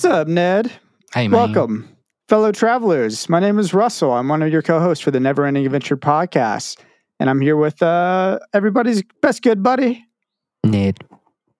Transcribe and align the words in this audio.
What's 0.00 0.04
up, 0.06 0.28
Ned? 0.28 0.72
Hey, 1.12 1.28
man. 1.28 1.38
Welcome, 1.38 1.94
fellow 2.26 2.52
travelers. 2.52 3.28
My 3.28 3.38
name 3.38 3.58
is 3.58 3.74
Russell. 3.74 4.12
I'm 4.12 4.28
one 4.28 4.40
of 4.40 4.50
your 4.50 4.62
co-hosts 4.62 5.04
for 5.04 5.10
the 5.10 5.20
Never 5.20 5.44
Ending 5.44 5.66
Adventure 5.66 5.98
podcast, 5.98 6.80
and 7.18 7.28
I'm 7.28 7.42
here 7.42 7.54
with 7.56 7.82
uh, 7.82 8.38
everybody's 8.54 9.02
best 9.20 9.42
good 9.42 9.62
buddy, 9.62 10.06
Ned. 10.64 11.04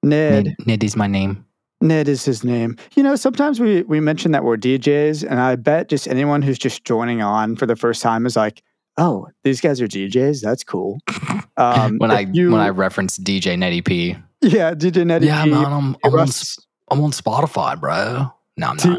Ned. 0.02 0.44
Ned. 0.46 0.56
Ned 0.64 0.84
is 0.84 0.96
my 0.96 1.06
name. 1.06 1.44
Ned 1.80 2.08
is 2.08 2.24
his 2.24 2.44
name. 2.44 2.76
You 2.94 3.02
know, 3.02 3.16
sometimes 3.16 3.58
we 3.60 3.82
we 3.82 4.00
mention 4.00 4.32
that 4.32 4.44
we're 4.44 4.56
DJs, 4.56 5.26
and 5.28 5.40
I 5.40 5.56
bet 5.56 5.88
just 5.88 6.06
anyone 6.08 6.42
who's 6.42 6.58
just 6.58 6.84
joining 6.84 7.22
on 7.22 7.56
for 7.56 7.66
the 7.66 7.76
first 7.76 8.02
time 8.02 8.26
is 8.26 8.36
like, 8.36 8.62
"Oh, 8.98 9.28
these 9.44 9.60
guys 9.60 9.80
are 9.80 9.86
DJs. 9.88 10.42
That's 10.42 10.64
cool." 10.64 10.98
Um, 11.56 11.98
when 11.98 12.10
I 12.10 12.20
you- 12.20 12.50
when 12.50 12.60
I 12.62 12.70
reference 12.70 13.18
DJ 13.18 13.58
Netty 13.58 13.82
P. 13.82 14.16
yeah, 14.40 14.72
DJ 14.72 15.06
Ned. 15.06 15.22
Yeah, 15.22 15.44
man, 15.44 15.66
I'm, 15.66 15.96
I'm, 16.04 16.14
on, 16.14 16.28
I'm 16.90 17.00
on 17.02 17.10
Spotify, 17.10 17.78
bro. 17.78 18.32
No, 18.56 18.68
I'm 18.68 18.76
not. 18.78 18.98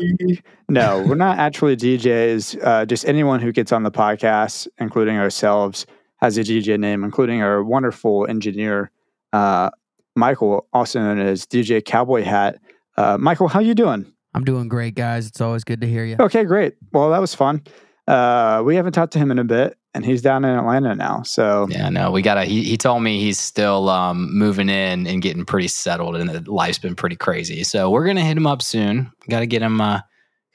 No, 0.69 1.03
we're 1.07 1.15
not 1.15 1.39
actually 1.39 1.75
DJs. 1.75 2.63
Uh, 2.63 2.85
just 2.85 3.05
anyone 3.07 3.39
who 3.39 3.51
gets 3.51 3.71
on 3.71 3.81
the 3.81 3.89
podcast, 3.89 4.67
including 4.77 5.17
ourselves, 5.17 5.87
has 6.17 6.37
a 6.37 6.41
DJ 6.41 6.79
name, 6.79 7.03
including 7.03 7.41
our 7.41 7.63
wonderful 7.63 8.27
engineer, 8.27 8.91
uh, 9.33 9.71
Michael, 10.15 10.67
also 10.71 10.99
known 10.99 11.17
as 11.19 11.47
DJ 11.47 11.83
Cowboy 11.83 12.21
Hat. 12.23 12.59
Uh, 13.01 13.17
Michael, 13.17 13.47
how 13.47 13.59
you 13.59 13.73
doing? 13.73 14.05
I'm 14.33 14.43
doing 14.43 14.67
great, 14.67 14.93
guys. 14.95 15.25
It's 15.27 15.41
always 15.41 15.63
good 15.63 15.81
to 15.81 15.87
hear 15.87 16.05
you. 16.05 16.17
Okay, 16.19 16.43
great. 16.43 16.75
Well, 16.91 17.09
that 17.09 17.19
was 17.19 17.33
fun. 17.33 17.63
Uh, 18.07 18.61
we 18.63 18.75
haven't 18.75 18.93
talked 18.93 19.13
to 19.13 19.19
him 19.19 19.31
in 19.31 19.39
a 19.39 19.43
bit, 19.43 19.77
and 19.93 20.05
he's 20.05 20.21
down 20.21 20.45
in 20.45 20.57
Atlanta 20.57 20.93
now. 20.95 21.23
So 21.23 21.67
Yeah, 21.69 21.89
no, 21.89 22.11
we 22.11 22.21
gotta. 22.21 22.45
He, 22.45 22.63
he 22.63 22.77
told 22.77 23.01
me 23.01 23.19
he's 23.19 23.39
still 23.39 23.89
um, 23.89 24.37
moving 24.37 24.69
in 24.69 25.07
and 25.07 25.21
getting 25.21 25.45
pretty 25.45 25.67
settled, 25.67 26.15
and 26.15 26.29
that 26.29 26.47
life's 26.47 26.77
been 26.77 26.95
pretty 26.95 27.15
crazy. 27.15 27.63
So 27.63 27.89
we're 27.89 28.05
gonna 28.05 28.23
hit 28.23 28.37
him 28.37 28.47
up 28.47 28.61
soon. 28.61 29.11
Got 29.29 29.39
to 29.39 29.47
get 29.47 29.61
him. 29.61 29.81
Uh, 29.81 30.01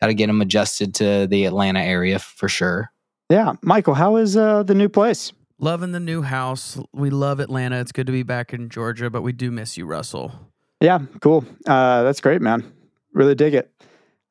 Got 0.00 0.08
to 0.08 0.14
get 0.14 0.28
him 0.28 0.42
adjusted 0.42 0.94
to 0.96 1.26
the 1.26 1.46
Atlanta 1.46 1.80
area 1.80 2.18
for 2.18 2.50
sure. 2.50 2.92
yeah, 3.30 3.54
Michael, 3.62 3.94
how 3.94 4.16
is 4.16 4.36
uh, 4.36 4.62
the 4.62 4.74
new 4.74 4.90
place? 4.90 5.32
Loving 5.58 5.92
the 5.92 6.00
new 6.00 6.20
house. 6.20 6.78
We 6.92 7.08
love 7.08 7.40
Atlanta. 7.40 7.80
It's 7.80 7.92
good 7.92 8.06
to 8.06 8.12
be 8.12 8.22
back 8.22 8.52
in 8.52 8.68
Georgia, 8.68 9.08
but 9.08 9.22
we 9.22 9.32
do 9.32 9.50
miss 9.50 9.78
you, 9.78 9.86
Russell. 9.86 10.32
Yeah, 10.80 10.98
cool. 11.20 11.44
Uh, 11.66 12.02
that's 12.02 12.20
great, 12.20 12.42
man. 12.42 12.70
Really 13.12 13.34
dig 13.34 13.54
it. 13.54 13.70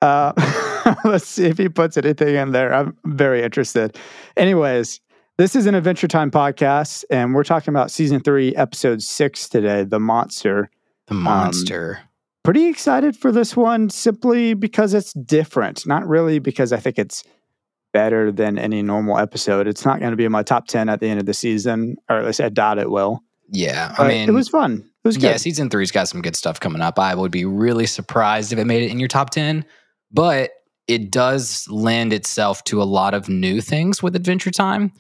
Uh, 0.02 0.34
let's 1.06 1.26
see 1.28 1.46
if 1.46 1.58
he 1.58 1.70
puts 1.70 1.98
anything 1.98 2.36
in 2.36 2.52
there. 2.52 2.74
I'm 2.74 2.96
very 3.06 3.42
interested. 3.44 3.98
Anyways, 4.38 5.02
this 5.38 5.56
is 5.56 5.66
an 5.66 5.74
Adventure 5.76 6.08
Time 6.08 6.30
podcast, 6.30 7.04
and 7.10 7.34
we're 7.34 7.44
talking 7.44 7.72
about 7.74 7.90
season 7.92 8.20
three, 8.20 8.56
episode 8.56 9.02
six 9.02 9.50
today, 9.50 9.84
The 9.84 10.00
Monster. 10.00 10.70
The 11.08 11.16
monster. 11.16 12.00
Pretty 12.44 12.68
excited 12.68 13.16
for 13.18 13.32
this 13.32 13.56
one 13.56 13.90
simply 13.90 14.54
because 14.54 14.94
it's 14.94 15.14
different, 15.14 15.86
not 15.88 16.08
really 16.08 16.38
because 16.40 16.72
I 16.72 16.78
think 16.78 17.00
it's 17.00 17.24
better 17.92 18.32
than 18.32 18.60
any 18.60 18.82
normal 18.84 19.18
episode. 19.18 19.68
It's 19.68 19.84
not 19.86 20.00
going 20.00 20.12
to 20.12 20.18
be 20.18 20.26
in 20.26 20.32
my 20.32 20.44
top 20.44 20.68
10 20.68 20.90
at 20.90 21.00
the 21.00 21.08
end 21.08 21.20
of 21.20 21.26
the 21.26 21.34
season, 21.34 21.96
or 22.10 22.18
at 22.18 22.26
least 22.26 22.42
I 22.42 22.50
doubt 22.50 22.78
it 22.78 22.90
will. 22.92 23.22
yeah, 23.50 23.94
I 23.94 23.98
But 24.04 24.08
mean, 24.10 24.30
it 24.30 24.34
was 24.34 24.48
fun. 24.50 24.88
It 25.06 25.10
was 25.10 25.18
good. 25.18 25.24
yeah, 25.24 25.38
season 25.38 25.70
three's 25.70 25.92
got 25.92 26.08
some 26.08 26.24
good 26.24 26.36
stuff 26.36 26.60
coming 26.60 26.82
up. 26.82 26.98
I 26.98 27.14
would 27.14 27.32
be 27.32 27.46
really 27.46 27.86
surprised 27.86 28.52
if 28.52 28.58
it 28.58 28.66
made 28.66 28.82
it 28.82 28.90
in 28.92 28.98
your 28.98 29.08
top 29.08 29.30
10, 29.30 29.64
but 30.12 30.50
it 30.88 31.12
does 31.12 31.68
lend 31.70 32.12
itself 32.12 32.64
to 32.66 32.82
a 32.82 32.86
lot 32.86 33.14
of 33.14 33.30
new 33.30 33.62
things 33.62 34.02
with 34.02 34.16
Adventure 34.16 34.50
Time, 34.50 34.92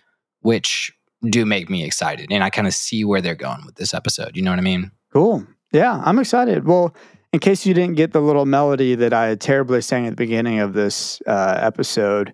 which 0.41 0.91
do 1.27 1.43
make 1.43 1.71
me 1.71 1.83
excited. 1.83 2.31
And 2.31 2.43
I 2.43 2.51
kind 2.51 2.67
of 2.67 2.75
see 2.75 3.03
where 3.03 3.19
they're 3.19 3.33
going 3.33 3.65
with 3.65 3.75
this 3.75 3.95
episode. 3.95 4.37
You 4.37 4.43
know 4.43 4.51
what 4.51 4.59
I 4.59 4.63
mean? 4.63 4.91
Cool. 5.11 5.45
Yeah, 5.71 5.99
I'm 6.05 6.19
excited. 6.19 6.67
Well, 6.67 6.95
in 7.33 7.39
case 7.39 7.65
you 7.65 7.73
didn't 7.73 7.95
get 7.95 8.13
the 8.13 8.21
little 8.21 8.45
melody 8.45 8.93
that 8.93 9.11
I 9.11 9.33
terribly 9.33 9.81
sang 9.81 10.05
at 10.05 10.11
the 10.11 10.15
beginning 10.15 10.59
of 10.59 10.73
this 10.73 11.19
uh, 11.25 11.57
episode, 11.59 12.33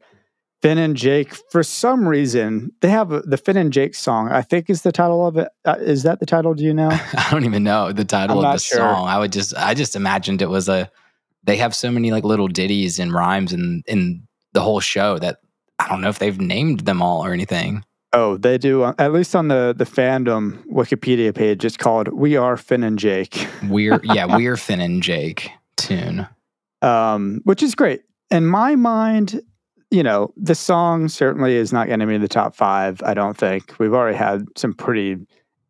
Finn 0.61 0.77
and 0.77 0.95
Jake, 0.95 1.33
for 1.51 1.63
some 1.63 2.07
reason, 2.07 2.71
they 2.81 2.89
have 2.89 3.11
a, 3.11 3.21
the 3.21 3.37
Finn 3.37 3.57
and 3.57 3.73
Jake 3.73 3.95
song. 3.95 4.29
I 4.29 4.41
think 4.43 4.69
is 4.69 4.83
the 4.83 4.91
title 4.91 5.25
of 5.25 5.37
it. 5.37 5.47
Uh, 5.65 5.75
is 5.79 6.03
that 6.03 6.19
the 6.19 6.25
title? 6.25 6.53
Do 6.53 6.63
you 6.63 6.73
know? 6.73 6.89
I 7.13 7.27
don't 7.31 7.45
even 7.45 7.63
know 7.63 7.91
the 7.91 8.05
title 8.05 8.39
I'm 8.39 8.45
of 8.45 8.53
the 8.53 8.59
sure. 8.59 8.77
song. 8.77 9.07
I 9.07 9.17
would 9.17 9.31
just, 9.31 9.55
I 9.57 9.73
just 9.73 9.95
imagined 9.95 10.41
it 10.41 10.49
was 10.49 10.69
a, 10.69 10.89
they 11.43 11.57
have 11.57 11.73
so 11.75 11.89
many 11.89 12.11
like 12.11 12.23
little 12.23 12.47
ditties 12.47 12.99
and 12.99 13.11
rhymes 13.11 13.51
in, 13.53 13.81
in 13.87 14.27
the 14.53 14.61
whole 14.61 14.79
show 14.79 15.17
that 15.17 15.39
I 15.79 15.87
don't 15.87 16.01
know 16.01 16.09
if 16.09 16.19
they've 16.19 16.39
named 16.39 16.81
them 16.81 17.01
all 17.01 17.25
or 17.25 17.33
anything. 17.33 17.83
Oh, 18.13 18.37
they 18.37 18.57
do. 18.59 18.83
uh, 18.83 18.93
At 18.99 19.13
least 19.13 19.35
on 19.35 19.47
the 19.47 19.73
the 19.75 19.85
fandom 19.85 20.63
Wikipedia 20.67 21.33
page, 21.33 21.63
it's 21.63 21.77
called 21.77 22.09
"We 22.09 22.35
Are 22.35 22.57
Finn 22.57 22.83
and 22.83 22.99
Jake," 22.99 23.47
We're, 23.69 24.01
yeah, 24.03 24.35
we're 24.35 24.57
Finn 24.57 24.81
and 24.81 25.01
Jake 25.01 25.49
tune. 25.77 26.27
um, 26.81 27.39
which 27.45 27.63
is 27.63 27.73
great. 27.73 28.01
In 28.29 28.45
my 28.45 28.75
mind, 28.75 29.41
you 29.91 30.01
know, 30.01 30.33
the 30.37 30.55
song 30.55 31.09
certainly 31.09 31.55
is 31.55 31.71
not 31.73 31.87
going 31.87 31.99
to 31.99 32.07
be 32.07 32.15
in 32.15 32.21
the 32.21 32.27
top 32.27 32.55
five. 32.55 33.01
I 33.03 33.13
don't 33.13 33.37
think 33.37 33.75
we've 33.77 33.93
already 33.93 34.17
had 34.17 34.45
some 34.57 34.73
pretty 34.73 35.17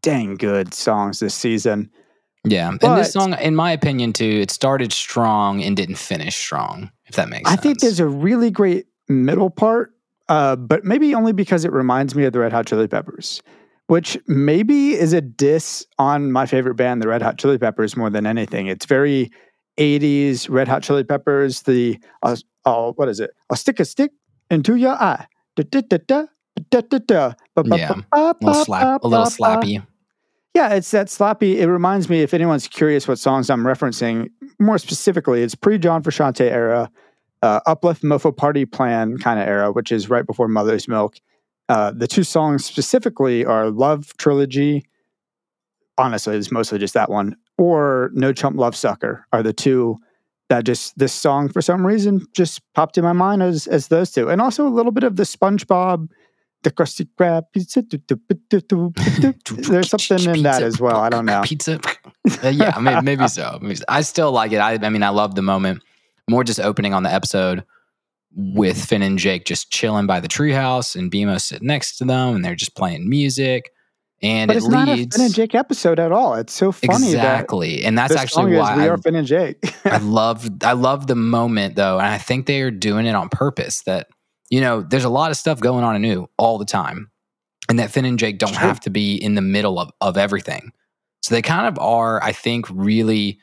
dang 0.04 0.36
good 0.36 0.74
songs 0.74 1.20
this 1.20 1.34
season. 1.34 1.90
Yeah, 2.44 2.70
and 2.70 2.80
this 2.80 3.14
song, 3.14 3.34
in 3.36 3.56
my 3.56 3.72
opinion, 3.72 4.14
too, 4.14 4.40
it 4.42 4.50
started 4.50 4.92
strong 4.92 5.62
and 5.62 5.78
didn't 5.78 5.98
finish 5.98 6.36
strong. 6.36 6.92
If 7.06 7.16
that 7.16 7.30
makes 7.30 7.48
sense. 7.48 7.48
I 7.48 7.52
sense. 7.52 7.62
think 7.62 7.80
there's 7.82 8.00
a 8.00 8.08
really 8.08 8.50
great 8.50 8.88
middle 9.08 9.52
part, 9.52 9.94
uh, 10.28 10.56
but 10.56 10.84
maybe 10.84 11.14
only 11.14 11.34
because 11.34 11.66
it 11.66 11.72
reminds 11.72 12.16
me 12.16 12.26
of 12.26 12.34
the 12.34 12.40
Red 12.40 12.52
Hot 12.52 12.66
Chili 12.66 12.88
Peppers, 12.88 13.44
which 13.88 14.18
maybe 14.28 14.94
is 14.94 15.14
a 15.14 15.22
diss 15.22 15.86
on 16.00 16.32
my 16.32 16.48
favorite 16.48 16.76
band, 16.76 17.02
the 17.02 17.08
Red 17.08 17.22
Hot 17.22 17.38
Chili 17.38 17.60
Peppers, 17.60 17.96
more 17.96 18.10
than 18.10 18.26
anything. 18.26 18.66
It's 18.66 18.88
very 18.88 19.30
80s 19.78 20.50
Red 20.50 20.68
Hot 20.68 20.82
Chili 20.82 21.04
Peppers. 21.04 21.62
The 21.62 22.00
uh, 22.24 22.38
uh, 22.66 22.92
what 22.92 23.10
is 23.10 23.20
it? 23.20 23.32
I'll 23.50 23.58
stick 23.58 23.80
a 23.80 23.86
stick 23.86 24.12
into 24.50 24.76
your 24.76 24.94
eye. 24.94 25.28
Da, 25.56 25.64
da, 25.70 25.82
da, 25.82 25.98
da, 26.08 26.26
da, 26.70 26.82
da, 26.82 26.98
da, 27.00 27.34
ba, 27.56 27.64
ba, 27.64 27.78
Yeah, 27.78 27.94
ba, 27.94 28.06
ba, 28.12 28.36
a 28.42 28.46
little 28.46 28.66
slap, 28.66 29.04
a 29.04 29.08
little 29.08 29.26
slappy. 29.26 29.86
Yeah, 30.54 30.74
it's 30.74 30.92
that 30.92 31.10
sloppy. 31.10 31.60
It 31.60 31.68
reminds 31.68 32.10
me, 32.10 32.22
if 32.22 32.34
anyone's 32.34 32.68
curious 32.68 33.08
what 33.08 33.20
songs 33.20 33.50
I'm 33.50 33.64
referencing, 33.64 34.30
more 34.60 34.78
specifically, 34.78 35.44
it's 35.44 35.56
pre 35.56 35.78
John 35.78 36.04
Frusciante 36.04 36.42
era, 36.42 36.92
uh, 37.42 37.62
Uplift 37.66 38.04
Mofo 38.04 38.36
Party 38.36 38.66
Plan 38.66 39.18
kind 39.18 39.40
of 39.40 39.48
era, 39.48 39.72
which 39.72 39.92
is 39.92 40.10
right 40.10 40.26
before 40.26 40.48
Mother's 40.48 40.88
Milk. 40.88 41.18
Uh, 41.70 41.92
the 41.92 42.08
two 42.08 42.24
songs 42.24 42.66
specifically 42.66 43.46
are 43.46 43.70
Love 43.70 44.16
Trilogy. 44.18 44.86
Honestly, 45.98 46.36
it's 46.36 46.52
mostly 46.52 46.80
just 46.80 46.94
that 46.96 47.10
one, 47.10 47.36
or 47.58 48.12
No 48.14 48.34
Chump 48.34 48.58
Love 48.58 48.76
Sucker 48.76 49.26
are 49.32 49.44
the 49.44 49.54
two 49.54 49.98
that 50.52 50.66
just 50.66 50.98
this 51.00 51.14
song 51.14 51.48
for 51.48 51.62
some 51.62 51.88
reason 51.88 52.28
just 52.34 52.62
popped 52.74 52.98
in 52.98 53.06
my 53.06 53.14
mind 53.14 53.42
as 53.42 53.68
as 53.68 53.88
those 53.88 54.12
two, 54.12 54.30
and 54.30 54.42
also 54.42 54.68
a 54.68 54.70
little 54.70 54.92
bit 54.92 55.06
of 55.06 55.16
the 55.16 55.24
SpongeBob, 55.24 56.10
the 56.64 56.72
Krusty 56.72 57.08
Krab 57.18 57.44
pizza. 57.54 57.82
do, 57.82 57.98
do, 57.98 58.62
do. 58.62 58.94
There's 59.56 59.90
something 59.90 60.36
in 60.36 60.44
that 60.44 60.62
as 60.62 60.80
well. 60.80 60.98
I 60.98 61.10
don't 61.10 61.26
know. 61.26 61.42
Pizza. 61.44 61.80
Uh, 62.44 62.50
yeah, 62.50 62.78
maybe, 62.80 63.02
maybe 63.02 63.28
so. 63.30 63.60
Maybe 63.62 63.76
so. 63.76 63.86
I 63.88 64.02
still 64.02 64.34
like 64.34 64.52
it. 64.52 64.58
I, 64.58 64.74
I 64.74 64.90
mean, 64.90 65.04
I 65.04 65.10
love 65.10 65.36
the 65.36 65.42
moment. 65.42 65.82
More 66.30 66.44
just 66.44 66.60
opening 66.60 66.94
on 66.94 67.04
the 67.04 67.12
episode 67.12 67.64
with 68.36 68.84
Finn 68.84 69.02
and 69.02 69.18
Jake 69.18 69.46
just 69.46 69.72
chilling 69.72 70.06
by 70.06 70.20
the 70.20 70.28
treehouse 70.28 70.98
and 70.98 71.10
BMO 71.10 71.40
sitting 71.40 71.68
next 71.68 71.98
to 72.00 72.06
them, 72.06 72.36
and 72.36 72.44
they're 72.44 72.56
just 72.56 72.76
playing 72.76 73.10
music. 73.10 73.72
And 74.24 74.48
But 74.48 74.56
it 74.56 74.60
it's 74.60 74.68
not 74.68 74.88
a 74.88 74.96
Finn 74.96 75.22
and 75.22 75.34
Jake 75.34 75.56
episode 75.56 76.00
at 76.00 76.12
all. 76.12 76.36
It's 76.36 76.54
so 76.54 76.72
funny 76.72 77.08
exactly, 77.08 77.84
and 77.84 77.98
that's 77.98 78.16
actually 78.16 78.56
why 78.56 78.78
we 78.78 78.88
are 78.88 78.98
Finn 78.98 79.16
and 79.16 79.26
Jake. 79.26 79.58
I 79.84 79.98
love 80.04 80.48
I 80.64 80.74
love 80.74 81.08
the 81.08 81.16
moment 81.16 81.76
though, 81.76 81.98
and 81.98 82.06
I 82.06 82.20
think 82.20 82.46
they 82.46 82.62
are 82.62 82.70
doing 82.70 83.08
it 83.08 83.16
on 83.16 83.30
purpose. 83.30 83.82
That 83.84 84.08
you 84.52 84.62
know, 84.62 84.82
there's 84.82 85.06
a 85.06 85.10
lot 85.10 85.32
of 85.32 85.38
stuff 85.38 85.60
going 85.60 85.84
on 85.84 85.96
anew 85.96 86.30
all 86.38 86.60
the 86.60 86.66
time, 86.66 87.10
and 87.68 87.80
that 87.80 87.90
Finn 87.90 88.06
and 88.06 88.20
Jake 88.20 88.38
don't 88.38 88.56
have 88.56 88.80
to 88.82 88.92
be 88.92 89.16
in 89.16 89.34
the 89.34 89.42
middle 89.42 89.80
of 89.80 89.90
of 90.02 90.18
everything. 90.18 90.72
So 91.24 91.34
they 91.36 91.42
kind 91.42 91.68
of 91.68 91.78
are, 91.80 92.22
I 92.22 92.32
think, 92.32 92.66
really 92.70 93.40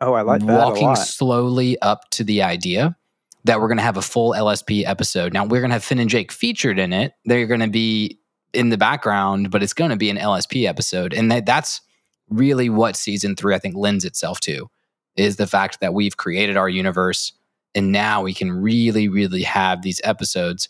oh, 0.00 0.14
I 0.14 0.22
like 0.22 0.40
that 0.40 0.50
a 0.50 0.56
walking 0.56 0.96
slowly 0.96 1.80
up 1.80 2.08
to 2.12 2.24
the 2.24 2.42
idea 2.42 2.96
that 3.44 3.60
we're 3.60 3.68
going 3.68 3.78
to 3.78 3.84
have 3.84 3.96
a 3.96 4.02
full 4.02 4.32
LSP 4.32 4.84
episode. 4.86 5.32
Now 5.32 5.44
we're 5.44 5.60
going 5.60 5.70
to 5.70 5.74
have 5.74 5.84
Finn 5.84 5.98
and 5.98 6.10
Jake 6.10 6.32
featured 6.32 6.78
in 6.78 6.92
it. 6.92 7.12
They're 7.24 7.46
going 7.46 7.60
to 7.60 7.68
be 7.68 8.20
in 8.56 8.70
the 8.70 8.78
background, 8.78 9.50
but 9.50 9.62
it's 9.62 9.72
going 9.72 9.90
to 9.90 9.96
be 9.96 10.10
an 10.10 10.16
LSP 10.16 10.66
episode, 10.66 11.12
and 11.12 11.30
that, 11.30 11.46
that's 11.46 11.80
really 12.28 12.68
what 12.68 12.96
season 12.96 13.36
three 13.36 13.54
I 13.54 13.58
think 13.58 13.76
lends 13.76 14.04
itself 14.04 14.40
to 14.40 14.68
is 15.14 15.36
the 15.36 15.46
fact 15.46 15.80
that 15.80 15.94
we've 15.94 16.16
created 16.16 16.56
our 16.56 16.68
universe, 16.68 17.32
and 17.74 17.92
now 17.92 18.22
we 18.22 18.34
can 18.34 18.50
really, 18.50 19.08
really 19.08 19.42
have 19.42 19.82
these 19.82 20.00
episodes 20.04 20.68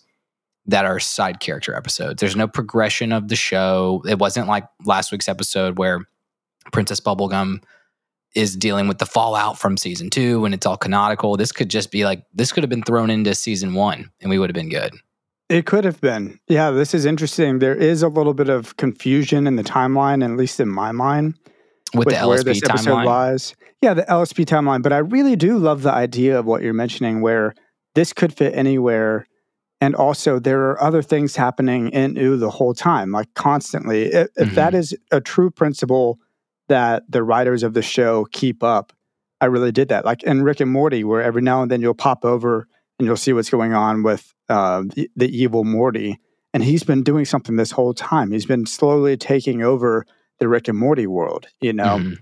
that 0.66 0.84
are 0.84 0.98
side 0.98 1.40
character 1.40 1.74
episodes. 1.74 2.20
There's 2.20 2.36
no 2.36 2.48
progression 2.48 3.12
of 3.12 3.28
the 3.28 3.36
show. 3.36 4.02
It 4.08 4.18
wasn't 4.18 4.48
like 4.48 4.64
last 4.84 5.12
week's 5.12 5.28
episode 5.28 5.78
where 5.78 6.00
Princess 6.72 7.00
Bubblegum 7.00 7.62
is 8.34 8.56
dealing 8.56 8.88
with 8.88 8.98
the 8.98 9.06
fallout 9.06 9.58
from 9.58 9.76
season 9.76 10.10
two 10.10 10.44
and 10.44 10.52
it's 10.52 10.66
all 10.66 10.76
canonical. 10.76 11.36
This 11.36 11.52
could 11.52 11.70
just 11.70 11.90
be 11.90 12.04
like 12.04 12.24
this 12.34 12.52
could 12.52 12.62
have 12.62 12.70
been 12.70 12.82
thrown 12.82 13.10
into 13.10 13.34
season 13.34 13.74
one 13.74 14.10
and 14.20 14.28
we 14.28 14.38
would 14.38 14.50
have 14.50 14.54
been 14.54 14.68
good. 14.68 14.92
It 15.48 15.64
could 15.64 15.84
have 15.84 16.00
been. 16.00 16.40
Yeah, 16.48 16.70
this 16.70 16.92
is 16.92 17.04
interesting. 17.04 17.60
There 17.60 17.74
is 17.74 18.02
a 18.02 18.08
little 18.08 18.34
bit 18.34 18.48
of 18.48 18.76
confusion 18.76 19.46
in 19.46 19.56
the 19.56 19.62
timeline, 19.62 20.24
at 20.24 20.36
least 20.36 20.58
in 20.58 20.68
my 20.68 20.90
mind, 20.90 21.34
with, 21.94 22.06
with 22.06 22.14
the 22.14 22.26
where 22.26 22.38
LSP 22.38 22.44
this 22.44 22.62
episode 22.64 22.90
timeline. 22.90 23.04
lies. 23.04 23.54
Yeah, 23.80 23.94
the 23.94 24.02
LSP 24.02 24.44
timeline. 24.44 24.82
But 24.82 24.92
I 24.92 24.98
really 24.98 25.36
do 25.36 25.56
love 25.58 25.82
the 25.82 25.92
idea 25.92 26.38
of 26.38 26.46
what 26.46 26.62
you're 26.62 26.74
mentioning, 26.74 27.20
where 27.20 27.54
this 27.94 28.12
could 28.12 28.32
fit 28.32 28.54
anywhere. 28.54 29.28
And 29.80 29.94
also, 29.94 30.40
there 30.40 30.70
are 30.70 30.82
other 30.82 31.02
things 31.02 31.36
happening 31.36 31.90
in 31.90 32.18
Ooo 32.18 32.38
the 32.38 32.50
whole 32.50 32.74
time, 32.74 33.12
like 33.12 33.32
constantly. 33.34 34.06
If, 34.06 34.28
if 34.36 34.54
that 34.54 34.74
is 34.74 34.96
a 35.12 35.20
true 35.20 35.50
principle 35.50 36.18
that 36.68 37.04
the 37.08 37.22
writers 37.22 37.62
of 37.62 37.74
the 37.74 37.82
show 37.82 38.24
keep 38.32 38.64
up, 38.64 38.92
I 39.40 39.46
really 39.46 39.70
did 39.70 39.90
that. 39.90 40.04
Like 40.04 40.22
in 40.24 40.42
Rick 40.42 40.60
and 40.60 40.70
Morty, 40.70 41.04
where 41.04 41.22
every 41.22 41.42
now 41.42 41.62
and 41.62 41.70
then 41.70 41.82
you'll 41.82 41.94
pop 41.94 42.24
over 42.24 42.66
and 42.98 43.06
you'll 43.06 43.16
see 43.16 43.32
what's 43.32 43.50
going 43.50 43.74
on 43.74 44.02
with 44.02 44.34
uh, 44.48 44.82
the, 44.94 45.10
the 45.16 45.28
evil 45.36 45.64
Morty. 45.64 46.18
And 46.54 46.64
he's 46.64 46.82
been 46.84 47.02
doing 47.02 47.24
something 47.26 47.56
this 47.56 47.70
whole 47.70 47.92
time. 47.92 48.30
He's 48.32 48.46
been 48.46 48.64
slowly 48.64 49.16
taking 49.16 49.62
over 49.62 50.06
the 50.38 50.48
Rick 50.48 50.68
and 50.68 50.78
Morty 50.78 51.06
world, 51.06 51.46
you 51.60 51.72
know? 51.72 51.98
Mhm. 51.98 52.18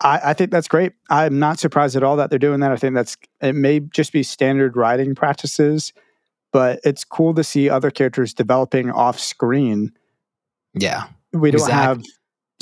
I, 0.00 0.20
I 0.26 0.32
think 0.34 0.50
that's 0.50 0.68
great. 0.68 0.92
I'm 1.10 1.38
not 1.38 1.58
surprised 1.58 1.96
at 1.96 2.02
all 2.02 2.16
that 2.16 2.30
they're 2.30 2.38
doing 2.38 2.60
that. 2.60 2.70
I 2.70 2.76
think 2.76 2.94
that's 2.94 3.16
it 3.40 3.54
may 3.54 3.80
just 3.80 4.12
be 4.12 4.22
standard 4.22 4.76
writing 4.76 5.14
practices, 5.14 5.92
but 6.52 6.80
it's 6.84 7.02
cool 7.02 7.34
to 7.34 7.42
see 7.42 7.68
other 7.70 7.90
characters 7.90 8.32
developing 8.34 8.90
off 8.90 9.18
screen. 9.18 9.92
Yeah. 10.74 11.04
We 11.32 11.50
don't 11.50 11.62
Exact- 11.62 11.72
have 11.74 11.98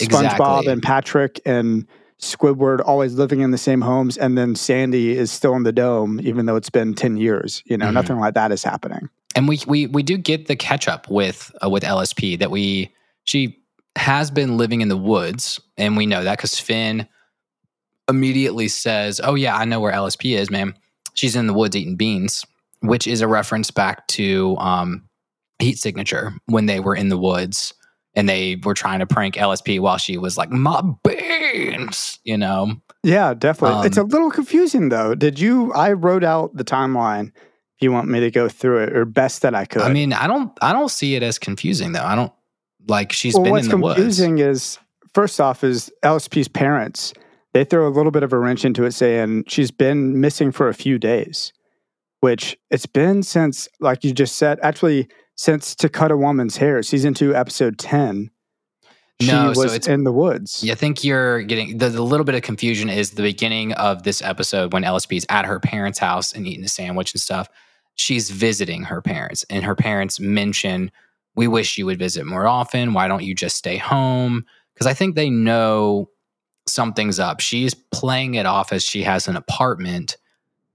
SpongeBob 0.01 0.33
exactly. 0.61 0.67
and 0.73 0.83
Patrick 0.83 1.41
and 1.45 1.87
Squidward 2.21 2.81
always 2.85 3.15
living 3.15 3.41
in 3.41 3.51
the 3.51 3.59
same 3.59 3.83
homes, 3.83 4.17
and 4.17 4.39
then 4.39 4.55
Sandy 4.55 5.17
is 5.17 5.31
still 5.31 5.55
in 5.55 5.65
the 5.65 5.73
dome, 5.73 6.19
even 6.23 6.47
though 6.47 6.57
it's 6.57 6.71
been 6.71 6.95
ten 6.95 7.17
years. 7.17 7.63
You 7.67 7.77
know, 7.77 7.87
Mhm. 7.89 7.93
nothing 7.95 8.19
like 8.19 8.35
that 8.35 8.53
is 8.53 8.63
happening. 8.65 9.09
and 9.35 9.47
we 9.49 9.61
we 9.67 9.87
we 9.89 10.03
do 10.03 10.17
get 10.17 10.47
the 10.47 10.57
catch 10.57 10.89
up 10.89 11.11
with 11.11 11.53
uh, 11.63 11.69
with 11.69 11.83
LSP 11.85 12.39
that 12.39 12.51
we 12.51 12.91
she 13.25 13.59
has 13.97 14.31
been 14.31 14.57
living 14.57 14.81
in 14.81 14.89
the 14.89 14.97
woods, 14.97 15.61
and 15.77 15.95
we 15.97 16.07
know 16.07 16.25
that 16.25 16.39
because 16.39 16.59
Finn 16.59 17.07
immediately 18.09 18.69
says, 18.69 19.21
"Oh 19.23 19.35
yeah, 19.35 19.55
I 19.57 19.65
know 19.67 19.81
where 19.81 19.93
LSP 19.93 20.37
is, 20.37 20.51
man. 20.51 20.75
She's 21.15 21.37
in 21.37 21.47
the 21.47 21.53
woods 21.53 21.77
eating 21.77 21.97
beans," 21.97 22.45
which 22.81 23.07
is 23.07 23.21
a 23.21 23.29
reference 23.29 23.71
back 23.71 24.07
to 24.09 24.57
um, 24.59 25.03
Heat 25.59 25.79
Signature 25.79 26.33
when 26.47 26.65
they 26.67 26.81
were 26.81 26.95
in 26.97 27.09
the 27.11 27.19
woods 27.19 27.75
and 28.17 28.29
they 28.29 28.57
were 28.65 28.75
trying 28.75 28.99
to 28.99 29.07
prank 29.07 29.37
LSP 29.37 29.79
while 29.79 29.99
she 29.99 30.17
was 30.19 30.37
like, 30.37 30.51
"My 30.51 30.83
beans," 31.05 32.19
you 32.25 32.37
know. 32.37 32.73
Yeah, 33.03 33.35
definitely. 33.35 33.87
it's 33.87 33.97
a 33.97 34.03
Um, 34.03 34.09
little 34.09 34.31
confusing 34.31 34.89
though. 34.89 35.15
Did 35.15 35.39
you? 35.39 35.73
I 35.73 35.93
wrote 35.93 36.25
out 36.25 36.57
the 36.57 36.65
timeline. 36.65 37.29
If 37.29 37.83
you 37.83 37.93
want 37.93 38.09
me 38.09 38.21
to 38.21 38.31
go 38.31 38.49
through 38.49 38.85
it, 38.85 38.97
or 38.97 39.05
best 39.05 39.43
that 39.43 39.55
I 39.55 39.67
could. 39.67 39.83
I 39.83 39.93
mean, 39.93 40.13
I 40.15 40.27
don't 40.27 40.51
I 40.63 40.73
don't 40.73 40.91
see 40.91 41.15
it 41.15 41.23
as 41.23 41.39
confusing 41.39 41.93
though. 41.93 42.03
I 42.05 42.15
don't 42.17 42.33
like 42.89 43.13
she's 43.13 43.35
well, 43.35 43.45
been 43.45 43.53
what's 43.53 43.67
in 43.67 43.71
the 43.73 43.77
woods. 43.77 43.99
What's 43.99 44.17
confusing 44.17 44.39
is 44.39 44.79
first 45.15 45.41
off 45.41 45.62
is 45.62 45.93
LSP's 46.03 46.49
parents. 46.49 47.12
They 47.53 47.65
throw 47.65 47.87
a 47.87 47.91
little 47.91 48.12
bit 48.12 48.23
of 48.23 48.33
a 48.33 48.39
wrench 48.39 48.65
into 48.65 48.85
it, 48.85 48.93
saying 48.93 49.45
she's 49.49 49.71
been 49.71 50.21
missing 50.21 50.53
for 50.53 50.69
a 50.69 50.75
few 50.75 50.99
days, 50.99 51.53
which 52.21 52.57
it's 52.71 52.87
been 52.87 53.23
since, 53.23 53.69
like 53.81 54.05
you 54.05 54.12
just 54.12 54.37
said, 54.37 54.59
actually 54.62 55.09
since 55.37 55.75
to 55.77 55.88
cut 55.88 56.11
a 56.11 56.17
woman's 56.17 56.56
hair, 56.56 56.83
season 56.83 57.15
two, 57.15 57.35
episode 57.35 57.79
ten. 57.79 58.31
She 59.21 59.29
No, 59.29 59.53
so 59.55 59.62
was 59.62 59.73
it's- 59.75 59.87
in 59.88 60.05
the 60.05 60.12
woods. 60.12 60.62
Yeah, 60.62 60.73
I 60.73 60.77
think 60.77 61.03
you're 61.03 61.43
getting 61.43 61.79
the, 61.79 61.88
the 61.88 62.03
little 62.03 62.25
bit 62.25 62.35
of 62.35 62.43
confusion 62.43 62.91
is 62.91 63.12
the 63.12 63.23
beginning 63.23 63.73
of 63.75 64.03
this 64.03 64.21
episode 64.21 64.73
when 64.75 64.83
LSP 64.83 65.17
is 65.17 65.27
at 65.31 65.47
her 65.47 65.59
parents' 65.59 65.99
house 65.99 66.33
and 66.35 66.47
eating 66.47 66.65
a 66.65 66.69
sandwich 66.69 67.15
and 67.15 67.21
stuff. 67.21 67.49
She's 67.94 68.29
visiting 68.31 68.83
her 68.85 69.00
parents, 69.00 69.44
and 69.49 69.65
her 69.65 69.75
parents 69.75 70.21
mention, 70.21 70.91
"We 71.35 71.49
wish 71.49 71.79
you 71.79 71.87
would 71.87 71.99
visit 71.99 72.27
more 72.27 72.47
often. 72.47 72.93
Why 72.93 73.09
don't 73.09 73.25
you 73.25 73.35
just 73.35 73.56
stay 73.56 73.79
home?" 73.79 74.44
Because 74.75 74.87
I 74.87 74.93
think 74.93 75.15
they 75.15 75.31
know 75.31 76.11
something's 76.67 77.19
up. 77.19 77.41
She's 77.41 77.73
playing 77.73 78.35
it 78.35 78.44
off 78.44 78.71
as 78.71 78.85
she 78.85 79.03
has 79.05 79.29
an 79.29 79.37
apartment, 79.37 80.19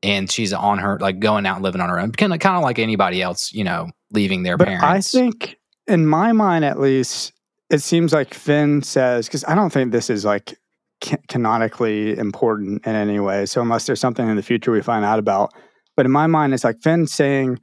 and 0.02 0.32
she's 0.32 0.52
on 0.52 0.80
her 0.80 0.98
like 1.00 1.20
going 1.20 1.46
out 1.46 1.58
and 1.58 1.64
living 1.64 1.82
on 1.82 1.90
her 1.90 2.00
own, 2.00 2.12
kind 2.12 2.34
of 2.34 2.40
kind 2.40 2.58
of 2.58 2.64
like 2.64 2.80
anybody 2.80 3.22
else, 3.22 3.54
you 3.54 3.64
know, 3.64 3.92
leaving 4.12 4.44
their 4.44 4.58
But 4.58 4.68
parents. 4.68 5.16
I 5.16 5.20
think, 5.20 5.58
in 5.88 6.06
my 6.06 6.32
mind 6.32 6.66
at 6.66 6.80
least, 6.80 7.34
it 7.70 7.82
seems 7.82 8.14
like 8.14 8.34
Finn 8.34 8.82
says, 8.82 9.28
because 9.28 9.46
I 9.46 9.56
don't 9.56 9.72
think 9.72 9.92
this 9.92 10.10
is 10.10 10.26
like 10.26 10.58
ca- 11.04 11.18
canonically 11.28 12.18
important 12.18 12.86
in 12.86 12.96
any 12.96 13.20
way. 13.20 13.46
So, 13.46 13.62
unless 13.62 13.86
there's 13.86 14.00
something 14.00 14.28
in 14.28 14.36
the 14.36 14.44
future 14.44 14.72
we 14.72 14.82
find 14.82 15.06
out 15.06 15.20
about. 15.20 15.54
But 15.96 16.06
in 16.06 16.12
my 16.12 16.28
mind, 16.28 16.54
it's 16.54 16.64
like 16.64 16.82
Finn 16.82 17.08
saying, 17.08 17.60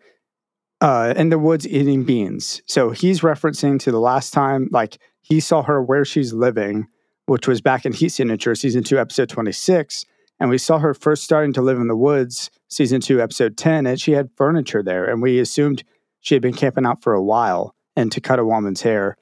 uh, 0.80 1.14
in 1.16 1.30
the 1.30 1.38
woods 1.38 1.66
eating 1.66 2.04
beans. 2.04 2.62
So, 2.66 2.90
he's 2.90 3.20
referencing 3.20 3.78
to 3.80 3.90
the 3.90 4.00
last 4.00 4.32
time, 4.32 4.68
like, 4.72 4.98
he 5.20 5.40
saw 5.40 5.62
her 5.62 5.82
where 5.82 6.04
she's 6.04 6.32
living, 6.32 6.86
which 7.26 7.46
was 7.46 7.60
back 7.60 7.84
in 7.84 7.92
Heat 7.92 8.10
Signature, 8.10 8.54
season 8.54 8.82
two, 8.82 8.98
episode 8.98 9.28
26. 9.28 10.04
And 10.40 10.48
we 10.48 10.58
saw 10.58 10.78
her 10.78 10.94
first 10.94 11.24
starting 11.24 11.52
to 11.54 11.62
live 11.62 11.78
in 11.78 11.88
the 11.88 11.96
woods, 11.96 12.50
season 12.68 13.00
two, 13.00 13.20
episode 13.20 13.56
10, 13.56 13.86
and 13.86 14.00
she 14.00 14.12
had 14.12 14.30
furniture 14.36 14.82
there. 14.82 15.04
And 15.04 15.20
we 15.20 15.38
assumed 15.38 15.82
she 16.20 16.34
had 16.34 16.42
been 16.42 16.54
camping 16.54 16.86
out 16.86 17.02
for 17.02 17.14
a 17.14 17.22
while 17.22 17.74
and 17.96 18.12
to 18.12 18.20
cut 18.20 18.38
a 18.38 18.44
woman's 18.44 18.82
hair. 18.82 19.16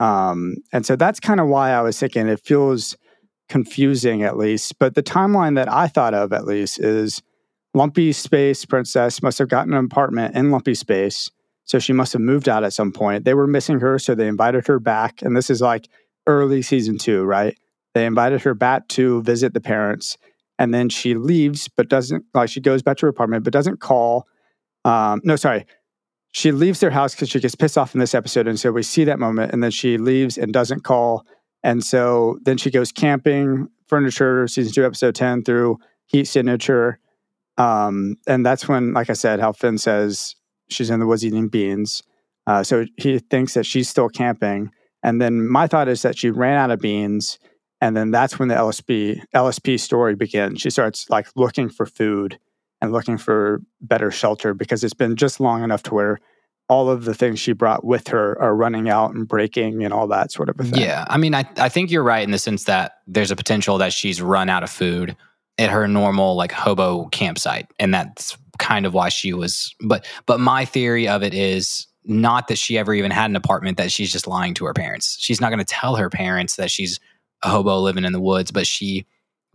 Um, 0.00 0.56
and 0.72 0.84
so 0.84 0.96
that's 0.96 1.20
kind 1.20 1.40
of 1.40 1.48
why 1.48 1.70
I 1.70 1.80
was 1.80 1.98
thinking 1.98 2.28
it 2.28 2.44
feels 2.44 2.96
confusing 3.48 4.22
at 4.22 4.36
least. 4.36 4.78
But 4.78 4.94
the 4.94 5.02
timeline 5.02 5.54
that 5.56 5.72
I 5.72 5.86
thought 5.88 6.14
of 6.14 6.32
at 6.32 6.44
least 6.44 6.78
is 6.80 7.22
Lumpy 7.74 8.12
Space 8.12 8.64
Princess 8.64 9.22
must 9.22 9.38
have 9.38 9.48
gotten 9.48 9.74
an 9.74 9.84
apartment 9.84 10.34
in 10.34 10.50
Lumpy 10.50 10.74
Space. 10.74 11.30
So 11.64 11.78
she 11.78 11.92
must 11.92 12.12
have 12.12 12.22
moved 12.22 12.48
out 12.48 12.64
at 12.64 12.72
some 12.72 12.92
point. 12.92 13.24
They 13.24 13.34
were 13.34 13.46
missing 13.46 13.80
her, 13.80 13.98
so 13.98 14.14
they 14.14 14.28
invited 14.28 14.66
her 14.68 14.78
back. 14.78 15.20
And 15.22 15.36
this 15.36 15.50
is 15.50 15.60
like 15.60 15.88
early 16.26 16.62
season 16.62 16.96
two, 16.96 17.24
right? 17.24 17.58
They 17.94 18.06
invited 18.06 18.42
her 18.42 18.54
back 18.54 18.88
to 18.88 19.22
visit 19.22 19.52
the 19.52 19.60
parents. 19.60 20.16
And 20.58 20.72
then 20.72 20.88
she 20.88 21.14
leaves, 21.14 21.68
but 21.68 21.88
doesn't 21.88 22.24
like 22.34 22.48
she 22.48 22.60
goes 22.60 22.82
back 22.82 22.98
to 22.98 23.06
her 23.06 23.10
apartment, 23.10 23.44
but 23.44 23.52
doesn't 23.52 23.80
call. 23.80 24.26
Um, 24.84 25.20
no, 25.24 25.36
sorry. 25.36 25.66
She 26.36 26.52
leaves 26.52 26.80
their 26.80 26.90
house 26.90 27.14
because 27.14 27.30
she 27.30 27.40
gets 27.40 27.54
pissed 27.54 27.78
off 27.78 27.94
in 27.94 28.00
this 28.00 28.14
episode. 28.14 28.46
And 28.46 28.60
so 28.60 28.70
we 28.70 28.82
see 28.82 29.04
that 29.04 29.18
moment. 29.18 29.54
And 29.54 29.62
then 29.62 29.70
she 29.70 29.96
leaves 29.96 30.36
and 30.36 30.52
doesn't 30.52 30.84
call. 30.84 31.24
And 31.62 31.82
so 31.82 32.38
then 32.42 32.58
she 32.58 32.70
goes 32.70 32.92
camping, 32.92 33.68
furniture, 33.86 34.46
season 34.46 34.74
two, 34.74 34.84
episode 34.84 35.14
10 35.14 35.44
through 35.44 35.78
heat 36.04 36.26
signature. 36.26 36.98
Um, 37.56 38.16
and 38.26 38.44
that's 38.44 38.68
when, 38.68 38.92
like 38.92 39.08
I 39.08 39.14
said, 39.14 39.40
how 39.40 39.52
Finn 39.52 39.78
says 39.78 40.36
she's 40.68 40.90
in 40.90 41.00
the 41.00 41.06
woods 41.06 41.24
eating 41.24 41.48
beans. 41.48 42.02
Uh, 42.46 42.62
so 42.62 42.84
he 42.98 43.18
thinks 43.18 43.54
that 43.54 43.64
she's 43.64 43.88
still 43.88 44.10
camping. 44.10 44.72
And 45.02 45.22
then 45.22 45.48
my 45.48 45.66
thought 45.66 45.88
is 45.88 46.02
that 46.02 46.18
she 46.18 46.28
ran 46.28 46.58
out 46.58 46.70
of 46.70 46.80
beans. 46.80 47.38
And 47.80 47.96
then 47.96 48.10
that's 48.10 48.38
when 48.38 48.48
the 48.48 48.56
LSP 48.56 49.22
LSP 49.34 49.80
story 49.80 50.14
begins. 50.14 50.60
She 50.60 50.68
starts 50.68 51.08
like 51.08 51.28
looking 51.34 51.70
for 51.70 51.86
food 51.86 52.38
and 52.80 52.92
looking 52.92 53.18
for 53.18 53.62
better 53.80 54.10
shelter 54.10 54.54
because 54.54 54.84
it's 54.84 54.94
been 54.94 55.16
just 55.16 55.40
long 55.40 55.62
enough 55.62 55.82
to 55.84 55.94
where 55.94 56.20
all 56.68 56.90
of 56.90 57.04
the 57.04 57.14
things 57.14 57.38
she 57.38 57.52
brought 57.52 57.84
with 57.84 58.08
her 58.08 58.40
are 58.40 58.54
running 58.54 58.88
out 58.88 59.14
and 59.14 59.28
breaking 59.28 59.84
and 59.84 59.94
all 59.94 60.08
that 60.08 60.32
sort 60.32 60.48
of 60.48 60.58
a 60.58 60.64
thing. 60.64 60.80
Yeah, 60.80 61.04
I 61.08 61.16
mean, 61.16 61.34
I, 61.34 61.48
I 61.58 61.68
think 61.68 61.90
you're 61.90 62.02
right 62.02 62.24
in 62.24 62.32
the 62.32 62.38
sense 62.38 62.64
that 62.64 62.98
there's 63.06 63.30
a 63.30 63.36
potential 63.36 63.78
that 63.78 63.92
she's 63.92 64.20
run 64.20 64.48
out 64.48 64.62
of 64.62 64.70
food 64.70 65.16
at 65.58 65.70
her 65.70 65.86
normal 65.86 66.34
like 66.34 66.52
hobo 66.52 67.06
campsite, 67.06 67.68
and 67.78 67.94
that's 67.94 68.36
kind 68.58 68.84
of 68.84 68.94
why 68.94 69.08
she 69.08 69.32
was. 69.32 69.74
But 69.80 70.06
but 70.26 70.40
my 70.40 70.64
theory 70.64 71.06
of 71.06 71.22
it 71.22 71.34
is 71.34 71.86
not 72.04 72.48
that 72.48 72.58
she 72.58 72.78
ever 72.78 72.92
even 72.94 73.10
had 73.10 73.30
an 73.30 73.36
apartment; 73.36 73.78
that 73.78 73.92
she's 73.92 74.12
just 74.12 74.26
lying 74.26 74.54
to 74.54 74.64
her 74.66 74.74
parents. 74.74 75.16
She's 75.20 75.40
not 75.40 75.50
going 75.50 75.60
to 75.60 75.64
tell 75.64 75.96
her 75.96 76.10
parents 76.10 76.56
that 76.56 76.70
she's 76.70 76.98
a 77.42 77.48
hobo 77.48 77.78
living 77.78 78.04
in 78.04 78.12
the 78.12 78.20
woods, 78.20 78.50
but 78.50 78.66
she 78.66 79.06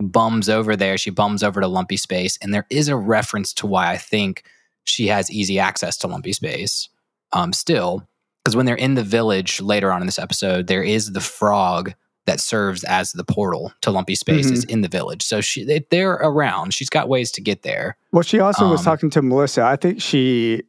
bums 0.01 0.49
over 0.49 0.75
there. 0.75 0.97
She 0.97 1.09
bums 1.09 1.43
over 1.43 1.61
to 1.61 1.67
Lumpy 1.67 1.97
Space, 1.97 2.37
and 2.41 2.53
there 2.53 2.67
is 2.69 2.87
a 2.87 2.95
reference 2.95 3.53
to 3.53 3.67
why 3.67 3.91
I 3.91 3.97
think 3.97 4.43
she 4.83 5.07
has 5.07 5.31
easy 5.31 5.59
access 5.59 5.97
to 5.97 6.07
Lumpy 6.07 6.33
Space. 6.33 6.89
Um, 7.33 7.53
still, 7.53 8.07
because 8.43 8.55
when 8.55 8.65
they're 8.65 8.75
in 8.75 8.95
the 8.95 9.03
village 9.03 9.61
later 9.61 9.91
on 9.91 10.01
in 10.01 10.07
this 10.07 10.19
episode, 10.19 10.67
there 10.67 10.83
is 10.83 11.13
the 11.13 11.21
frog 11.21 11.93
that 12.25 12.39
serves 12.39 12.83
as 12.83 13.13
the 13.13 13.23
portal 13.23 13.73
to 13.81 13.89
Lumpy 13.89 14.15
Space 14.15 14.51
is 14.51 14.63
in 14.65 14.81
the 14.81 14.87
village. 14.87 15.23
So 15.23 15.41
she 15.41 15.63
they, 15.63 15.85
they're 15.89 16.13
around. 16.13 16.73
She's 16.73 16.89
got 16.89 17.09
ways 17.09 17.31
to 17.31 17.41
get 17.41 17.63
there. 17.63 17.97
Well, 18.11 18.21
she 18.21 18.39
also 18.39 18.69
was 18.69 18.81
Um, 18.81 18.85
talking 18.85 19.09
to 19.11 19.21
Melissa. 19.21 19.63
I 19.63 19.75
think 19.75 20.01
she 20.01 20.61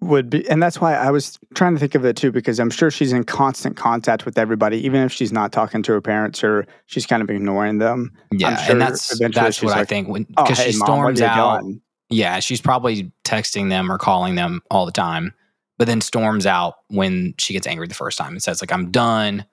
would 0.00 0.28
be, 0.30 0.48
and 0.48 0.62
that's 0.62 0.80
why 0.80 0.94
I 0.94 1.10
was 1.10 1.38
trying 1.54 1.74
to 1.74 1.80
think 1.80 1.94
of 1.94 2.04
it 2.04 2.16
too, 2.16 2.30
because 2.30 2.60
I'm 2.60 2.70
sure 2.70 2.90
she's 2.90 3.12
in 3.12 3.24
constant 3.24 3.76
contact 3.76 4.24
with 4.26 4.36
everybody, 4.38 4.78
even 4.84 5.02
if 5.02 5.12
she's 5.12 5.32
not 5.32 5.52
talking 5.52 5.82
to 5.84 5.92
her 5.92 6.00
parents 6.02 6.44
or 6.44 6.66
she's 6.86 7.06
kind 7.06 7.22
of 7.22 7.30
ignoring 7.30 7.78
them. 7.78 8.12
Yeah, 8.30 8.56
sure 8.56 8.72
and 8.72 8.80
that's 8.80 9.18
that's 9.18 9.62
what 9.62 9.76
I 9.76 9.84
think 9.84 10.08
when 10.08 10.26
Oh, 10.36 10.44
because 10.44 10.58
hey, 10.58 10.66
she 10.66 10.72
storms 10.72 11.20
you 11.20 11.26
out. 11.26 11.64
Yeah, 12.10 12.40
she's 12.40 12.60
probably 12.60 13.10
texting 13.24 13.68
them 13.70 13.90
or 13.90 13.98
calling 13.98 14.34
them 14.34 14.60
all 14.70 14.86
the 14.86 14.92
time, 14.92 15.32
but 15.78 15.86
then 15.86 16.00
storms 16.00 16.46
out 16.46 16.74
when 16.88 17.34
she 17.38 17.52
gets 17.52 17.66
angry 17.66 17.88
the 17.88 17.94
first 17.94 18.18
time 18.18 18.32
and 18.32 18.42
says 18.42 18.60
like 18.60 18.72
I'm 18.72 18.90
done, 18.90 19.44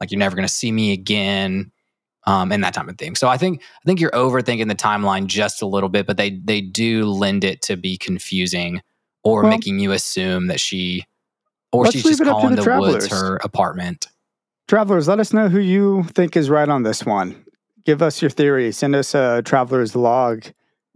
like 0.00 0.10
you're 0.10 0.18
never 0.18 0.34
going 0.34 0.48
to 0.48 0.52
see 0.52 0.72
me 0.72 0.92
again. 0.92 1.70
um, 2.26 2.52
and 2.52 2.62
that 2.64 2.74
type 2.74 2.88
of 2.88 2.98
thing. 2.98 3.16
So 3.16 3.28
I 3.28 3.36
think 3.36 3.62
I 3.62 3.84
think 3.86 4.00
you're 4.00 4.10
overthinking 4.10 4.68
the 4.68 4.74
timeline 4.74 5.26
just 5.26 5.62
a 5.62 5.66
little 5.66 5.88
bit, 5.88 6.06
but 6.06 6.16
they 6.16 6.40
they 6.44 6.60
do 6.60 7.06
lend 7.06 7.44
it 7.44 7.62
to 7.62 7.76
be 7.76 7.96
confusing 7.96 8.80
or 9.24 9.42
Well- 9.42 9.50
making 9.50 9.78
you 9.78 9.92
assume 9.92 10.46
that 10.48 10.60
she 10.60 11.06
or 11.72 11.90
she's 11.90 12.02
just 12.02 12.24
calling 12.24 12.56
the 12.56 12.62
the, 12.62 12.80
woods 12.80 13.06
her 13.08 13.36
apartment. 13.44 14.08
Travelers, 14.66 15.08
let 15.08 15.20
us 15.20 15.32
know 15.32 15.48
who 15.48 15.58
you 15.58 16.04
think 16.04 16.36
is 16.36 16.50
right 16.50 16.68
on 16.68 16.82
this 16.82 17.04
one. 17.04 17.44
Give 17.84 18.02
us 18.02 18.20
your 18.20 18.30
theory. 18.30 18.72
Send 18.72 18.94
us 18.94 19.14
a 19.14 19.42
traveler's 19.42 19.94
log 19.96 20.44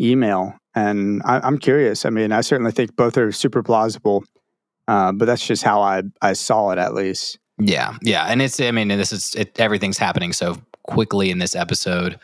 email. 0.00 0.54
And 0.75 1.23
I, 1.25 1.40
I'm 1.40 1.59
curious. 1.59 2.04
I 2.04 2.11
mean, 2.11 2.33
I 2.33 2.40
certainly 2.40 2.73
think 2.73 2.97
both 2.97 3.16
are 3.16 3.31
super 3.31 3.62
plausible, 3.62 4.25
uh, 4.88 5.12
but 5.12 5.26
that's 5.26 5.47
just 5.47 5.62
how 5.62 5.81
I, 5.81 6.02
I 6.21 6.33
saw 6.33 6.71
it, 6.71 6.78
at 6.78 6.95
least. 6.95 7.38
Yeah, 7.59 7.97
yeah, 8.02 8.25
and 8.25 8.43
it's 8.43 8.59
I 8.59 8.73
mean, 8.73 8.90
and 8.90 9.00
this 9.00 9.12
is 9.12 9.35
it, 9.37 9.59
everything's 9.61 9.99
happening 9.99 10.33
so 10.33 10.57
quickly 10.83 11.31
in 11.31 11.38
this 11.38 11.54
episode. 11.54 12.19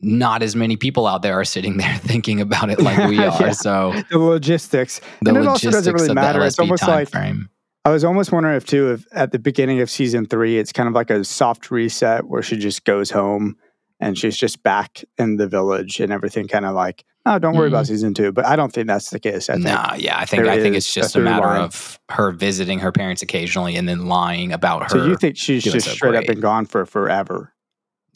Not 0.00 0.42
as 0.42 0.54
many 0.54 0.76
people 0.76 1.06
out 1.06 1.22
there 1.22 1.38
are 1.38 1.44
sitting 1.44 1.76
there 1.78 1.96
thinking 1.98 2.40
about 2.40 2.70
it 2.70 2.80
like 2.80 2.98
we 3.08 3.18
are. 3.18 3.40
Yeah. 3.40 3.52
So 3.52 3.94
The 4.10 4.18
logistics. 4.18 5.00
the 5.22 5.30
And 5.30 5.38
it 5.38 5.46
also 5.46 5.68
logistics 5.68 5.74
doesn't 5.74 5.94
really 5.94 6.14
matter. 6.14 6.44
It's 6.44 6.58
almost 6.58 6.86
like- 6.86 7.10
frame. 7.10 7.48
I 7.84 7.90
was 7.90 8.02
almost 8.02 8.32
wondering 8.32 8.56
if, 8.56 8.66
too, 8.66 8.90
if 8.90 9.06
at 9.12 9.30
the 9.30 9.38
beginning 9.38 9.80
of 9.80 9.88
season 9.88 10.26
three, 10.26 10.58
it's 10.58 10.72
kind 10.72 10.88
of 10.88 10.94
like 10.96 11.08
a 11.08 11.22
soft 11.22 11.70
reset 11.70 12.26
where 12.26 12.42
she 12.42 12.56
just 12.56 12.84
goes 12.84 13.12
home 13.12 13.54
and 14.00 14.18
she's 14.18 14.36
just 14.36 14.64
back 14.64 15.04
in 15.18 15.36
the 15.36 15.46
village 15.46 16.00
and 16.00 16.12
everything 16.12 16.48
kind 16.48 16.66
of 16.66 16.74
like, 16.74 17.04
oh, 17.26 17.38
don't 17.38 17.56
worry 17.56 17.68
about 17.68 17.84
mm. 17.84 17.88
season 17.88 18.12
two. 18.12 18.32
But 18.32 18.44
I 18.44 18.56
don't 18.56 18.72
think 18.72 18.88
that's 18.88 19.10
the 19.10 19.20
case. 19.20 19.48
I 19.48 19.54
Nah, 19.54 19.94
yeah, 19.94 20.18
I 20.18 20.24
think 20.24 20.46
I 20.46 20.60
think 20.60 20.74
it's 20.76 20.92
just 20.92 21.10
a, 21.10 21.12
through 21.14 21.24
matter 21.24 21.46
line. 21.46 21.60
of 21.60 22.00
her 22.10 22.32
visiting 22.32 22.80
her 22.80 22.90
parents 22.90 23.22
occasionally 23.22 23.76
and 23.76 23.88
then 23.88 24.06
lying 24.06 24.52
about 24.52 24.84
her, 24.84 24.88
So 24.88 25.06
you 25.06 25.16
think 25.16 25.36
she's 25.36 25.62
just 25.62 25.86
so 25.86 25.92
straight 25.92 26.16
up 26.16 26.28
and 26.28 26.42
gone 26.42 26.66
for 26.66 26.86
forever? 26.86 27.52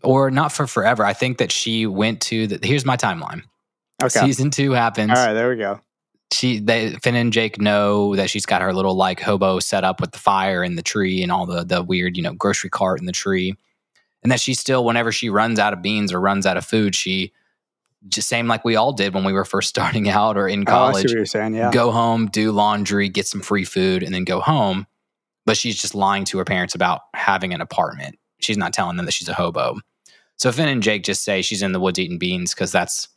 Or 0.03 0.31
not 0.31 0.53
for 0.53 0.67
forever. 0.67 1.05
I 1.05 1.13
think 1.13 1.39
that 1.39 1.53
she 1.53 1.87
went 1.87 2.21
to 2.23 2.47
the. 2.47 2.59
Here's 2.67 2.85
my 2.85 2.97
timeline. 2.97 3.43
Okay. 4.03 4.21
Season 4.21 4.51
two 4.51 4.73
happens. 4.73 5.11
All 5.11 5.17
right, 5.17 5.33
there 5.35 5.51
we 5.51 5.57
go. 5.57 5.81
She, 6.33 6.61
they, 6.61 6.91
Finn 7.03 7.17
and 7.17 7.33
Jake 7.33 7.61
know 7.61 8.15
that 8.17 8.31
she's 8.31 8.47
got 8.47 8.63
her 8.63 8.73
little 8.73 8.95
like 8.95 9.21
hobo 9.21 9.59
set 9.59 9.83
up 9.83 10.01
with 10.01 10.13
the 10.13 10.19
fire 10.19 10.63
and 10.63 10.79
the 10.79 10.83
tree 10.83 11.23
and 11.23 11.33
all 11.33 11.45
the 11.45 11.65
the 11.65 11.83
weird 11.83 12.17
you 12.17 12.23
know 12.23 12.33
grocery 12.33 12.71
cart 12.71 13.01
in 13.01 13.07
the 13.07 13.13
tree, 13.13 13.57
and 14.23 14.31
that 14.33 14.41
she 14.41 14.55
still 14.55 14.85
whenever 14.85 15.11
she 15.13 15.29
runs 15.29 15.59
out 15.59 15.73
of 15.73 15.83
beans 15.83 16.13
or 16.13 16.21
runs 16.21 16.47
out 16.47 16.57
of 16.57 16.65
food, 16.65 16.95
she 16.95 17.33
just 18.09 18.29
same 18.29 18.47
like 18.47 18.65
we 18.65 18.77
all 18.77 18.93
did 18.93 19.13
when 19.13 19.25
we 19.25 19.33
were 19.33 19.45
first 19.45 19.69
starting 19.71 20.09
out 20.09 20.39
or 20.39 20.49
in 20.49 20.63
Oh, 20.63 20.65
college. 20.65 21.05
what 21.05 21.11
you're 21.13 21.27
saying. 21.27 21.55
Yeah. 21.55 21.71
go 21.73 21.91
home, 21.91 22.27
do 22.29 22.53
laundry, 22.53 23.09
get 23.09 23.27
some 23.27 23.41
free 23.43 23.65
food, 23.65 24.03
and 24.03 24.15
then 24.15 24.25
go 24.25 24.41
home. 24.41 24.87
But 25.47 25.57
she's 25.57 25.81
just 25.81 25.95
lying 25.95 26.25
to 26.27 26.39
her 26.39 26.45
parents 26.45 26.75
about 26.75 27.01
having 27.15 27.53
an 27.53 27.61
apartment. 27.61 28.19
She's 28.41 28.57
not 28.57 28.73
telling 28.73 28.97
them 28.97 29.05
that 29.07 29.13
she's 29.13 29.29
a 29.29 29.35
hobo. 29.35 29.81
So 30.41 30.51
Finn 30.51 30.69
and 30.71 30.83
Jake 30.83 31.05
just 31.05 31.23
say 31.23 31.43
she's 31.43 31.61
in 31.61 31.73
the 31.73 31.81
woods 31.81 31.99
eating 31.99 32.17
beans 32.17 32.55
because 32.55 32.73
that's 32.73 33.09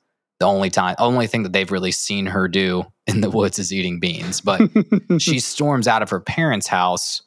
the 0.42 0.46
only 0.46 0.70
time, 0.70 0.98
only 1.00 1.26
thing 1.26 1.44
that 1.44 1.54
they've 1.54 1.72
really 1.72 1.94
seen 1.94 2.26
her 2.26 2.50
do 2.50 2.84
in 3.08 3.22
the 3.22 3.30
woods 3.30 3.58
is 3.60 3.72
eating 3.72 4.02
beans. 4.02 4.42
But 4.42 4.70
she 5.20 5.40
storms 5.40 5.88
out 5.88 6.02
of 6.02 6.10
her 6.10 6.20
parents' 6.20 6.68
house 6.68 7.22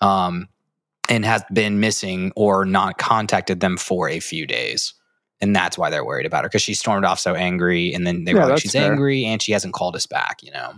um, 0.00 0.46
and 1.08 1.24
has 1.24 1.42
been 1.52 1.80
missing 1.80 2.30
or 2.36 2.64
not 2.64 2.98
contacted 2.98 3.58
them 3.58 3.76
for 3.76 4.08
a 4.08 4.20
few 4.20 4.46
days. 4.46 4.94
And 5.40 5.56
that's 5.56 5.76
why 5.76 5.90
they're 5.90 6.04
worried 6.04 6.26
about 6.26 6.44
her 6.44 6.48
because 6.48 6.62
she 6.62 6.74
stormed 6.74 7.04
off 7.04 7.18
so 7.18 7.34
angry. 7.34 7.92
And 7.92 8.06
then 8.06 8.22
they 8.22 8.34
Yeah, 8.34 8.44
were 8.44 8.50
like, 8.50 8.62
she's 8.62 8.74
fair. 8.74 8.92
angry 8.92 9.24
and 9.24 9.42
she 9.42 9.50
hasn't 9.50 9.74
called 9.74 9.96
us 9.96 10.06
back, 10.06 10.44
you 10.44 10.52
know? 10.52 10.74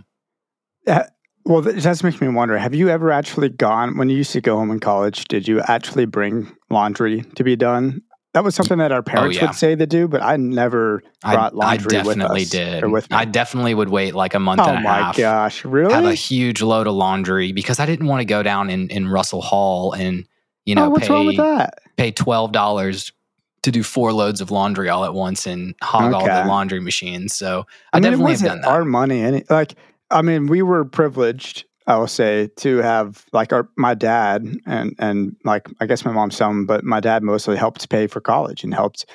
well, 1.45 1.61
that 1.61 1.77
just 1.77 2.03
makes 2.03 2.19
me 2.19 2.27
wonder 2.29 2.57
have 2.57 2.73
you 2.73 2.89
ever 2.89 3.11
actually 3.11 3.49
gone, 3.49 3.97
when 3.97 4.09
you 4.09 4.17
used 4.17 4.31
to 4.31 4.41
go 4.41 4.57
home 4.57 4.71
in 4.71 4.79
college, 4.79 5.25
did 5.25 5.47
you 5.47 5.61
actually 5.61 6.05
bring 6.05 6.51
laundry 6.71 7.21
to 7.35 7.43
be 7.43 7.55
done? 7.55 8.01
That 8.35 8.43
was 8.43 8.53
something 8.53 8.79
that 8.79 8.91
our 8.91 8.99
oh, 8.99 9.01
parents 9.01 9.37
Oh, 9.37 9.39
yeah. 9.39 9.47
would 9.47 9.55
say 9.55 9.77
to 9.77 9.87
do, 9.87 10.09
but 10.09 10.21
I 10.21 10.35
never 10.35 11.01
brought 11.21 11.53
I 11.53 11.55
laundry 11.55 11.97
I 11.97 12.03
definitely 12.03 12.41
us, 12.41 12.49
did. 12.49 12.83
or 12.83 12.89
with 12.89 13.09
me. 13.09 13.15
I 13.15 13.23
definitely 13.23 13.73
would 13.73 13.87
wait 13.87 14.13
like 14.13 14.33
a 14.33 14.39
month 14.39 14.59
oh 14.59 14.65
and 14.65 14.85
a 14.85 14.89
half. 14.89 15.17
Oh 15.17 15.21
my 15.21 15.23
gosh, 15.23 15.63
really? 15.63 15.93
Have 15.93 16.03
a 16.03 16.13
huge 16.13 16.61
load 16.61 16.85
of 16.85 16.95
laundry 16.95 17.53
because 17.53 17.79
I 17.79 17.85
didn't 17.85 18.07
want 18.07 18.19
to 18.19 18.25
go 18.25 18.43
down 18.43 18.69
in, 18.69 18.89
in 18.89 19.07
Russell 19.07 19.41
Hall 19.41 19.93
and 19.93 20.27
you 20.65 20.75
oh, 20.77 20.89
know 20.89 20.93
oh, 20.93 20.99
pay 20.99 21.25
with 21.25 21.69
pay 21.95 22.11
twelve 22.11 22.51
dollars 22.51 23.13
to 23.61 23.71
do 23.71 23.83
four 23.83 24.11
loads 24.11 24.41
of 24.41 24.51
laundry 24.51 24.89
all 24.89 25.05
at 25.05 25.13
once 25.13 25.47
and 25.47 25.73
hog 25.81 26.11
all 26.11 26.25
the 26.25 26.43
laundry 26.45 26.81
machines. 26.81 27.33
So 27.33 27.65
I, 27.93 27.97
I, 27.97 28.01
mean, 28.01 28.11
definitely 28.11 28.33
have 28.33 28.41
done 28.41 28.61
that. 28.61 28.67
our 28.67 28.83
money. 28.83 29.21
Any 29.21 29.45
like, 29.49 29.75
I 30.11 30.21
mean, 30.21 30.47
we 30.47 30.61
were 30.61 30.83
privileged. 30.83 31.63
I 31.87 31.97
will 31.97 32.07
say 32.07 32.49
to 32.57 32.77
have 32.77 33.25
like 33.31 33.53
our 33.53 33.69
my 33.77 33.93
dad 33.93 34.43
and 34.65 34.95
and 34.97 35.35
like 35.43 35.67
I 35.79 35.85
guess 35.85 36.03
my 36.03 36.11
mom 36.11 36.31
some, 36.31 36.65
but 36.65 36.83
my 36.83 36.99
dad 36.99 37.21
mostly 37.23 37.57
helped 37.57 37.87
pay 37.89 38.07
for 38.07 38.21
college 38.21 38.63
and 38.63 38.73
helped 38.73 39.05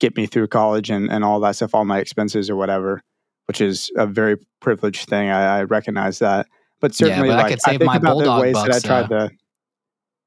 get 0.00 0.16
me 0.16 0.26
through 0.26 0.48
college 0.48 0.90
and 0.90 1.10
and 1.10 1.24
all 1.24 1.40
that 1.40 1.56
stuff, 1.56 1.74
all 1.74 1.84
my 1.84 1.98
expenses 1.98 2.48
or 2.48 2.56
whatever, 2.56 3.02
which 3.46 3.60
is 3.60 3.90
a 3.96 4.06
very 4.06 4.36
privileged 4.60 5.08
thing. 5.08 5.28
I, 5.28 5.58
I 5.58 5.62
recognize 5.64 6.18
that, 6.20 6.46
but 6.80 6.92
Yeah, 6.92 7.08
certainly 7.08 7.28
but 7.28 7.38
I 7.38 7.42
like 7.42 7.50
could 7.52 7.60
save 7.62 7.78
think 7.80 7.86
my 7.86 7.96
about 7.96 8.18
the 8.18 8.24
Bulldog 8.24 8.40
ways 8.40 8.54
that 8.54 8.64
I 8.64 8.68
bucks, 8.68 8.82
tried 8.82 9.12
uh, 9.12 9.28
to. 9.28 9.30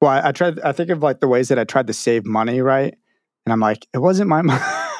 Well, 0.02 0.12
I, 0.12 0.30
I 0.30 0.32
tried. 0.32 0.60
I 0.60 0.72
think 0.72 0.92
of 0.92 1.02
like 1.02 1.20
the 1.20 1.28
ways 1.28 1.50
that 1.50 1.60
I 1.60 1.64
tried 1.64 1.88
to 1.88 1.94
save 1.94 2.26
money, 2.26 2.62
right? 2.62 2.96
And 3.46 3.54
I'm 3.54 3.60
like, 3.60 3.88
it 3.94 3.98
wasn't 4.00 4.30
my 4.30 4.44
money. 4.44 4.64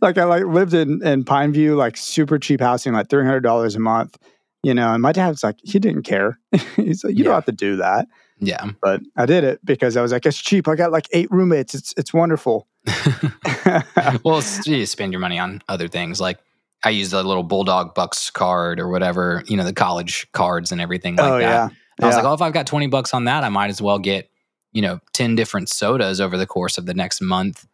like 0.00 0.16
I 0.18 0.24
like 0.24 0.44
lived 0.44 0.72
in 0.72 1.06
in 1.06 1.24
Pineview, 1.24 1.76
like 1.76 1.96
super 1.96 2.38
cheap 2.38 2.60
housing, 2.60 2.94
like 2.94 3.10
three 3.10 3.24
hundred 3.24 3.40
dollars 3.40 3.76
a 3.76 3.80
month, 3.80 4.16
you 4.62 4.74
know. 4.74 4.92
And 4.92 5.02
my 5.02 5.12
dad's 5.12 5.42
like, 5.42 5.56
he 5.62 5.78
didn't 5.78 6.02
care. 6.02 6.38
He's 6.76 7.04
like, 7.04 7.16
you 7.16 7.24
don't 7.24 7.34
have 7.34 7.44
to 7.46 7.52
do 7.52 7.76
that, 7.76 8.06
Yeah. 8.40 8.70
but 8.80 9.00
I 9.16 9.26
did 9.26 9.44
it 9.44 9.64
because 9.64 9.96
I 9.96 10.02
was 10.02 10.12
like, 10.12 10.26
it's 10.26 10.38
cheap. 10.38 10.68
I 10.68 10.74
got 10.74 10.92
like 10.92 11.08
eight 11.12 11.30
roommates. 11.30 11.74
It's 11.74 11.94
it's 11.96 12.12
wonderful. 12.14 12.66
well, 14.24 14.42
you 14.64 14.86
spend 14.86 15.12
your 15.12 15.20
money 15.20 15.38
on 15.38 15.62
other 15.68 15.88
things 15.88 16.20
like 16.20 16.38
I 16.84 16.90
used 16.90 17.12
a 17.12 17.22
little 17.22 17.44
Bulldog 17.44 17.94
Bucks 17.94 18.30
card 18.30 18.80
or 18.80 18.88
whatever, 18.88 19.44
you 19.46 19.56
know, 19.56 19.64
the 19.64 19.72
college 19.72 20.26
cards 20.32 20.72
and 20.72 20.80
everything 20.80 21.14
like 21.16 21.30
oh 21.30 21.38
that. 21.38 21.40
yeah, 21.40 21.68
I 22.00 22.06
was 22.06 22.14
Yeah. 22.14 22.22
like, 22.22 22.24
oh, 22.30 22.34
if 22.34 22.42
I've 22.42 22.52
got 22.52 22.66
20 22.66 22.88
bucks 22.88 23.14
on 23.14 23.24
that, 23.24 23.44
I 23.44 23.48
might 23.50 23.70
as 23.70 23.80
well 23.80 23.98
get, 24.00 24.28
you 24.72 24.82
know, 24.82 24.98
10 25.12 25.36
different 25.36 25.68
sodas 25.68 26.20
over 26.20 26.36
the 26.36 26.46
course 26.46 26.78
of 26.78 26.86
the 26.86 26.94
next 26.94 27.20
month. 27.20 27.66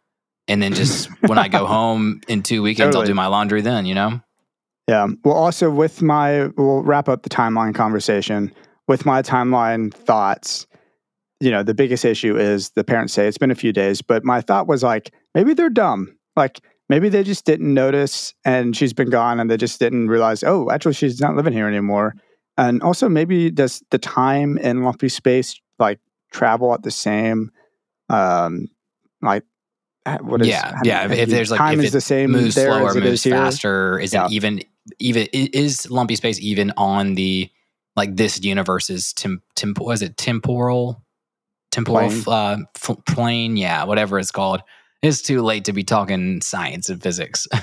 And 0.47 0.61
then 0.61 0.73
just 0.73 1.09
when 1.23 1.37
I 1.39 1.47
go 1.47 1.65
home 1.65 2.21
in 2.27 2.43
two 2.43 2.61
weekends, 2.61 2.95
I'll 2.95 3.03
do 3.05 3.13
my 3.15 3.27
laundry 3.27 3.61
then, 3.61 3.85
you 3.85 3.95
know? 3.95 4.21
Yeah. 4.89 5.07
Well, 5.23 5.35
also 5.35 5.69
with 5.69 6.01
my, 6.01 6.47
we'll 6.57 6.81
wrap 6.81 7.07
up 7.07 7.21
the 7.23 7.29
timeline 7.29 7.75
conversation 7.75 8.51
with 8.87 9.05
my 9.05 9.21
timeline 9.21 9.93
thoughts. 9.93 10.65
You 11.39 11.51
know, 11.51 11.61
the 11.63 11.75
biggest 11.75 12.03
issue 12.05 12.35
is 12.37 12.71
the 12.71 12.83
parents 12.83 13.13
say 13.13 13.27
it's 13.27 13.37
been 13.37 13.51
a 13.51 13.55
few 13.55 13.71
days, 13.71 14.01
but 14.01 14.25
my 14.25 14.41
thought 14.41 14.67
was 14.67 14.81
like, 14.83 15.13
maybe 15.35 15.53
they're 15.53 15.69
dumb. 15.69 16.17
Like, 16.35 16.59
maybe 16.89 17.07
they 17.07 17.23
just 17.23 17.45
didn't 17.45 17.71
notice 17.73 18.33
and 18.43 18.75
she's 18.75 18.93
been 18.93 19.09
gone 19.11 19.39
and 19.39 19.49
they 19.49 19.57
just 19.57 19.79
didn't 19.79 20.07
realize, 20.07 20.43
oh, 20.43 20.71
actually, 20.71 20.95
she's 20.95 21.21
not 21.21 21.35
living 21.35 21.53
here 21.53 21.67
anymore. 21.67 22.15
And 22.57 22.81
also, 22.81 23.07
maybe 23.07 23.51
does 23.51 23.83
the 23.91 23.99
time 23.99 24.57
and 24.61 24.83
lumpy 24.83 25.07
space 25.07 25.59
like 25.77 25.99
travel 26.31 26.73
at 26.73 26.81
the 26.83 26.91
same, 26.91 27.51
um, 28.09 28.67
like, 29.21 29.43
what 30.21 30.41
is, 30.41 30.47
Yeah, 30.47 30.79
yeah, 30.83 31.05
if- 31.05 31.11
if 31.11 31.29
there's, 31.29 31.51
like, 31.51 31.59
time 31.59 31.79
if 31.79 31.85
is 31.85 31.91
the 31.93 32.01
same 32.01 32.31
Moves 32.31 32.55
there 32.55 32.67
slower, 32.71 32.93
moves 32.95 33.23
faster. 33.23 33.99
Is 33.99 34.11
Yeah. 34.13 34.25
it 34.25 34.31
even, 34.31 34.61
even, 34.99 35.27
is 35.33 35.89
lumpy 35.91 36.15
space 36.15 36.39
even 36.39 36.71
on 36.77 37.15
the, 37.15 37.49
like 37.95 38.15
this 38.15 38.43
universe's 38.43 39.13
temp, 39.13 39.43
temp 39.55 39.79
was 39.79 40.01
it 40.01 40.17
temporal, 40.17 41.03
temporal 41.71 42.09
Plane. 42.09 42.23
uh, 42.27 42.57
f- 42.75 42.97
plane? 43.05 43.57
Yeah, 43.57 43.83
whatever 43.83 44.17
it's 44.19 44.31
called. 44.31 44.61
It's 45.01 45.21
too 45.21 45.41
late 45.41 45.65
to 45.65 45.73
be 45.73 45.83
talking 45.83 46.41
science 46.41 46.89
and 46.89 47.01
physics. 47.01 47.47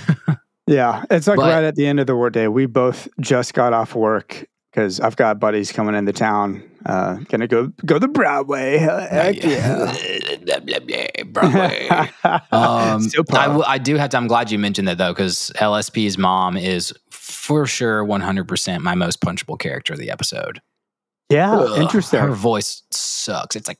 Yeah, 0.68 1.04
it's 1.12 1.28
like 1.28 1.36
But- 1.36 1.52
right 1.54 1.62
at 1.62 1.76
the 1.76 1.86
end 1.86 2.00
of 2.00 2.08
the 2.08 2.16
workday. 2.16 2.48
We 2.48 2.66
both 2.66 3.06
just 3.20 3.54
got 3.54 3.72
off 3.72 3.94
work 3.94 4.48
because 4.72 4.98
I've 4.98 5.14
got 5.14 5.38
buddies 5.38 5.70
coming 5.70 5.94
into 5.94 6.12
town. 6.12 6.60
Uh, 6.84 7.18
gonna 7.28 7.46
go 7.46 7.72
go 7.84 8.00
the 8.00 8.08
Broadway. 8.08 8.78
Heck 8.78 9.44
yeah! 9.44 9.94
blah, 10.44 10.58
Broadway. 11.26 11.88
Um, 12.50 13.08
I, 13.32 13.46
w- 13.46 13.64
I 13.64 13.78
do 13.78 13.94
have 13.96 14.10
to. 14.10 14.16
I'm 14.16 14.26
glad 14.26 14.50
you 14.50 14.58
mentioned 14.58 14.88
that 14.88 14.98
though, 14.98 15.12
because 15.12 15.52
LSP's 15.56 16.18
mom 16.18 16.56
is 16.56 16.92
for 17.46 17.66
sure 17.66 18.04
100 18.04 18.46
percent 18.48 18.82
my 18.82 18.94
most 18.94 19.20
punchable 19.20 19.58
character 19.58 19.92
of 19.94 19.98
the 19.98 20.10
episode. 20.10 20.60
yeah, 21.30 21.54
Ugh, 21.56 21.80
interesting. 21.80 22.20
Her 22.20 22.32
voice 22.32 22.82
sucks. 22.90 23.56
It's 23.56 23.68
like, 23.68 23.78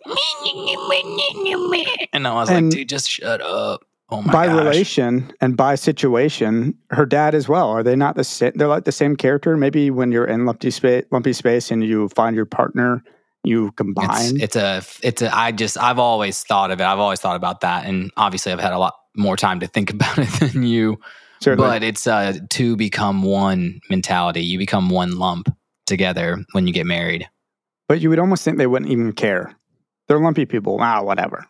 and 2.12 2.26
I 2.26 2.34
was 2.34 2.50
And- 2.50 2.66
like, 2.66 2.76
dude, 2.78 2.88
just 2.88 3.08
shut 3.10 3.40
up. 3.40 3.82
Oh 4.08 4.22
my 4.22 4.32
by 4.32 4.46
gosh. 4.46 4.56
relation 4.58 5.32
and 5.40 5.56
by 5.56 5.74
situation, 5.74 6.74
her 6.90 7.04
dad 7.04 7.34
as 7.34 7.48
well. 7.48 7.68
Are 7.70 7.82
they 7.82 7.96
not 7.96 8.14
the 8.14 8.22
same? 8.22 8.52
They're 8.54 8.68
like 8.68 8.84
the 8.84 8.92
same 8.92 9.16
character. 9.16 9.56
Maybe 9.56 9.90
when 9.90 10.12
you're 10.12 10.24
in 10.26 10.46
lumpy 10.46 10.70
space, 10.70 11.04
lumpy 11.10 11.32
space, 11.32 11.72
and 11.72 11.82
you 11.84 12.08
find 12.10 12.36
your 12.36 12.46
partner, 12.46 13.02
you 13.42 13.66
It's, 13.66 13.74
combine. 13.76 14.40
it's 14.40 14.54
a, 14.54 14.82
it's 15.02 15.22
a, 15.22 15.36
I 15.36 15.50
just, 15.50 15.76
I've 15.76 15.98
always 15.98 16.40
thought 16.44 16.70
of 16.70 16.80
it. 16.80 16.84
I've 16.84 17.00
always 17.00 17.18
thought 17.18 17.34
about 17.34 17.62
that. 17.62 17.84
And 17.86 18.12
obviously 18.16 18.52
I've 18.52 18.60
had 18.60 18.72
a 18.72 18.78
lot 18.78 18.94
more 19.16 19.36
time 19.36 19.58
to 19.58 19.66
think 19.66 19.90
about 19.94 20.18
it 20.18 20.28
than 20.52 20.62
you. 20.62 21.00
Certainly. 21.40 21.68
But 21.68 21.82
it's 21.82 22.06
a 22.06 22.40
two 22.50 22.76
become 22.76 23.22
one 23.22 23.80
mentality. 23.90 24.42
You 24.42 24.58
become 24.58 24.88
one 24.90 25.18
lump 25.18 25.48
together 25.86 26.38
when 26.52 26.66
you 26.66 26.72
get 26.72 26.86
married. 26.86 27.28
but 27.88 28.00
you 28.00 28.08
would 28.10 28.18
almost 28.18 28.42
think 28.42 28.58
they 28.58 28.66
wouldn't 28.66 28.90
even 28.90 29.12
care. 29.12 29.54
They're 30.08 30.18
lumpy 30.18 30.44
people. 30.46 30.78
Ah, 30.80 31.02
whatever. 31.02 31.46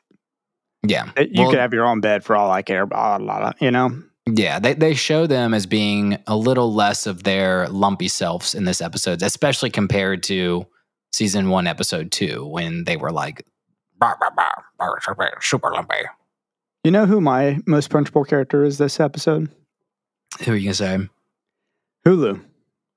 Yeah. 0.86 1.10
You 1.18 1.42
Well- 1.42 1.50
could 1.50 1.58
have 1.58 1.72
your 1.72 1.86
own 1.86 2.00
bed 2.00 2.24
for 2.24 2.36
all 2.36 2.50
I 2.50 2.62
care. 2.62 2.84
Blah, 2.86 3.18
blah, 3.18 3.38
blah, 3.38 3.52
you 3.60 3.70
know? 3.70 4.02
Yeah, 4.26 4.58
they, 4.58 4.74
they 4.74 4.94
show 4.94 5.26
them 5.26 5.54
as 5.54 5.66
being 5.66 6.18
a 6.26 6.36
little 6.36 6.74
less 6.74 7.06
of 7.06 7.22
their 7.22 7.68
lumpy 7.68 8.08
selves 8.08 8.54
in 8.54 8.64
this 8.64 8.80
episode, 8.82 9.22
especially 9.22 9.70
compared 9.70 10.22
to 10.24 10.66
season 11.12 11.48
one, 11.48 11.66
episode 11.66 12.10
two, 12.12 12.44
when 12.44 12.84
they 12.84 12.96
were 12.96 13.12
like 13.12 13.46
"Bah, 13.98 14.14
bah, 14.20 14.30
bah, 14.36 15.26
super 15.40 15.70
lumpy. 15.72 15.94
You 16.84 16.90
know 16.90 17.06
who 17.06 17.20
my 17.20 17.60
most 17.66 17.88
punchable 17.90 18.26
character 18.26 18.64
is 18.64 18.78
this 18.78 18.98
episode? 19.00 19.48
Who 20.44 20.52
are 20.52 20.56
you 20.56 20.64
gonna 20.64 20.74
say? 20.74 20.98
Hulu 22.06 22.40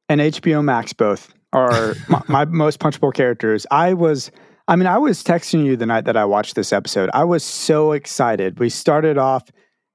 and 0.08 0.22
HBO 0.22 0.64
Max 0.64 0.94
both 0.94 1.34
are 1.54 1.96
my, 2.10 2.22
my 2.28 2.46
most 2.46 2.80
punchable 2.80 3.14
characters. 3.14 3.66
I 3.72 3.94
was, 3.94 4.32
I 4.68 4.76
mean, 4.76 4.88
I 4.88 4.98
was 4.98 5.24
texting 5.24 5.66
you 5.66 5.76
the 5.76 5.86
night 5.86 6.06
that 6.06 6.18
I 6.18 6.26
watched 6.26 6.56
this 6.56 6.72
episode. 6.74 7.10
I 7.14 7.24
was 7.24 7.44
so 7.44 7.92
excited. 7.94 8.60
We 8.60 8.70
started 8.70 9.18
off 9.18 9.50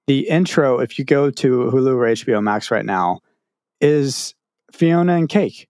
the 0.06 0.28
intro. 0.28 0.80
If 0.80 0.98
you 0.98 1.04
go 1.04 1.30
to 1.30 1.48
Hulu 1.70 1.94
or 1.96 2.06
HBO 2.06 2.42
Max 2.42 2.70
right 2.70 2.84
now, 2.84 3.20
is 3.80 4.34
Fiona 4.72 5.14
and 5.14 5.28
Cake. 5.28 5.68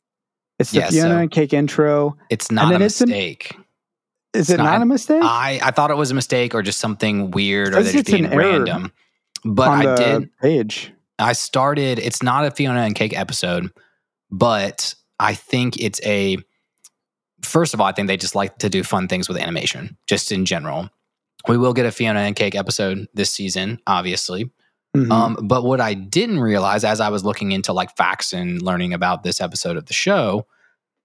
It's 0.58 0.70
the 0.70 0.78
Yeah, 0.80 0.90
Fiona 0.90 1.14
so- 1.14 1.18
and 1.18 1.30
Cake 1.30 1.52
intro. 1.52 2.16
It's 2.30 2.50
not 2.50 2.72
a 2.72 2.82
it's 2.84 3.00
an- 3.00 3.08
mistake. 3.10 3.56
Is 4.32 4.42
it's 4.48 4.50
it 4.50 4.56
not, 4.58 4.64
not- 4.64 4.82
a 4.82 4.86
mistake? 4.86 5.22
I, 5.22 5.60
I 5.62 5.70
thought 5.70 5.90
it 5.90 5.96
was 5.96 6.10
a 6.10 6.14
mistake 6.14 6.54
or 6.54 6.62
just 6.62 6.78
something 6.80 7.30
weird 7.30 7.68
or 7.74 7.82
they're 7.82 7.92
just 7.92 8.06
being 8.06 8.28
random. 8.30 8.90
But 9.44 9.68
I 9.68 9.86
the 9.86 9.94
did 9.96 10.36
page. 10.38 10.92
I 11.18 11.32
started. 11.32 11.98
It's 11.98 12.22
not 12.22 12.44
a 12.44 12.50
Fiona 12.50 12.80
and 12.80 12.94
Cake 12.94 13.16
episode, 13.18 13.70
but 14.30 14.94
I 15.18 15.34
think 15.34 15.80
it's 15.80 16.00
a. 16.04 16.38
First 17.42 17.74
of 17.74 17.80
all, 17.80 17.86
I 17.86 17.92
think 17.92 18.08
they 18.08 18.16
just 18.16 18.34
like 18.34 18.58
to 18.58 18.70
do 18.70 18.82
fun 18.82 19.06
things 19.06 19.28
with 19.28 19.36
animation, 19.36 19.96
just 20.06 20.32
in 20.32 20.44
general. 20.46 20.88
We 21.46 21.58
will 21.58 21.74
get 21.74 21.84
a 21.84 21.92
Fiona 21.92 22.20
and 22.20 22.34
Cake 22.34 22.54
episode 22.54 23.06
this 23.12 23.30
season, 23.30 23.78
obviously. 23.86 24.50
Mhm. 24.96 25.10
Um, 25.12 25.36
but 25.46 25.62
what 25.64 25.80
I 25.80 25.92
didn't 25.92 26.38
realize 26.40 26.84
as 26.84 27.00
I 27.00 27.10
was 27.10 27.22
looking 27.24 27.52
into 27.52 27.72
like 27.74 27.94
facts 27.96 28.32
and 28.32 28.62
learning 28.62 28.94
about 28.94 29.24
this 29.24 29.40
episode 29.42 29.76
of 29.76 29.84
the 29.86 29.92
show, 29.92 30.46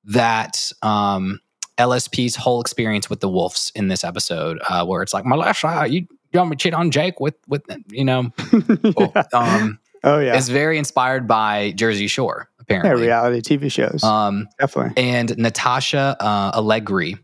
that 0.06 0.72
um, 0.82 1.40
LSP's 1.78 2.36
whole 2.38 2.62
experience 2.62 3.10
with 3.10 3.20
the 3.20 3.28
wolves 3.28 3.72
in 3.76 3.90
this 3.90 4.04
episode, 4.06 4.60
uh, 4.70 4.86
where 4.86 5.02
it's 5.02 5.14
like, 5.14 5.26
Melissa, 5.26 5.88
you, 5.90 6.08
you 6.32 6.38
want 6.40 6.52
me 6.52 6.56
to 6.56 6.62
cheat 6.64 6.74
on 6.74 6.92
Jake 6.92 7.20
with 7.20 7.36
with 7.48 7.64
you 7.90 8.06
know, 8.06 8.32
Yeah. 8.98 9.24
um, 9.34 9.80
oh 10.04 10.20
yeah, 10.20 10.36
is 10.36 10.50
very 10.50 10.78
inspired 10.78 11.28
by 11.28 11.72
Jersey 11.72 12.08
Shore, 12.08 12.50
Apparently, 12.60 13.06
yeah, 13.06 13.22
reality 13.26 13.58
TV 13.58 13.72
shows, 13.72 14.04
um, 14.04 14.48
definitely. 14.60 15.02
and 15.02 15.38
Natasha 15.38 16.16
uh, 16.20 16.52
Allegri 16.56 17.18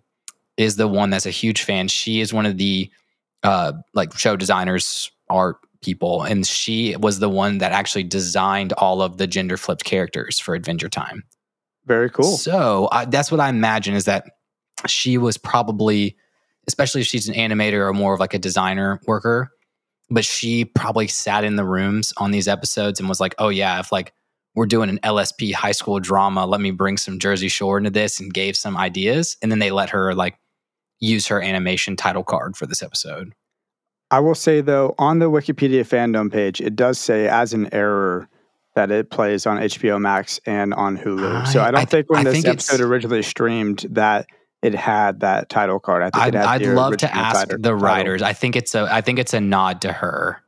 is 0.58 0.76
the 0.76 0.88
one 0.88 1.10
that's 1.10 1.26
a 1.26 1.32
huge 1.32 1.64
fan. 1.64 1.88
She 1.88 2.22
is 2.22 2.34
one 2.34 2.46
of 2.46 2.58
the 2.58 2.90
uh, 3.44 3.74
like 3.94 4.18
show 4.18 4.36
designers, 4.36 5.12
art 5.30 5.58
people, 5.82 6.24
and 6.24 6.46
she 6.46 6.96
was 6.96 7.20
the 7.20 7.30
one 7.30 7.60
that 7.60 7.72
actually 7.72 8.04
designed 8.04 8.74
all 8.74 9.02
of 9.02 9.18
the 9.18 9.28
gender 9.28 9.58
flipped 9.58 9.84
characters 9.84 10.40
for 10.40 10.56
Adventure 10.56 10.90
Time. 10.90 11.24
Very 11.86 12.10
cool. 12.10 12.38
So 12.38 12.90
I, 12.92 13.06
that's 13.06 13.32
what 13.32 13.40
I 13.40 13.50
imagine 13.50 13.94
is 13.94 14.06
that 14.06 14.26
she 14.88 15.18
was 15.18 15.38
probably, 15.38 16.18
especially 16.68 17.02
if 17.02 17.08
she's 17.08 17.28
an 17.28 17.36
animator 17.36 17.88
or 17.88 17.94
more 17.94 18.14
of 18.16 18.20
like 18.20 18.34
a 18.34 18.40
designer 18.40 19.00
worker, 19.06 19.52
but 20.10 20.24
she 20.26 20.66
probably 20.66 21.08
sat 21.08 21.44
in 21.44 21.56
the 21.56 21.66
rooms 21.66 22.14
on 22.18 22.32
these 22.32 22.48
episodes 22.48 23.00
and 23.00 23.10
was 23.10 23.20
like, 23.20 23.36
oh 23.40 23.50
yeah, 23.50 23.80
if 23.80 23.92
like 23.92 24.14
we're 24.56 24.66
doing 24.66 24.90
an 24.90 25.00
LSP 25.04 25.54
high 25.54 25.72
school 25.74 26.00
drama, 26.00 26.46
let 26.46 26.62
me 26.62 26.72
bring 26.72 26.98
some 26.98 27.20
Jersey 27.20 27.48
Shore 27.50 27.78
into 27.78 27.90
this 27.90 28.20
and 28.20 28.34
gave 28.34 28.56
some 28.56 28.78
ideas. 28.78 29.36
And 29.42 29.52
then 29.52 29.60
they 29.60 29.72
let 29.72 29.90
her 29.90 30.14
like 30.14 30.38
use 31.00 31.28
her 31.28 31.42
animation 31.42 31.96
title 31.96 32.24
card 32.24 32.56
for 32.56 32.66
this 32.66 32.82
episode. 32.82 33.34
I 34.12 34.20
will 34.20 34.36
say 34.36 34.62
though, 34.62 34.96
on 34.98 35.20
the 35.20 35.30
Wikipedia 35.30 35.82
fandom 35.82 36.32
page, 36.32 36.62
it 36.62 36.76
does 36.76 36.98
say 37.00 37.28
as 37.28 37.54
an 37.54 37.74
error 37.74 38.30
that 38.76 38.92
it 38.92 39.10
plays 39.10 39.46
on 39.46 39.58
HBO 39.58 40.00
Max 40.00 40.40
and 40.46 40.74
on 40.74 40.98
Hulu. 40.98 41.48
so 41.48 41.60
I- 41.62 41.68
I 41.68 41.72
don't 41.72 41.76
I 41.76 41.86
th- 41.86 41.90
think 41.90 42.10
when 42.10 42.20
I 42.20 42.24
this 42.24 42.34
think 42.34 42.46
episode 42.48 42.82
originally 42.82 43.24
streamed 43.24 43.86
that 43.90 44.28
it 44.66 44.76
had 44.76 45.20
that 45.22 45.50
title 45.50 45.80
card. 45.80 46.02
I 46.04 46.10
think 46.10 46.36
I'd, 46.36 46.62
I'd 46.64 46.66
love 46.68 46.98
to 46.98 47.16
ask 47.16 47.36
title- 47.48 47.58
the 47.58 47.70
title. 47.70 47.80
writers. 47.80 48.22
I 48.22 48.34
think 48.34 48.56
it's 48.56 48.76
a 48.76 48.88
I 48.92 49.02
think 49.02 49.20
it's 49.20 49.34
a 49.34 49.40
nod 49.40 49.82
to 49.82 49.92
her, 49.94 50.42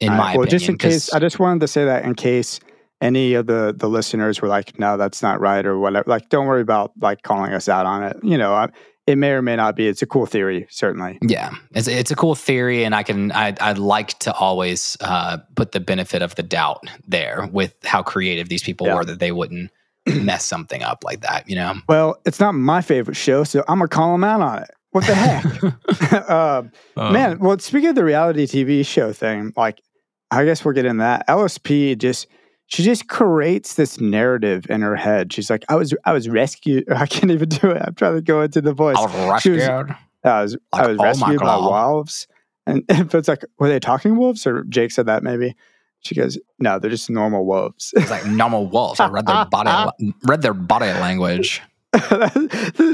in 0.00 0.08
right, 0.10 0.16
my 0.16 0.22
well, 0.36 0.42
opinion. 0.44 0.48
just 0.50 0.68
in 0.68 0.78
case, 0.78 1.12
I 1.12 1.18
just 1.18 1.38
wanted 1.38 1.60
to 1.60 1.68
say 1.68 1.84
that 1.84 2.04
in 2.04 2.14
case 2.14 2.60
any 3.00 3.34
of 3.34 3.46
the 3.46 3.74
the 3.76 3.88
listeners 3.88 4.40
were 4.42 4.48
like, 4.48 4.78
"No, 4.78 4.96
that's 4.96 5.22
not 5.22 5.40
right," 5.40 5.64
or 5.64 5.78
whatever. 5.78 6.08
Like, 6.10 6.28
don't 6.30 6.46
worry 6.46 6.62
about 6.62 6.92
like 7.00 7.22
calling 7.22 7.52
us 7.52 7.68
out 7.68 7.86
on 7.86 8.02
it. 8.02 8.16
You 8.24 8.36
know, 8.38 8.54
I, 8.54 8.68
it 9.06 9.16
may 9.16 9.30
or 9.30 9.40
may 9.42 9.56
not 9.56 9.76
be. 9.76 9.86
It's 9.88 10.02
a 10.02 10.06
cool 10.06 10.26
theory, 10.26 10.66
certainly. 10.70 11.18
Yeah, 11.22 11.50
it's 11.74 11.88
it's 11.88 12.10
a 12.10 12.16
cool 12.16 12.34
theory, 12.34 12.84
and 12.84 12.94
I 12.94 13.02
can 13.02 13.30
I 13.32 13.54
I'd 13.60 13.78
like 13.78 14.18
to 14.20 14.32
always 14.34 14.96
uh, 15.00 15.38
put 15.54 15.72
the 15.72 15.80
benefit 15.80 16.22
of 16.22 16.34
the 16.34 16.42
doubt 16.42 16.84
there 17.06 17.48
with 17.52 17.74
how 17.84 18.02
creative 18.02 18.48
these 18.48 18.62
people 18.62 18.86
Yeah. 18.86 18.94
were 18.96 19.04
that 19.04 19.18
they 19.20 19.32
wouldn't 19.32 19.70
mess 20.22 20.44
something 20.44 20.82
up 20.82 21.04
like 21.04 21.20
that. 21.22 21.48
You 21.48 21.56
know, 21.56 21.74
Well, 21.88 22.18
it's 22.24 22.40
not 22.40 22.52
my 22.54 22.80
favorite 22.82 23.16
show, 23.16 23.44
so 23.44 23.60
I'm 23.68 23.78
gonna 23.78 23.88
call 23.88 24.12
them 24.12 24.24
out 24.24 24.40
on 24.40 24.62
it. 24.62 24.70
What 24.90 25.06
the 25.06 25.14
heck, 25.14 26.30
um, 26.30 26.72
man? 26.96 27.38
Well, 27.38 27.58
speaking 27.58 27.90
of 27.90 27.94
the 27.94 28.04
reality 28.04 28.46
TV 28.46 28.84
show 28.86 29.12
thing, 29.12 29.52
like 29.56 29.80
I 30.30 30.44
guess 30.44 30.64
we're 30.64 30.72
getting 30.72 30.98
that. 30.98 31.26
LSP 31.28 31.96
just 31.98 32.26
she 32.66 32.82
just 32.82 33.08
creates 33.08 33.74
this 33.74 33.98
narrative 34.00 34.66
in 34.68 34.82
her 34.82 34.94
head. 34.96 35.32
She's 35.32 35.48
like, 35.50 35.64
I 35.68 35.76
was 35.76 35.94
I 36.04 36.12
was 36.12 36.28
rescued. 36.28 36.84
I 36.92 37.06
can't 37.06 37.30
even 37.30 37.48
do 37.48 37.70
it. 37.70 37.82
I'm 37.84 37.94
trying 37.94 38.14
to 38.16 38.22
go 38.22 38.42
into 38.42 38.60
the 38.60 38.72
voice. 38.74 38.96
I 38.98 39.02
was 39.02 39.42
She 39.42 39.50
was- 39.50 39.58
rescued. 39.66 39.96
I 40.24 40.42
was 40.42 40.56
I 40.72 40.78
Like, 40.78 40.88
was 40.88 40.98
oh 40.98 41.02
rescued 41.04 41.40
by 41.40 41.56
wolves, 41.56 42.26
and 42.66 42.82
if 42.88 43.14
it's 43.14 43.28
like, 43.28 43.44
were 43.58 43.68
they 43.68 43.78
talking 43.80 44.16
wolves 44.16 44.46
or 44.46 44.64
Jake 44.64 44.90
said 44.90 45.06
that 45.06 45.22
maybe? 45.22 45.54
She 46.00 46.14
goes, 46.14 46.38
no, 46.58 46.78
they're 46.78 46.90
just 46.90 47.10
normal 47.10 47.44
wolves. 47.44 47.92
It's 47.96 48.10
like 48.10 48.24
normal 48.26 48.66
wolves. 48.66 49.00
I 49.00 49.08
read 49.08 49.26
their 49.26 49.44
body 49.46 50.14
read 50.24 50.42
their 50.42 50.54
body 50.54 50.86
language. 50.86 51.60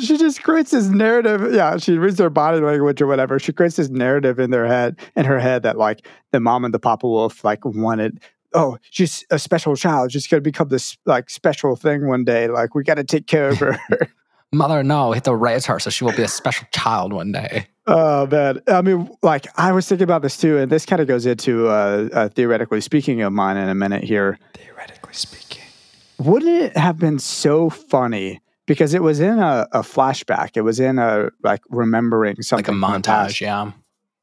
she 0.00 0.16
just 0.16 0.42
creates 0.42 0.70
this 0.70 0.86
narrative. 0.86 1.52
Yeah, 1.52 1.76
she 1.78 1.98
reads 1.98 2.16
their 2.16 2.30
body 2.30 2.60
language 2.60 3.02
or 3.02 3.06
whatever. 3.06 3.38
She 3.38 3.52
creates 3.52 3.76
this 3.76 3.88
narrative 3.88 4.38
in 4.38 4.50
their 4.50 4.66
head, 4.66 4.98
in 5.16 5.24
her 5.24 5.38
head, 5.38 5.64
that 5.64 5.76
like 5.76 6.06
the 6.30 6.40
mom 6.40 6.64
and 6.64 6.72
the 6.72 6.78
papa 6.78 7.06
wolf 7.06 7.44
like 7.44 7.64
wanted. 7.64 8.20
Oh, 8.54 8.78
she's 8.90 9.24
a 9.30 9.38
special 9.38 9.74
child. 9.74 10.12
She's 10.12 10.26
gonna 10.28 10.40
become 10.40 10.68
this 10.68 10.96
like 11.06 11.28
special 11.28 11.74
thing 11.74 12.06
one 12.06 12.24
day. 12.24 12.46
Like 12.46 12.74
we 12.74 12.84
got 12.84 12.94
to 12.94 13.04
take 13.04 13.26
care 13.26 13.48
of 13.48 13.58
her. 13.58 13.78
Mother, 14.54 14.82
no, 14.82 15.12
hit 15.12 15.24
the 15.24 15.30
to 15.32 15.36
raise 15.36 15.66
her 15.66 15.78
so 15.78 15.90
she 15.90 16.04
will 16.04 16.12
be 16.16 16.22
a 16.22 16.28
special 16.28 16.66
child 16.72 17.12
one 17.12 17.32
day. 17.32 17.66
Oh 17.86 18.26
man, 18.26 18.60
I 18.66 18.80
mean, 18.82 19.10
like 19.22 19.46
I 19.58 19.72
was 19.72 19.86
thinking 19.86 20.04
about 20.04 20.22
this 20.22 20.36
too, 20.38 20.56
and 20.58 20.72
this 20.72 20.86
kind 20.86 21.02
of 21.02 21.08
goes 21.08 21.26
into 21.26 21.68
uh, 21.68 22.08
uh, 22.12 22.28
theoretically 22.30 22.80
speaking 22.80 23.20
of 23.22 23.32
mine 23.32 23.56
in 23.58 23.68
a 23.68 23.74
minute 23.74 24.02
here. 24.04 24.38
Theoretically 24.54 25.12
speaking, 25.12 25.62
Wouldn't 26.18 26.62
it 26.62 26.76
have 26.76 26.98
been 26.98 27.18
so 27.18 27.68
funny 27.68 28.40
because 28.66 28.94
it 28.94 29.02
was 29.02 29.20
in 29.20 29.38
a, 29.38 29.66
a 29.72 29.80
flashback? 29.80 30.56
It 30.56 30.62
was 30.62 30.80
in 30.80 30.98
a 30.98 31.28
like 31.42 31.60
remembering 31.68 32.40
something. 32.40 32.64
like 32.64 32.68
a 32.68 32.72
from 32.72 32.80
the 32.80 33.00
past. 33.06 33.34
montage. 33.36 33.40
Yeah, 33.42 33.72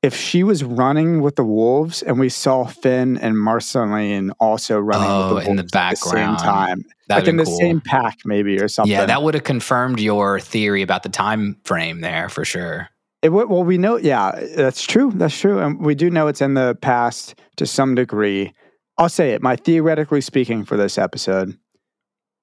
If 0.04 0.16
she 0.16 0.44
was 0.44 0.64
running 0.64 1.22
with 1.22 1.36
the 1.36 1.44
wolves, 1.44 2.02
and 2.02 2.20
we 2.20 2.28
saw 2.30 2.66
Finn 2.66 3.18
and 3.20 3.38
Marceline 3.40 4.32
also 4.40 4.80
running 4.80 5.08
Oh, 5.08 5.36
with 5.36 5.44
the 5.44 5.50
oh, 5.50 5.52
in 5.52 5.56
the 5.58 5.62
wolves 5.64 5.76
at 5.76 5.90
the 5.92 5.96
same 6.10 6.36
time, 6.38 6.84
that'd 7.08 7.26
like 7.26 7.30
in 7.30 7.38
the 7.38 7.44
cool. 7.44 7.58
same 7.60 7.82
pack, 7.82 8.18
maybe 8.26 8.60
or 8.60 8.68
something. 8.68 8.92
Yeah, 8.92 9.06
that 9.06 9.22
would 9.22 9.36
have 9.36 9.44
confirmed 9.44 10.00
your 10.00 10.40
theory 10.40 10.82
about 10.82 11.04
the 11.04 11.10
time 11.10 11.56
frame 11.66 12.02
there 12.02 12.30
for 12.30 12.44
sure. 12.44 12.90
It, 13.22 13.30
would- 13.30 13.50
well, 13.50 13.64
we 13.64 13.78
know, 13.78 13.98
yeah, 13.98 14.32
that's 14.56 14.84
true. 14.84 15.12
That's 15.14 15.40
true. 15.40 15.60
And 15.60 15.80
we 15.80 15.94
do 15.94 16.10
know 16.10 16.28
it's 16.28 16.42
in 16.42 16.56
the 16.56 16.76
past 16.82 17.36
to 17.58 17.68
some 17.68 17.94
degree. 17.94 18.54
I'll 18.98 19.08
say 19.10 19.34
it, 19.34 19.44
my 19.44 19.56
theoretically 19.56 20.22
speaking 20.22 20.66
for 20.66 20.78
this 20.78 20.98
episode, 20.98 21.56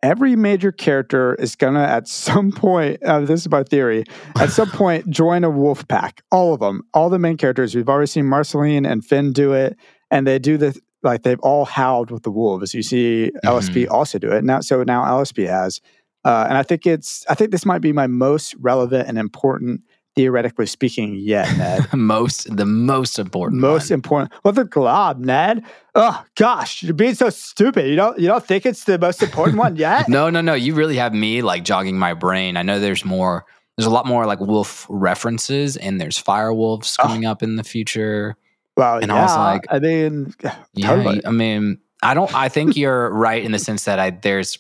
every 0.02 0.36
major 0.36 0.72
character 0.72 1.34
is 1.34 1.56
to, 1.56 1.66
at 1.66 2.08
some 2.08 2.52
point, 2.52 3.02
uh, 3.02 3.20
this 3.20 3.40
is 3.40 3.50
my 3.50 3.62
theory, 3.62 4.04
at 4.36 4.50
some 4.50 4.70
point 4.70 5.08
join 5.10 5.44
a 5.44 5.50
wolf 5.50 5.86
pack. 5.88 6.22
All 6.30 6.54
of 6.54 6.60
them, 6.60 6.82
all 6.94 7.10
the 7.10 7.18
main 7.18 7.36
characters. 7.36 7.74
We've 7.74 7.88
already 7.88 8.06
seen 8.06 8.26
Marceline 8.26 8.86
and 8.86 9.04
Finn 9.04 9.32
do 9.32 9.52
it, 9.52 9.76
and 10.10 10.26
they 10.26 10.38
do 10.38 10.56
the, 10.56 10.78
like, 11.02 11.22
they've 11.22 11.40
all 11.40 11.64
howled 11.64 12.10
with 12.10 12.22
the 12.22 12.30
wolves. 12.30 12.74
You 12.74 12.82
see 12.82 13.32
LSP 13.44 13.88
also 13.90 14.18
do 14.18 14.30
it. 14.30 14.44
Now, 14.44 14.60
so 14.60 14.82
now 14.82 15.04
LSP 15.04 15.48
has. 15.48 15.80
Uh, 16.24 16.46
and 16.48 16.58
I 16.58 16.62
think 16.62 16.86
it's, 16.86 17.24
I 17.28 17.34
think 17.34 17.52
this 17.52 17.64
might 17.64 17.80
be 17.80 17.92
my 17.92 18.06
most 18.06 18.54
relevant 18.58 19.08
and 19.08 19.18
important 19.18 19.82
theoretically 20.18 20.66
speaking 20.66 21.14
yet, 21.14 21.56
Ned. 21.56 21.86
most 21.94 22.54
the 22.56 22.66
most 22.66 23.20
important. 23.20 23.60
Most 23.60 23.90
one. 23.90 23.94
important. 23.94 24.32
Well, 24.42 24.52
the 24.52 24.64
glob, 24.64 25.20
Ned. 25.20 25.62
Oh 25.94 26.24
gosh, 26.34 26.82
you're 26.82 26.92
being 26.92 27.14
so 27.14 27.30
stupid. 27.30 27.86
You 27.88 27.94
don't 27.94 28.18
you 28.18 28.26
don't 28.26 28.44
think 28.44 28.66
it's 28.66 28.82
the 28.84 28.98
most 28.98 29.22
important 29.22 29.58
one 29.58 29.76
yet? 29.76 30.08
No, 30.18 30.28
no, 30.28 30.40
no. 30.40 30.54
You 30.54 30.74
really 30.74 30.96
have 30.96 31.14
me 31.14 31.40
like 31.42 31.62
jogging 31.64 31.96
my 31.98 32.14
brain. 32.14 32.56
I 32.56 32.62
know 32.62 32.80
there's 32.80 33.04
more. 33.04 33.44
There's 33.76 33.86
a 33.86 33.90
lot 33.90 34.06
more 34.06 34.26
like 34.26 34.40
wolf 34.40 34.86
references, 34.88 35.76
and 35.76 36.00
there's 36.00 36.18
fire 36.18 36.52
wolves 36.52 36.96
Oh. 36.98 37.04
Ah. 37.04 37.06
coming 37.06 37.24
up 37.26 37.42
in 37.44 37.54
the 37.54 37.62
future. 37.64 38.36
Well, 38.76 38.98
And 38.98 39.06
yeah. 39.06 39.14
I 39.18 39.22
was 39.22 39.36
like- 39.36 39.66
I 39.70 39.78
mean, 39.78 40.34
Yeah, 40.74 40.88
totally. 40.88 41.24
I 41.26 41.30
mean, 41.30 41.78
I 42.02 42.14
don't. 42.14 42.32
I 42.34 42.48
think 42.48 42.76
you're 42.80 43.10
right 43.10 43.42
in 43.42 43.52
the 43.52 43.58
sense 43.60 43.84
that 43.84 44.00
I 44.00 44.10
there's. 44.10 44.58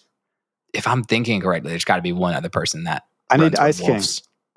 If 0.72 0.86
I'm 0.86 1.02
thinking 1.02 1.40
correctly, 1.40 1.70
there's 1.70 1.84
got 1.84 1.96
to 1.96 2.02
be 2.02 2.12
one 2.12 2.34
other 2.34 2.48
person 2.50 2.84
that 2.84 3.04
I 3.30 3.36
need 3.38 3.56
Ice 3.58 3.80
King. 3.80 4.00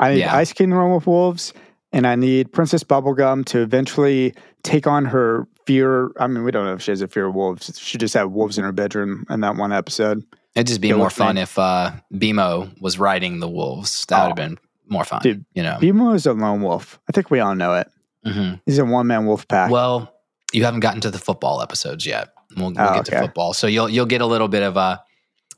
I 0.02 0.14
need 0.14 0.20
Yeah. 0.20 0.36
Ice 0.36 0.52
King 0.52 0.72
to 0.72 0.76
run 0.76 0.94
with 0.94 1.08
wolves. 1.08 1.54
and 1.94 2.06
I 2.08 2.16
need 2.16 2.52
Princess 2.54 2.84
Bubblegum 2.86 3.44
to 3.48 3.60
eventually 3.62 4.34
take 4.64 4.88
on 4.88 5.04
her 5.06 5.46
fear. 5.66 6.12
I 6.20 6.28
mean, 6.28 6.44
we 6.46 6.52
don't 6.52 6.64
know 6.66 6.74
if 6.74 6.82
she 6.82 6.92
has 6.92 7.02
a 7.02 7.08
fear 7.10 7.26
of 7.28 7.36
wolves. 7.36 7.78
She 7.78 7.98
just 7.98 8.14
had 8.14 8.24
wolves 8.26 8.58
in 8.58 8.64
her 8.64 8.72
bedroom 8.72 9.26
in 9.30 9.42
that 9.42 9.58
one 9.58 9.74
episode. 9.74 10.24
It'd 10.56 10.68
just 10.68 10.80
be 10.82 10.90
Go 10.90 10.98
more 10.98 11.08
me. 11.08 11.12
fun 11.14 11.38
if 11.38 11.60
uh, 11.60 11.92
BMO 12.14 12.72
was 12.82 12.98
riding 12.98 13.40
the 13.42 13.50
wolves. 13.50 14.06
That 14.08 14.20
would 14.22 14.30
have 14.30 14.32
Oh. 14.32 14.50
been 14.50 14.58
more 14.88 15.04
fun. 15.04 15.20
Dude, 15.22 15.44
you 15.54 15.64
know. 15.64 15.78
BMO 15.82 16.16
is 16.16 16.26
a 16.26 16.32
lone 16.34 16.62
wolf. 16.62 16.98
I 17.10 17.12
think 17.12 17.30
we 17.30 17.40
all 17.42 17.56
know 17.56 17.74
it. 17.76 17.90
Mhm. 18.26 18.62
He's 18.66 18.78
a 18.80 18.86
one 18.86 19.08
man 19.08 19.26
wolf 19.26 19.46
pack. 19.50 19.70
Well, 19.70 20.14
you 20.54 20.64
haven't 20.64 20.80
gotten 20.82 21.02
to 21.02 21.12
the 21.12 21.20
football 21.20 21.62
episodes 21.62 22.06
yet. 22.06 22.30
We'll, 22.56 22.72
we'll 22.72 22.80
Oh, 22.82 22.94
get 22.96 23.06
to 23.06 23.20
football, 23.20 23.54
so 23.54 23.68
you'll 23.68 23.90
you'll 23.90 24.06
get 24.06 24.22
a 24.22 24.26
little 24.26 24.48
bit 24.48 24.64
of 24.64 24.78
a. 24.78 25.02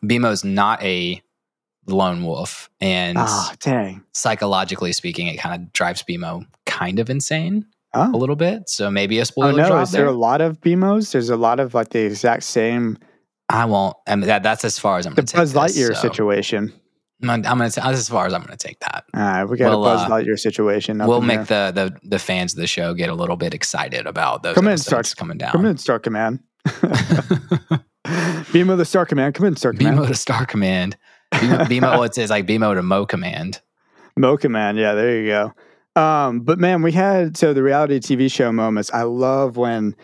BMO's 0.03 0.43
not 0.43 0.81
a 0.83 1.21
lone 1.87 2.23
wolf, 2.23 2.69
and 2.81 3.17
Ah, 3.17 3.53
dang. 3.59 4.03
psychologically 4.13 4.91
speaking, 4.93 5.27
it 5.27 5.37
kind 5.37 5.61
of 5.61 5.73
drives 5.73 6.03
BMO 6.03 6.45
kind 6.65 6.99
of 6.99 7.09
insane 7.09 7.65
a 7.93 8.09
Oh, 8.11 8.17
little 8.17 8.35
bit. 8.35 8.69
So 8.69 8.89
maybe 8.89 9.19
a 9.19 9.25
spoiler 9.25 9.51
oh 9.63 9.69
no. 9.69 9.79
Is 9.81 9.91
there 9.91 10.05
there. 10.05 10.09
a 10.09 10.17
lot 10.17 10.41
of 10.41 10.59
BMOs? 10.61 11.11
There's 11.11 11.29
a 11.29 11.35
lot 11.37 11.59
of 11.59 11.73
like 11.73 11.89
the 11.89 11.99
exact 12.05 12.43
same 12.43 12.97
I 13.49 13.65
won't. 13.65 13.95
I 14.07 14.15
mean, 14.15 14.27
that 14.27 14.41
that's 14.41 14.63
as 14.65 14.79
far 14.79 14.97
as 14.97 15.05
I'm 15.05 15.11
the 15.13 15.21
going 15.21 15.25
to 15.27 15.31
take 15.33 15.39
Buzz 15.39 15.53
this, 15.53 15.77
Lightyear 15.77 15.95
so 15.95 16.01
situation. 16.01 16.73
I'm, 17.21 17.27
gonna- 17.27 17.47
I'm 17.49 17.57
going 17.57 17.69
to 17.69 17.79
that's 17.81 17.99
as 17.99 18.09
far 18.09 18.25
as 18.25 18.33
I'm 18.33 18.41
going 18.41 18.57
to 18.57 18.67
take 18.67 18.79
that. 18.79 19.03
All 19.13 19.21
right, 19.21 19.43
we 19.45 19.57
got 19.57 19.69
Well, 19.69 19.83
a 19.83 19.85
Buzz 19.85 20.01
uh, 20.01 20.09
Lightyear 20.09 20.39
situation. 20.39 20.99
up 21.01 21.07
we'll 21.07 21.21
make 21.21 21.45
the, 21.47 21.71
the 21.75 21.95
the 22.07 22.19
fans 22.19 22.53
of 22.53 22.59
the 22.59 22.67
show 22.67 22.93
get 22.93 23.09
a 23.09 23.13
little 23.13 23.35
bit 23.35 23.53
excited 23.53 24.07
about 24.07 24.41
those 24.43 24.55
Come 24.55 24.67
in, 24.69 24.77
Stark. 24.77 25.05
coming 25.15 25.37
down. 25.37 25.51
Come 25.51 25.65
in, 25.65 25.77
Star 25.77 25.99
Command. 25.99 26.39
BMO 28.05 28.77
the 28.77 28.85
Star 28.85 29.05
Command. 29.05 29.35
Come 29.35 29.45
in, 29.47 29.55
Star 29.55 29.73
Command. 29.73 29.97
BMO 29.99 30.07
to 30.07 30.15
Star 30.15 30.45
Command. 30.45 30.97
BMO, 31.33 31.57
BMO 31.67 31.81
well, 31.81 32.03
it's, 32.03 32.17
it's 32.17 32.29
like 32.29 32.45
BMO 32.45 32.75
to 32.75 32.81
Mo 32.81 33.05
Command. 33.05 33.61
Mo 34.17 34.37
Command. 34.37 34.77
Yeah, 34.77 34.93
there 34.93 35.19
you 35.19 35.27
go. 35.27 35.53
Um, 36.01 36.41
but 36.41 36.59
man, 36.59 36.81
we 36.81 36.91
had 36.91 37.37
so 37.37 37.53
the 37.53 37.63
reality 37.63 37.99
TV 37.99 38.31
show 38.31 38.51
moments. 38.51 38.91
I 38.93 39.03
love 39.03 39.57
when 39.57 39.95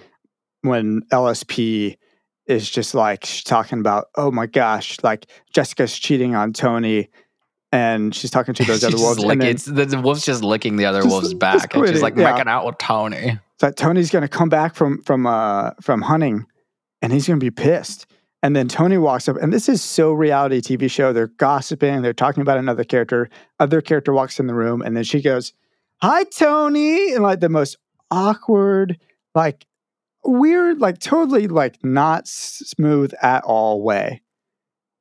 when 0.61 1.01
LSP 1.11 1.97
is 2.45 2.69
just 2.69 2.93
like 2.95 3.21
talking 3.43 3.79
about, 3.79 4.07
oh 4.15 4.31
my 4.31 4.45
gosh, 4.45 4.97
like 5.03 5.27
Jessica's 5.53 5.97
cheating 5.97 6.35
on 6.35 6.53
Tony, 6.53 7.09
and 7.71 8.13
she's 8.13 8.31
talking 8.31 8.53
to 8.55 8.63
those 8.65 8.83
other 8.83 8.97
wolves. 8.97 9.19
lick- 9.19 9.39
then 9.39 9.49
it's, 9.49 9.65
the, 9.65 9.85
the 9.85 10.01
wolf's 10.01 10.25
just 10.25 10.43
licking 10.43 10.75
the 10.75 10.85
other 10.85 11.01
Just- 11.01 11.11
wolf's 11.11 11.33
back, 11.35 11.73
and 11.75 11.87
she's 11.87 12.01
like 12.01 12.15
yeah. 12.15 12.31
making 12.31 12.47
out 12.47 12.65
with 12.65 12.77
Tony. 12.77 13.39
like 13.61 13.75
Tony's 13.75 14.11
gonna 14.11 14.27
come 14.27 14.49
back 14.49 14.75
from 14.75 15.01
from 15.03 15.25
uh 15.25 15.71
from 15.81 16.01
hunting, 16.01 16.45
and 17.01 17.13
he's 17.13 17.27
gonna 17.27 17.39
be 17.39 17.51
pissed. 17.51 18.05
And 18.41 18.55
then 18.55 18.69
Tony 18.69 18.97
walks 18.97 19.27
up, 19.27 19.35
and 19.37 19.51
this 19.51 19.67
is 19.67 19.81
so 19.81 20.13
reality 20.13 20.61
TV 20.61 20.89
show. 20.89 21.11
They're 21.11 21.27
gossiping, 21.27 22.01
they're 22.01 22.13
talking 22.13 22.41
about 22.41 22.57
another 22.57 22.85
character. 22.85 23.29
Other 23.59 23.81
character 23.81 24.13
walks 24.13 24.39
in 24.39 24.47
the 24.47 24.53
room, 24.53 24.81
and 24.81 24.95
then 24.95 25.03
she 25.03 25.21
goes, 25.21 25.53
"Hi, 26.01 26.23
Tony," 26.23 27.11
in 27.13 27.21
like 27.21 27.41
the 27.41 27.49
most 27.49 27.77
awkward, 28.11 28.97
like 29.35 29.65
weird, 30.23 30.79
like 30.79 30.99
totally 30.99 31.47
like 31.47 31.83
not 31.83 32.27
smooth 32.27 33.13
at 33.21 33.43
all 33.43 33.81
way. 33.81 34.21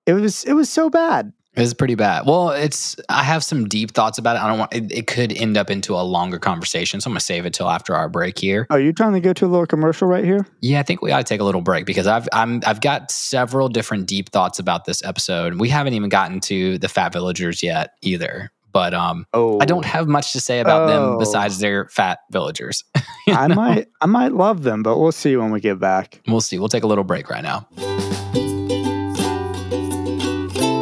It 0.06 0.14
was 0.14 0.44
it 0.44 0.54
was 0.54 0.68
so 0.68 0.90
bad. 0.90 1.32
Was 1.58 1.74
pretty 1.74 1.96
bad. 1.96 2.24
Well, 2.24 2.50
it's 2.50 2.96
I 3.08 3.22
have 3.24 3.42
some 3.44 3.68
deep 3.68 3.90
thoughts 3.92 4.16
about 4.16 4.36
it. 4.36 4.42
I 4.42 4.48
don't 4.48 4.58
want 4.60 4.72
it, 4.74 4.92
it 4.92 5.06
could 5.06 5.32
end 5.32 5.56
up 5.56 5.70
into 5.70 5.94
a 5.94 6.02
longer 6.02 6.38
conversation, 6.38 7.00
so 7.00 7.08
I'm 7.08 7.12
gonna 7.12 7.20
save 7.20 7.44
it 7.46 7.52
till 7.52 7.68
after 7.68 7.94
our 7.96 8.08
break 8.08 8.38
here. 8.38 8.66
Are 8.70 8.78
you 8.80 8.92
trying 8.92 9.14
to 9.14 9.20
go 9.20 9.32
to 9.32 9.44
a 9.44 9.48
little 9.48 9.66
commercial 9.66 10.06
right 10.08 10.24
here? 10.24 10.46
Yeah, 10.60 10.78
I 10.80 10.84
think 10.84 11.02
we 11.02 11.10
ought 11.10 11.18
to 11.18 11.24
take 11.24 11.40
a 11.40 11.44
little 11.44 11.60
break 11.60 11.84
because 11.84 12.06
I've 12.06 12.28
I'm 12.32 12.62
I've 12.66 12.80
got 12.80 13.10
several 13.10 13.68
different 13.68 14.06
deep 14.06 14.30
thoughts 14.30 14.58
about 14.58 14.84
this 14.84 15.04
episode. 15.04 15.58
We 15.60 15.68
haven't 15.68 15.94
even 15.94 16.08
gotten 16.08 16.40
to 16.42 16.78
the 16.78 16.88
Fat 16.88 17.12
Villagers 17.12 17.62
yet 17.62 17.94
either. 18.02 18.50
But 18.70 18.92
um, 18.94 19.26
Oh, 19.32 19.58
I 19.60 19.64
don't 19.64 19.84
have 19.86 20.06
much 20.06 20.32
to 20.34 20.40
say 20.40 20.60
about 20.60 20.82
Oh. 20.82 20.86
them 21.10 21.18
besides 21.18 21.58
they're 21.58 21.88
fat 21.88 22.20
villagers. 22.30 22.84
I 23.28 23.48
might 23.48 23.88
I 24.00 24.06
might 24.06 24.32
love 24.32 24.62
them, 24.62 24.82
but 24.84 24.98
we'll 24.98 25.10
see 25.10 25.36
when 25.36 25.50
we 25.50 25.58
get 25.60 25.80
back. 25.80 26.20
We'll 26.28 26.40
see. 26.42 26.58
We'll 26.58 26.68
take 26.68 26.84
a 26.84 26.86
little 26.86 27.02
break 27.04 27.30
right 27.30 27.42
now. 27.42 27.66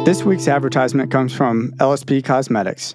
This 0.07 0.23
week's 0.23 0.47
advertisement 0.47 1.11
comes 1.11 1.33
from 1.33 1.73
LSP 1.79 2.23
Cosmetics. 2.23 2.93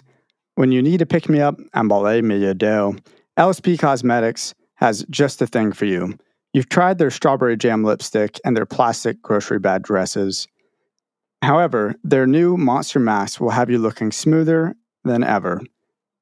When 0.54 0.72
you 0.72 0.80
need 0.80 0.96
to 0.96 1.04
pick 1.04 1.28
me 1.28 1.42
up, 1.42 1.58
emballé 1.76 2.24
me 2.24 2.38
you 2.38 2.54
do. 2.54 2.96
LSP 3.38 3.78
Cosmetics 3.78 4.54
has 4.76 5.04
just 5.10 5.38
the 5.38 5.46
thing 5.46 5.72
for 5.72 5.84
you. 5.84 6.16
You've 6.54 6.70
tried 6.70 6.96
their 6.96 7.10
strawberry 7.10 7.58
jam 7.58 7.84
lipstick 7.84 8.40
and 8.46 8.56
their 8.56 8.64
plastic 8.64 9.20
grocery 9.20 9.58
bag 9.58 9.82
dresses. 9.82 10.48
However, 11.42 11.96
their 12.02 12.26
new 12.26 12.56
monster 12.56 12.98
mask 12.98 13.42
will 13.42 13.50
have 13.50 13.68
you 13.68 13.76
looking 13.76 14.10
smoother 14.10 14.74
than 15.04 15.22
ever. 15.22 15.60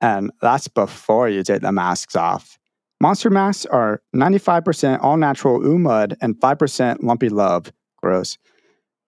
And 0.01 0.33
that's 0.43 0.67
before 0.67 1.29
you 1.29 1.45
take 1.45 1.63
the 1.63 1.71
masks 1.71 2.17
off. 2.17 2.59
Monster 3.01 3.31
masks 3.31 3.65
are 3.67 4.03
95% 4.17 4.99
all 5.05 5.17
natural 5.17 5.65
ooh 5.65 5.79
mud 5.79 6.17
and 6.21 6.35
5% 6.41 7.05
lumpy 7.05 7.29
love. 7.29 7.73
Gross. 8.03 8.39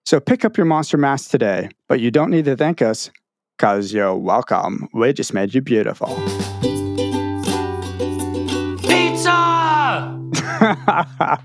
So 0.05 0.19
pick 0.19 0.43
up 0.43 0.57
your 0.57 0.65
monster 0.65 0.97
mask 0.97 1.31
today, 1.31 1.69
but 1.87 1.99
you 2.01 2.11
don't 2.11 2.29
need 2.29 2.45
to 2.45 2.55
thank 2.57 2.81
us 2.81 3.09
because 3.57 3.93
you're 3.93 4.15
welcome. 4.15 4.89
We 4.93 5.13
just 5.13 5.33
made 5.33 5.53
you 5.53 5.61
beautiful. 5.61 6.07
Pizza! 8.81 10.19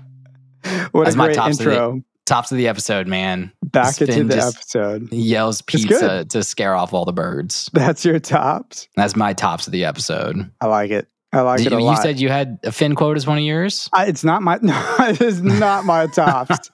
what 0.91 1.03
That's 1.05 1.15
a 1.15 1.17
my 1.17 1.27
great 1.27 1.35
tops 1.35 1.59
of 1.59 1.65
the- 1.65 1.71
intro. 1.71 2.03
Tops 2.25 2.51
of 2.51 2.57
the 2.59 2.67
episode, 2.67 3.07
man. 3.07 3.51
Back 3.63 3.95
Finn 3.95 4.11
into 4.11 4.35
the 4.35 4.43
episode. 4.43 5.11
Yells 5.11 5.63
pizza 5.63 6.25
to 6.25 6.43
scare 6.43 6.75
off 6.75 6.93
all 6.93 7.03
the 7.03 7.11
birds. 7.13 7.71
That's 7.73 8.05
your 8.05 8.19
tops. 8.19 8.87
That's 8.95 9.15
my 9.15 9.33
tops 9.33 9.65
of 9.65 9.73
the 9.73 9.83
episode. 9.85 10.47
I 10.61 10.67
like 10.67 10.91
it. 10.91 11.07
I 11.33 11.41
like 11.41 11.61
it 11.61 11.71
you, 11.71 11.77
a 11.77 11.79
you 11.79 11.85
lot. 11.85 12.03
said 12.03 12.19
you 12.19 12.29
had 12.29 12.59
a 12.63 12.71
Finn 12.71 12.93
quote 12.93 13.17
as 13.17 13.25
one 13.25 13.39
of 13.39 13.43
yours? 13.43 13.89
I, 13.93 14.05
it's 14.05 14.23
not 14.23 14.43
my. 14.43 14.59
No, 14.61 14.79
it 14.99 15.21
is 15.21 15.41
not 15.41 15.85
my 15.85 16.05
tops. 16.13 16.69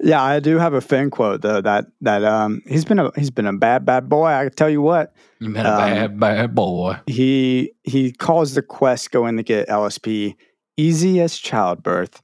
Yeah, 0.00 0.22
I 0.22 0.40
do 0.40 0.58
have 0.58 0.74
a 0.74 0.80
Finn 0.80 1.10
quote 1.10 1.42
though. 1.42 1.60
That 1.60 1.86
that 2.00 2.24
um, 2.24 2.62
he's 2.66 2.84
been 2.84 2.98
a 2.98 3.10
he's 3.16 3.30
been 3.30 3.46
a 3.46 3.52
bad 3.52 3.84
bad 3.84 4.08
boy. 4.08 4.26
I 4.26 4.44
can 4.44 4.52
tell 4.54 4.70
you 4.70 4.82
what. 4.82 5.14
You've 5.40 5.52
been 5.54 5.66
a 5.66 5.70
Um, 5.70 5.76
bad, 5.78 6.20
bad 6.20 6.54
boy. 6.54 6.96
he 7.06 7.72
he 7.84 8.12
calls 8.12 8.54
the 8.54 8.62
quest 8.62 9.10
going 9.10 9.36
to 9.36 9.42
get 9.42 9.68
LSP 9.68 10.34
easy 10.76 11.20
as 11.20 11.36
childbirth. 11.38 12.20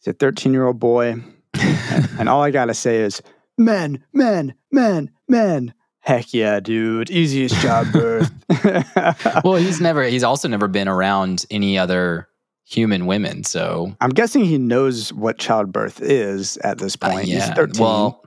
He's 0.00 0.08
a 0.08 0.12
13 0.12 0.52
year 0.52 0.66
old 0.66 0.78
boy, 0.78 1.12
and, 1.12 2.08
and 2.18 2.28
all 2.28 2.42
I 2.42 2.50
gotta 2.50 2.74
say 2.74 2.98
is 2.98 3.22
men, 3.58 4.02
men, 4.12 4.54
men, 4.72 5.10
men. 5.28 5.72
Heck 6.00 6.32
yeah, 6.32 6.60
dude, 6.60 7.10
Easiest 7.10 7.54
as 7.56 7.62
childbirth. 7.62 8.32
Well, 9.44 9.56
he's 9.56 9.80
never, 9.80 10.04
he's 10.04 10.22
also 10.22 10.46
never 10.48 10.68
been 10.68 10.86
around 10.88 11.44
any 11.50 11.76
other 11.78 12.28
human 12.66 13.06
women. 13.06 13.44
So, 13.44 13.94
I'm 14.00 14.10
guessing 14.10 14.44
he 14.44 14.58
knows 14.58 15.12
what 15.12 15.38
childbirth 15.38 16.00
is 16.02 16.56
at 16.58 16.78
this 16.78 16.96
uh, 17.00 17.10
point. 17.10 17.26
He's 17.26 17.36
yeah. 17.36 17.54
13. 17.54 17.80
Well, 17.82 18.22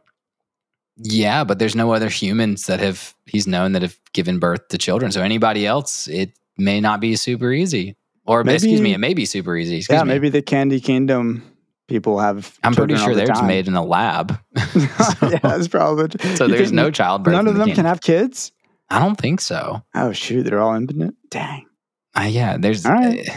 yeah, 0.98 1.44
but 1.44 1.60
there's 1.60 1.76
no 1.76 1.94
other 1.94 2.10
humans 2.10 2.66
that 2.66 2.80
have, 2.80 3.14
he's 3.26 3.48
known 3.48 3.74
that 3.74 3.82
have 3.82 3.98
given 4.14 4.40
birth 4.40 4.68
to 4.70 4.78
children. 4.78 5.12
So, 5.12 5.22
anybody 5.22 5.66
else, 5.66 6.08
it 6.08 6.32
may 6.58 6.82
not 6.82 7.00
be 7.00 7.16
super 7.16 7.52
easy. 7.52 7.96
Or, 8.26 8.44
Maybe- 8.44 8.56
excuse 8.56 8.82
me, 8.82 8.94
it 8.94 9.00
may 9.00 9.14
be 9.14 9.26
super 9.26 9.56
easy. 9.56 9.78
Excuse 9.78 9.98
yeah, 9.98 10.04
me. 10.04 10.10
maybe 10.10 10.30
the 10.30 10.42
Candy 10.42 10.80
Kingdom 10.80 11.44
people 11.88 12.20
have. 12.20 12.58
I'm 12.64 12.76
pretty 12.76 12.96
sure 12.96 13.10
the 13.10 13.16
they're 13.16 13.28
just 13.28 13.40
time. 13.40 13.48
made 13.48 13.68
in 13.68 13.74
a 13.76 13.84
lab. 13.84 14.40
yeah, 14.76 15.40
that's 15.42 15.68
probably. 15.68 16.10
so, 16.36 16.48
there's 16.48 16.72
no 16.72 16.92
childbirth. 16.92 17.34
None 17.34 17.48
of 17.48 17.54
the 17.56 17.60
them 17.60 17.70
can- 17.70 17.78
can 17.78 17.86
have 17.86 18.02
kids. 18.02 18.52
I 18.92 19.00
don't 19.00 19.18
think 19.18 19.40
so. 19.42 19.84
Oh 19.94 20.12
shoot, 20.14 20.44
they're 20.44 20.60
all 20.60 20.74
impotent. 20.74 21.16
Dang. 21.30 21.68
Uh, 22.16 22.24
yeah, 22.24 22.58
there's, 22.58 22.86
All 22.88 22.94
right. 22.94 23.28
uh, 23.30 23.34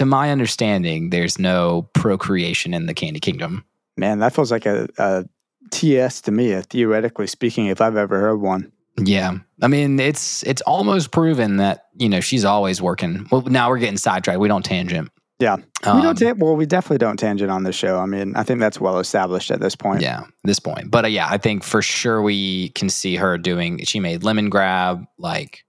to 0.00 0.06
my 0.06 0.30
understanding, 0.30 1.10
there's 1.10 1.38
no 1.38 1.82
procreation 1.92 2.72
in 2.72 2.86
the 2.86 2.94
Candy 2.94 3.20
Kingdom. 3.20 3.66
Man, 3.98 4.20
that 4.20 4.34
feels 4.34 4.50
like 4.50 4.64
a, 4.64 4.88
a 4.96 5.26
TS 5.70 6.22
to 6.22 6.30
me, 6.30 6.54
uh, 6.54 6.62
theoretically 6.70 7.26
speaking, 7.26 7.66
if 7.66 7.82
I've 7.82 7.98
ever 7.98 8.18
heard 8.18 8.38
one. 8.40 8.72
Yeah, 8.98 9.34
I 9.60 9.68
mean, 9.68 10.00
it's 10.00 10.42
it's 10.44 10.62
almost 10.62 11.10
proven 11.12 11.58
that 11.58 11.88
you 11.98 12.08
know 12.08 12.20
she's 12.20 12.46
always 12.46 12.80
working. 12.80 13.26
Well, 13.30 13.42
now 13.42 13.68
we're 13.68 13.76
getting 13.78 13.98
sidetracked. 13.98 14.40
We 14.40 14.48
don't 14.48 14.64
tangent. 14.64 15.10
Yeah. 15.38 15.56
we 15.56 15.90
Um, 15.90 16.02
don't 16.02 16.18
ta- 16.18 16.32
well, 16.38 16.56
we 16.56 16.64
definitely 16.64 16.98
don't 16.98 17.18
tangent 17.18 17.50
on 17.50 17.62
the 17.64 17.72
show. 17.72 17.98
I 17.98 18.06
mean, 18.06 18.34
I 18.36 18.42
think 18.42 18.58
that's 18.60 18.80
well 18.80 18.98
established 19.00 19.50
at 19.50 19.60
this 19.60 19.76
point. 19.76 20.00
yeah, 20.00 20.22
this 20.44 20.58
point. 20.60 20.90
But 20.90 21.04
uh, 21.04 21.08
yeah, 21.08 21.28
I 21.30 21.36
think 21.36 21.62
for 21.62 21.82
sure 21.82 22.22
we 22.22 22.70
can 22.70 22.88
see 22.88 23.16
her 23.16 23.36
doing. 23.36 23.84
She 23.84 24.00
made 24.00 24.22
Lemongrab. 24.22 25.06
Like, 25.18 25.62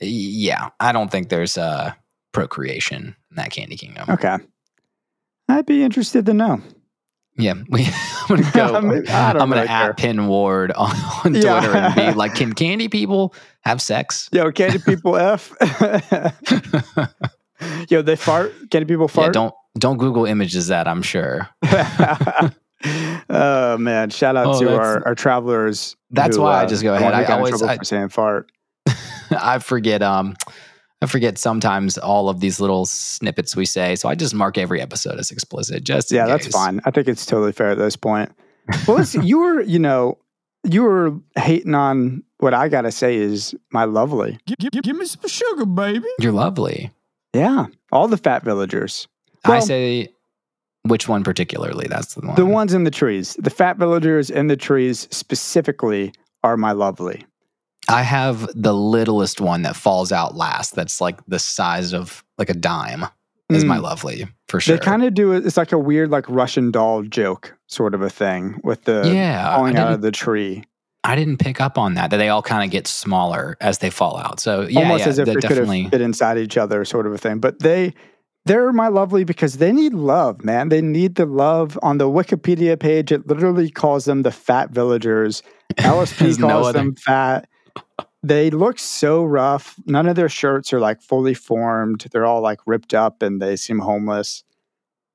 yeah, 0.00 0.68
I 0.80 0.92
don't 0.92 1.10
think 1.10 1.30
there's 1.30 1.56
uh 1.56 1.92
procreation 2.36 3.16
in 3.30 3.36
that 3.36 3.50
Candy 3.50 3.76
Kingdom. 3.76 4.04
Okay. 4.10 4.36
I'd 5.48 5.64
be 5.66 5.82
interested 5.82 6.26
to 6.26 6.34
know. 6.34 6.60
Yeah, 7.38 7.54
we. 7.68 7.86
I'm 8.28 8.36
gonna 8.36 8.50
go. 8.52 8.74
I 8.76 8.80
mean, 8.80 9.08
I 9.08 9.30
I'm 9.32 9.48
gonna 9.50 9.62
at 9.62 9.96
Pen 9.96 10.26
Ward 10.26 10.72
on, 10.72 10.90
on 11.24 11.32
Twitter 11.32 11.40
Yeah. 11.42 11.86
and 11.86 11.94
be 11.94 12.12
like, 12.18 12.34
"Can 12.34 12.52
candy 12.54 12.88
people 12.88 13.34
have 13.62 13.80
sex?" 13.82 14.28
Yo, 14.32 14.50
candy 14.52 14.78
people 14.78 15.16
F. 15.16 15.52
Yo, 17.88 18.02
they 18.02 18.16
fart. 18.16 18.52
Candy 18.70 18.86
people 18.86 19.04
Yeah, 19.08 19.14
fart. 19.14 19.32
don't 19.32 19.54
don't 19.78 19.96
Google 19.98 20.24
images 20.26 20.68
that. 20.68 20.86
I'm 20.88 21.02
sure. 21.02 21.48
oh 23.30 23.76
man! 23.78 24.10
Shout 24.10 24.36
out 24.36 24.46
Oh, 24.56 24.60
to 24.60 24.74
our, 24.76 25.06
our 25.06 25.14
travelers. 25.14 25.96
That's 26.10 26.36
who, 26.36 26.42
why 26.42 26.60
I 26.60 26.64
uh, 26.64 26.68
just 26.68 26.82
go 26.82 26.94
ahead. 26.94 27.12
I 27.14 27.24
always- 27.24 27.62
I- 27.62 27.76
for 27.78 27.84
saying 27.84 28.08
fart. 28.10 28.50
I 29.30 29.58
forget. 29.58 30.02
Um, 30.02 30.36
I 31.02 31.06
forget 31.06 31.36
sometimes 31.38 31.98
all 31.98 32.28
of 32.28 32.40
these 32.40 32.58
little 32.60 32.86
snippets 32.86 33.54
we 33.54 33.66
say. 33.66 33.96
So 33.96 34.08
I 34.08 34.14
just 34.14 34.34
mark 34.34 34.56
every 34.58 34.80
episode 34.80 35.18
as 35.18 35.30
explicit. 35.30 35.84
Just 35.84 36.10
in 36.10 36.16
Yeah, 36.16 36.26
that's 36.26 36.46
case. 36.46 36.54
fine. 36.54 36.80
I 36.84 36.90
think 36.90 37.06
it's 37.08 37.26
totally 37.26 37.52
fair 37.52 37.70
at 37.70 37.78
this 37.78 37.96
point. 37.96 38.30
Well, 38.88 38.96
listen, 38.96 39.24
you 39.24 39.38
were, 39.38 39.60
you 39.60 39.78
know, 39.78 40.18
you 40.68 40.82
were 40.82 41.14
hating 41.36 41.74
on 41.76 42.24
what 42.38 42.52
I 42.52 42.68
gotta 42.68 42.90
say 42.90 43.14
is 43.16 43.54
my 43.70 43.84
lovely. 43.84 44.38
Give, 44.46 44.58
give, 44.58 44.82
give 44.82 44.96
me 44.96 45.04
some 45.06 45.28
sugar, 45.28 45.64
baby. 45.66 46.04
You're 46.18 46.32
lovely. 46.32 46.90
Yeah, 47.32 47.66
all 47.92 48.08
the 48.08 48.16
fat 48.16 48.42
villagers, 48.42 49.06
I 49.44 49.60
say 49.60 50.08
which 50.82 51.08
one 51.08 51.22
particularly? 51.22 51.86
That's 51.88 52.14
the 52.14 52.26
one. 52.26 52.34
the 52.34 52.44
ones 52.46 52.74
in 52.74 52.82
the 52.84 52.90
trees, 52.90 53.36
the 53.38 53.50
fat 53.50 53.76
villagers 53.76 54.30
in 54.30 54.48
the 54.48 54.56
trees 54.56 55.06
specifically 55.12 56.12
are 56.42 56.56
my 56.56 56.72
lovely. 56.72 57.24
I 57.88 58.02
have 58.02 58.48
the 58.54 58.74
littlest 58.74 59.40
one 59.40 59.62
that 59.62 59.76
falls 59.76 60.12
out 60.12 60.34
last. 60.36 60.74
That's 60.74 61.00
like 61.00 61.24
the 61.26 61.38
size 61.38 61.92
of 61.92 62.24
like 62.38 62.50
a 62.50 62.54
dime. 62.54 63.06
Is 63.48 63.64
my 63.64 63.78
Mm. 63.78 63.82
lovely 63.82 64.26
for 64.48 64.58
sure. 64.58 64.76
They 64.76 64.84
kind 64.84 65.04
of 65.04 65.14
do 65.14 65.30
it. 65.32 65.46
It's 65.46 65.56
like 65.56 65.70
a 65.70 65.78
weird, 65.78 66.10
like 66.10 66.28
Russian 66.28 66.72
doll 66.72 67.02
joke 67.02 67.56
sort 67.68 67.94
of 67.94 68.02
a 68.02 68.10
thing 68.10 68.60
with 68.64 68.82
the 68.84 69.08
yeah. 69.14 69.54
Falling 69.54 69.76
out 69.76 69.92
of 69.92 70.00
the 70.00 70.10
tree, 70.10 70.64
I 71.04 71.14
didn't 71.14 71.36
pick 71.36 71.60
up 71.60 71.78
on 71.78 71.94
that. 71.94 72.10
That 72.10 72.16
they 72.16 72.28
all 72.28 72.42
kind 72.42 72.64
of 72.64 72.72
get 72.72 72.88
smaller 72.88 73.56
as 73.60 73.78
they 73.78 73.88
fall 73.88 74.16
out. 74.16 74.40
So 74.40 74.62
yeah, 74.62 74.80
almost 74.80 75.02
yeah, 75.02 75.08
as 75.10 75.18
if 75.20 75.26
they 75.26 75.34
could 75.34 75.42
definitely. 75.42 75.82
have 75.82 75.92
fit 75.92 76.00
inside 76.00 76.38
each 76.38 76.56
other, 76.56 76.84
sort 76.84 77.06
of 77.06 77.12
a 77.12 77.18
thing. 77.18 77.38
But 77.38 77.60
they, 77.60 77.94
they're 78.46 78.72
my 78.72 78.88
lovely 78.88 79.22
because 79.22 79.58
they 79.58 79.70
need 79.70 79.94
love, 79.94 80.44
man. 80.44 80.68
They 80.68 80.80
need 80.82 81.14
the 81.14 81.26
love. 81.26 81.78
On 81.82 81.98
the 81.98 82.06
Wikipedia 82.08 82.76
page, 82.76 83.12
it 83.12 83.28
literally 83.28 83.70
calls 83.70 84.06
them 84.06 84.22
the 84.22 84.32
fat 84.32 84.70
villagers. 84.70 85.44
LSP 85.76 86.36
calls 86.40 86.66
no 86.66 86.72
them 86.72 86.96
fat. 86.96 87.48
They 88.22 88.50
look 88.50 88.78
so 88.78 89.24
rough. 89.24 89.76
None 89.86 90.08
of 90.08 90.16
their 90.16 90.28
shirts 90.28 90.72
are 90.72 90.80
like 90.80 91.00
fully 91.00 91.34
formed. 91.34 92.06
They're 92.10 92.24
all 92.24 92.40
like 92.40 92.58
ripped 92.66 92.92
up 92.92 93.22
and 93.22 93.40
they 93.40 93.54
seem 93.54 93.78
homeless. 93.78 94.42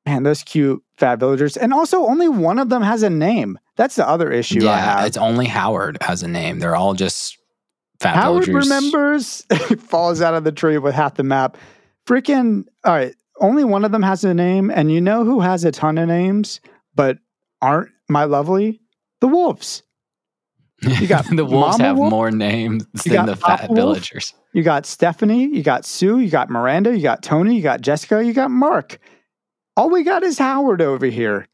Man, 0.06 0.24
those 0.24 0.44
cute 0.44 0.82
fat 0.98 1.20
villagers. 1.20 1.58
And 1.58 1.74
also, 1.74 2.06
only 2.06 2.30
one 2.30 2.58
of 2.58 2.70
them 2.70 2.82
has 2.82 3.04
a 3.04 3.10
name. 3.10 3.60
That's 3.76 3.96
the 3.96 4.08
other 4.08 4.32
issue 4.32 4.62
I 4.62 4.64
yeah, 4.64 4.78
have. 4.78 5.06
it's 5.08 5.18
only 5.18 5.46
Howard 5.46 5.98
has 6.02 6.24
a 6.24 6.28
name. 6.28 6.60
They're 6.60 6.76
all 6.76 6.94
just 6.94 7.38
fat 8.00 8.24
villagers. 8.24 8.48
Howard 8.48 8.66
villagers. 8.66 9.46
remembers. 9.50 9.82
falls 9.88 10.22
out 10.22 10.34
of 10.34 10.44
the 10.44 10.52
tree 10.52 10.78
with 10.78 10.96
half 10.96 11.16
the 11.16 11.24
map. 11.24 11.58
Freaking, 12.08 12.64
all 12.86 12.94
right. 12.94 13.16
Only 13.40 13.64
one 13.64 13.84
of 13.84 13.92
them 13.92 14.04
has 14.04 14.24
a 14.24 14.34
name. 14.34 14.72
And 14.72 14.92
you 14.92 15.02
know 15.02 15.24
who 15.24 15.42
has 15.42 15.66
a 15.66 15.72
ton 15.72 15.98
of 15.98 16.08
names, 16.08 16.62
but 16.96 17.18
aren't 17.62 17.92
my 18.08 18.24
lovely? 18.24 18.80
The 19.20 19.28
wolves. 19.28 19.84
You 20.82 21.08
got 21.08 21.26
the 21.36 21.46
wolves 21.46 21.78
Mama 21.78 21.84
have 21.84 21.98
Wolf? 21.98 22.10
more 22.12 22.32
names 22.32 22.86
than 23.06 23.26
the 23.28 23.36
fat 23.36 23.60
Papa 23.62 23.68
Wolf? 23.68 23.76
villagers. 23.78 24.34
You 24.54 24.64
got 24.64 24.86
Stephanie. 24.86 25.46
You 25.56 25.62
got 25.64 25.86
Sue. 25.86 26.20
You 26.20 26.30
got 26.30 26.50
Miranda. 26.50 26.96
You 26.96 27.04
got 27.04 27.22
Tony. 27.24 27.56
You 27.56 27.62
got 27.62 27.82
Jessica. 27.82 28.24
You 28.24 28.34
got 28.34 28.50
Mark. 28.52 29.00
All 29.78 29.90
we 29.90 30.04
got 30.04 30.24
is 30.24 30.38
Howard 30.40 30.82
over 30.82 31.06
here. 31.06 31.48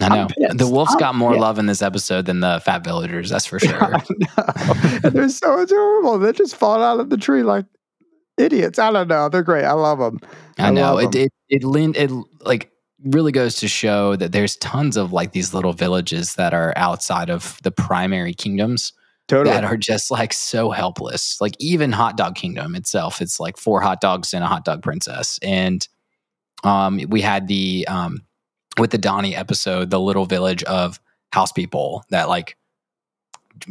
I 0.00 0.08
know. 0.08 0.28
The 0.54 0.66
wolves 0.66 0.92
I'm 0.94 0.98
got 0.98 1.14
more 1.14 1.32
pissed. 1.32 1.40
love 1.40 1.58
in 1.58 1.66
this 1.66 1.82
episode 1.82 2.24
than 2.26 2.40
the 2.40 2.60
fat 2.64 2.82
villagers. 2.84 3.28
That's 3.30 3.46
for 3.46 3.58
sure. 3.58 3.84
I 3.94 4.02
know. 4.18 5.00
and 5.04 5.12
they're 5.14 5.28
so 5.28 5.60
adorable. 5.60 6.18
They 6.18 6.32
just 6.32 6.56
fall 6.56 6.82
out 6.82 7.00
of 7.00 7.10
the 7.10 7.16
tree 7.18 7.42
like 7.42 7.66
idiots. 8.38 8.78
I 8.78 8.90
don't 8.92 9.08
know. 9.08 9.28
They're 9.28 9.42
great. 9.42 9.64
I 9.64 9.72
love 9.72 9.98
them. 9.98 10.18
I, 10.58 10.68
I 10.68 10.70
know 10.70 10.98
it, 10.98 11.14
'em. 11.14 11.20
it. 11.22 11.32
It. 11.48 11.64
It 11.96 12.10
like 12.40 12.70
really 13.04 13.32
goes 13.32 13.56
to 13.56 13.68
show 13.68 14.16
that 14.16 14.32
there's 14.32 14.56
tons 14.56 14.96
of 14.96 15.12
like 15.12 15.32
these 15.32 15.54
little 15.54 15.72
villages 15.72 16.34
that 16.34 16.52
are 16.52 16.72
outside 16.76 17.30
of 17.30 17.58
the 17.62 17.70
primary 17.70 18.34
kingdoms 18.34 18.92
Totally. 19.28 19.54
that 19.54 19.64
are 19.64 19.76
just 19.76 20.10
like 20.10 20.32
so 20.32 20.70
helpless. 20.70 21.40
Like 21.40 21.54
even 21.58 21.92
Hot 21.92 22.16
Dog 22.16 22.34
Kingdom 22.34 22.74
itself, 22.74 23.22
it's 23.22 23.40
like 23.40 23.56
four 23.56 23.80
hot 23.80 24.00
dogs 24.00 24.34
and 24.34 24.44
a 24.44 24.46
hot 24.46 24.64
dog 24.64 24.82
princess. 24.82 25.38
And 25.42 25.86
um, 26.64 27.00
we 27.08 27.20
had 27.20 27.46
the 27.46 27.86
um, 27.88 28.22
with 28.78 28.90
the 28.90 28.98
Donny 28.98 29.34
episode, 29.34 29.90
the 29.90 30.00
little 30.00 30.26
village 30.26 30.62
of 30.64 31.00
house 31.32 31.52
people 31.52 32.04
that 32.10 32.28
like 32.28 32.56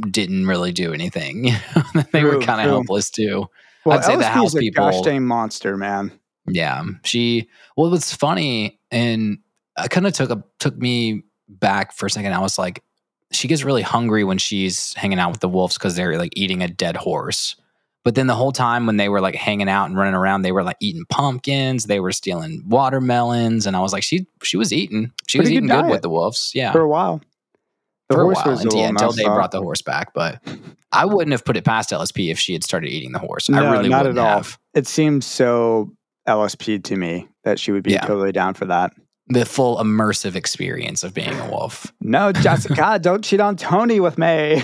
didn't 0.10 0.48
really 0.48 0.72
do 0.72 0.94
anything. 0.94 1.52
they 2.12 2.24
were 2.24 2.40
kind 2.40 2.62
of 2.62 2.68
helpless 2.68 3.10
too. 3.10 3.48
well, 3.86 3.98
I'd 3.98 4.06
say 4.06 4.16
the 4.16 4.26
house 4.26 4.50
is 4.50 4.56
a 4.56 4.60
people- 4.60 4.92
gosh 4.92 5.02
dang 5.02 5.26
monster, 5.26 5.78
man. 5.78 6.19
Yeah, 6.54 6.84
she. 7.04 7.50
Well, 7.76 7.92
what's 7.92 8.14
funny, 8.14 8.80
and 8.92 9.40
I 9.78 9.88
kind 9.88 10.08
of 10.08 10.14
took 10.14 10.30
a 10.30 10.44
took 10.60 10.78
me 10.78 11.24
back 11.48 11.94
for 11.94 12.06
a 12.06 12.10
second. 12.10 12.34
I 12.34 12.40
was 12.40 12.58
like, 12.58 12.84
she 13.32 13.48
gets 13.48 13.64
really 13.64 13.82
hungry 13.82 14.24
when 14.24 14.38
she's 14.38 14.94
hanging 14.96 15.20
out 15.20 15.32
with 15.32 15.40
the 15.40 15.50
wolves 15.50 15.78
because 15.78 15.96
they're 15.96 16.18
like 16.18 16.34
eating 16.36 16.62
a 16.62 16.68
dead 16.68 16.96
horse. 16.96 17.56
But 18.04 18.16
then 18.16 18.28
the 18.28 18.36
whole 18.36 18.54
time 18.54 18.86
when 18.86 18.98
they 18.98 19.10
were 19.10 19.20
like 19.20 19.36
hanging 19.36 19.68
out 19.70 19.86
and 19.86 19.98
running 19.98 20.14
around, 20.14 20.42
they 20.42 20.52
were 20.52 20.64
like 20.64 20.78
eating 20.80 21.06
pumpkins. 21.10 21.86
They 21.86 22.00
were 22.00 22.12
stealing 22.12 22.64
watermelons, 22.68 23.68
and 23.68 23.76
I 23.76 23.82
was 23.82 23.94
like, 23.94 24.04
she 24.04 24.26
she 24.42 24.58
was 24.58 24.72
eating. 24.72 25.12
She 25.28 25.38
was 25.38 25.46
Pretty 25.48 25.56
good 25.60 25.66
eating 25.66 25.82
good 25.84 25.92
with 25.92 26.02
the 26.02 26.10
wolves. 26.10 26.52
Yeah, 26.56 26.72
For 26.72 26.82
a 26.82 26.88
while. 26.88 27.22
The 28.08 28.16
for 28.16 28.22
a 28.22 28.26
while 28.26 28.44
was 28.46 28.62
a 28.62 28.64
until, 28.64 28.80
little 28.80 28.90
until 28.90 29.08
messed 29.10 29.18
they 29.18 29.24
brought 29.26 29.52
the 29.52 29.62
horse 29.62 29.82
back. 29.84 30.14
But 30.14 30.42
I 30.92 31.06
wouldn't 31.06 31.32
have 31.32 31.46
put 31.46 31.58
it 31.58 31.66
past 31.66 31.92
LSP 31.92 32.32
if 32.32 32.40
she 32.40 32.54
had 32.54 32.64
started 32.64 32.90
eating 32.90 33.12
the 33.12 33.20
horse. 33.20 33.50
No, 33.50 33.64
I 33.64 33.72
really 33.72 33.90
not 33.90 34.04
wouldn't 34.06 34.18
at 34.18 34.26
all. 34.26 34.38
have. 34.38 34.58
It 34.74 34.88
seems 34.88 35.26
so 35.26 35.92
LSP 36.30 36.84
to 36.86 36.96
me 36.96 37.28
that 37.44 37.60
she 37.60 37.72
would 37.72 37.84
be 37.84 37.92
Yeah. 37.92 38.02
totally 38.06 38.32
down 38.32 38.54
for 38.54 38.66
that. 38.66 38.92
The 39.28 39.46
full 39.46 39.78
immersive 39.78 40.36
experience 40.36 41.04
of 41.04 41.14
being 41.14 41.34
a 41.40 41.50
wolf. 41.52 41.92
No, 42.02 42.32
Jessica, 42.32 42.98
don't 43.02 43.24
cheat 43.24 43.40
on 43.40 43.56
Tony 43.58 44.00
with 44.00 44.18
me. 44.18 44.64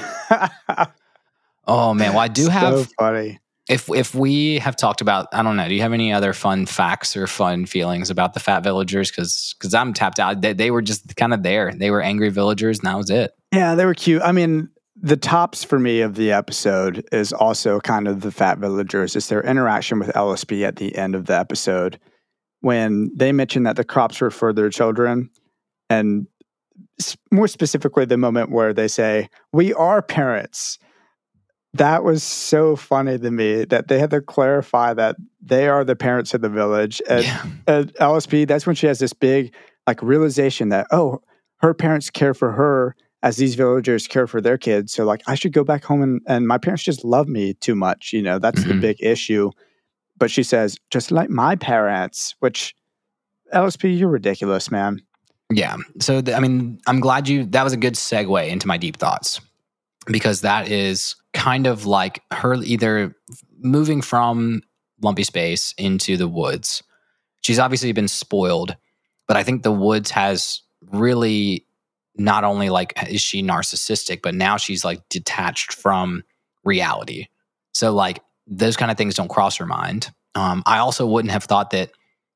Oh 1.67 1.93
man, 1.93 2.11
well 2.13 2.19
I 2.21 2.27
do 2.27 2.43
so 2.45 2.49
have 2.51 2.89
funny. 2.99 3.39
if 3.67 3.89
if 3.89 4.13
we 4.13 4.59
have 4.59 4.75
talked 4.75 5.01
about 5.01 5.27
I 5.33 5.41
don't 5.41 5.55
know, 5.57 5.67
do 5.67 5.73
you 5.73 5.81
have 5.81 5.93
any 5.93 6.13
other 6.13 6.31
fun 6.33 6.65
facts 6.67 7.17
or 7.17 7.25
fun 7.27 7.65
feelings 7.65 8.09
about 8.11 8.33
the 8.35 8.39
fat 8.39 8.61
villagers 8.63 9.09
cuz 9.11 9.55
cuz 9.59 9.73
I'm 9.73 9.93
tapped 9.93 10.19
out. 10.19 10.41
They, 10.41 10.53
they 10.53 10.69
were 10.71 10.83
just 10.83 11.15
kind 11.15 11.33
of 11.33 11.41
there. 11.43 11.73
They 11.75 11.89
were 11.91 12.01
angry 12.01 12.29
villagers 12.29 12.79
and 12.79 12.87
that 12.87 12.97
was 12.97 13.09
it. 13.09 13.31
Yeah, 13.51 13.73
they 13.75 13.85
were 13.85 13.95
cute. 13.95 14.21
I 14.21 14.31
mean, 14.31 14.69
the 14.95 15.17
tops 15.17 15.63
for 15.63 15.77
me 15.77 16.01
of 16.01 16.15
the 16.15 16.31
episode 16.31 17.05
is 17.11 17.33
also 17.33 17.79
kind 17.79 18.07
of 18.07 18.21
the 18.21 18.31
fat 18.31 18.59
villagers. 18.59 19.15
It's 19.15 19.27
their 19.27 19.43
interaction 19.43 19.99
with 19.99 20.09
LSP 20.09 20.65
at 20.65 20.77
the 20.77 20.95
end 20.95 21.15
of 21.15 21.25
the 21.25 21.37
episode 21.37 21.99
when 22.61 23.11
they 23.15 23.31
mentioned 23.31 23.65
that 23.65 23.75
the 23.75 23.83
crops 23.83 24.19
were 24.21 24.31
for 24.31 24.53
their 24.53 24.69
children, 24.69 25.29
and 25.89 26.27
more 27.31 27.47
specifically, 27.47 28.05
the 28.05 28.17
moment 28.17 28.49
where 28.49 28.73
they 28.73 28.87
say, 28.87 29.29
"We 29.53 29.73
are 29.73 30.01
parents." 30.01 30.79
That 31.73 32.03
was 32.03 32.23
so 32.23 32.77
funny 32.77 33.19
to 33.19 33.31
me 33.31 33.65
that 33.65 33.89
they 33.89 33.99
had 33.99 34.09
to 34.11 34.21
clarify 34.21 34.93
that 34.93 35.17
they 35.41 35.67
are 35.67 35.83
the 35.83 35.95
parents 35.95 36.33
of 36.33 36.39
the 36.39 36.49
village. 36.49 37.01
And 37.07 37.25
yeah. 37.25 37.83
LSP, 37.99 38.47
that's 38.47 38.65
when 38.65 38.77
she 38.77 38.87
has 38.87 38.99
this 38.99 39.11
big 39.11 39.53
like 39.85 40.01
realization 40.01 40.69
that 40.69 40.87
oh, 40.91 41.21
her 41.57 41.73
parents 41.73 42.09
care 42.09 42.33
for 42.33 42.53
her 42.53 42.95
as 43.25 43.37
these 43.37 43.55
villagers 43.55 44.07
care 44.07 44.27
for 44.27 44.39
their 44.39 44.57
kids. 44.57 44.93
So 44.93 45.03
like 45.03 45.23
I 45.27 45.33
should 45.35 45.51
go 45.51 45.63
back 45.63 45.83
home 45.83 46.01
and, 46.03 46.21
and 46.27 46.47
my 46.47 46.59
parents 46.59 46.83
just 46.83 47.03
love 47.03 47.27
me 47.27 47.55
too 47.55 47.73
much. 47.75 48.13
You 48.13 48.21
know, 48.21 48.37
that's 48.39 48.63
the 48.63 48.73
Mhm. 48.75 48.81
big 48.81 48.97
issue. 49.01 49.49
But 50.17 50.29
she 50.31 50.43
says, 50.43 50.77
just 50.91 51.11
like 51.11 51.29
my 51.29 51.55
parents, 51.55 52.35
which 52.39 52.73
LSP, 53.51 53.97
you're 53.97 54.09
ridiculous, 54.09 54.69
man. 54.71 55.01
Yeah. 55.51 55.75
So 55.99 56.21
I 56.33 56.39
mean, 56.39 56.79
I'm 56.87 56.99
glad 56.99 57.27
you 57.27 57.45
that 57.47 57.63
was 57.63 57.73
a 57.73 57.77
good 57.77 57.95
segue 57.95 58.47
into 58.47 58.67
my 58.67 58.77
deep 58.77 58.97
thoughts 58.97 59.41
because 60.05 60.41
that 60.41 60.69
is 60.69 61.15
kind 61.33 61.65
of 61.67 61.85
like 61.87 62.21
her 62.31 62.53
either 62.55 63.15
moving 63.57 64.01
from 64.01 64.61
lumpy 65.01 65.23
space 65.23 65.73
into 65.79 66.15
the 66.15 66.27
woods. 66.27 66.83
She's 67.41 67.59
obviously 67.59 67.91
been 67.91 68.07
spoiled, 68.07 68.75
but 69.27 69.35
I 69.35 69.43
think 69.43 69.63
the 69.63 69.71
woods 69.71 70.11
has 70.11 70.61
really 70.91 71.64
not 72.17 72.43
only 72.43 72.69
like 72.69 72.93
is 73.09 73.21
she 73.21 73.43
narcissistic, 73.43 74.21
but 74.21 74.35
now 74.35 74.57
she's 74.57 74.85
like 74.85 75.07
detached 75.09 75.73
from 75.73 76.23
reality. 76.63 77.27
So 77.73 77.93
like 77.93 78.21
those 78.47 78.77
kind 78.77 78.91
of 78.91 78.97
things 78.97 79.15
don't 79.15 79.29
cross 79.29 79.57
her 79.57 79.65
mind. 79.65 80.11
Um, 80.35 80.63
I 80.65 80.77
also 80.79 81.05
wouldn't 81.05 81.31
have 81.31 81.43
thought 81.45 81.71
that 81.71 81.91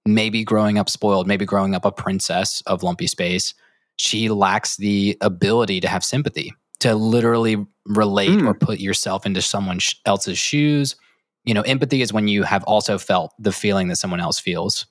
maybe 0.05 0.43
growing 0.43 0.77
up 0.77 0.89
spoiled, 0.89 1.27
maybe 1.27 1.45
growing 1.45 1.75
up 1.75 1.85
a 1.85 1.91
princess 1.91 2.61
of 2.65 2.83
lumpy 2.83 3.07
space, 3.07 3.53
she 3.97 4.29
lacks 4.29 4.77
the 4.77 5.17
ability 5.21 5.81
to 5.81 5.87
have 5.87 6.03
sympathy, 6.03 6.53
to 6.79 6.95
literally 6.95 7.65
relate 7.85 8.29
Mm. 8.29 8.47
or 8.47 8.53
put 8.53 8.79
yourself 8.79 9.25
into 9.25 9.41
someone 9.41 9.79
else's 10.05 10.37
shoes. 10.37 10.95
You 11.43 11.53
know, 11.53 11.61
empathy 11.61 12.01
is 12.01 12.13
when 12.13 12.27
you 12.27 12.43
have 12.43 12.63
also 12.63 12.97
felt 12.97 13.33
the 13.39 13.51
feeling 13.51 13.87
that 13.89 13.97
someone 13.97 14.19
else 14.21 14.39
feels. 14.39 14.85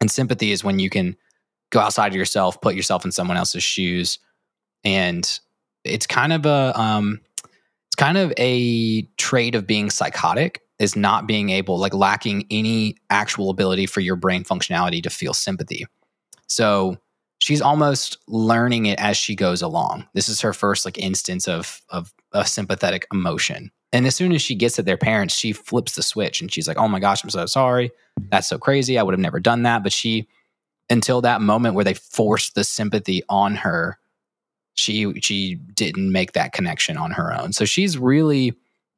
And 0.00 0.10
sympathy 0.10 0.52
is 0.52 0.62
when 0.62 0.78
you 0.78 0.90
can 0.90 1.16
go 1.74 1.80
outside 1.80 2.08
of 2.08 2.16
yourself, 2.16 2.60
put 2.60 2.74
yourself 2.74 3.04
in 3.04 3.12
someone 3.12 3.36
else's 3.36 3.64
shoes. 3.64 4.18
And 4.84 5.38
it's 5.84 6.06
kind 6.06 6.32
of 6.32 6.46
a 6.46 6.72
um 6.80 7.20
it's 7.86 7.96
kind 7.96 8.16
of 8.16 8.32
a 8.38 9.02
trait 9.18 9.54
of 9.54 9.66
being 9.66 9.90
psychotic 9.90 10.62
is 10.78 10.96
not 10.96 11.26
being 11.26 11.50
able 11.50 11.78
like 11.78 11.94
lacking 11.94 12.46
any 12.50 12.96
actual 13.10 13.50
ability 13.50 13.86
for 13.86 14.00
your 14.00 14.16
brain 14.16 14.44
functionality 14.44 15.02
to 15.02 15.10
feel 15.10 15.34
sympathy. 15.34 15.86
So 16.46 16.96
she's 17.38 17.60
almost 17.60 18.18
learning 18.28 18.86
it 18.86 18.98
as 18.98 19.16
she 19.16 19.34
goes 19.34 19.62
along. 19.62 20.06
This 20.14 20.28
is 20.28 20.40
her 20.40 20.52
first 20.52 20.84
like 20.84 20.98
instance 20.98 21.46
of 21.48 21.82
of 21.90 22.12
a 22.32 22.46
sympathetic 22.46 23.06
emotion. 23.12 23.70
And 23.92 24.06
as 24.06 24.16
soon 24.16 24.32
as 24.32 24.42
she 24.42 24.56
gets 24.56 24.78
at 24.78 24.86
their 24.86 24.96
parents, 24.96 25.34
she 25.34 25.52
flips 25.52 25.94
the 25.94 26.02
switch 26.02 26.40
and 26.40 26.52
she's 26.52 26.66
like, 26.66 26.78
"Oh 26.78 26.88
my 26.88 26.98
gosh, 26.98 27.22
I'm 27.22 27.30
so 27.30 27.46
sorry. 27.46 27.92
That's 28.30 28.48
so 28.48 28.58
crazy. 28.58 28.98
I 28.98 29.02
would 29.04 29.14
have 29.14 29.20
never 29.20 29.38
done 29.38 29.62
that." 29.62 29.84
But 29.84 29.92
she, 29.92 30.26
until 30.90 31.20
that 31.22 31.40
moment 31.40 31.74
where 31.74 31.84
they 31.84 31.94
forced 31.94 32.54
the 32.54 32.64
sympathy 32.64 33.22
on 33.28 33.56
her, 33.56 33.98
she 34.74 35.18
she 35.20 35.54
didn't 35.54 36.10
make 36.12 36.32
that 36.32 36.52
connection 36.52 36.96
on 36.96 37.12
her 37.12 37.32
own. 37.32 37.52
So 37.52 37.64
she's 37.64 37.96
really 37.98 38.54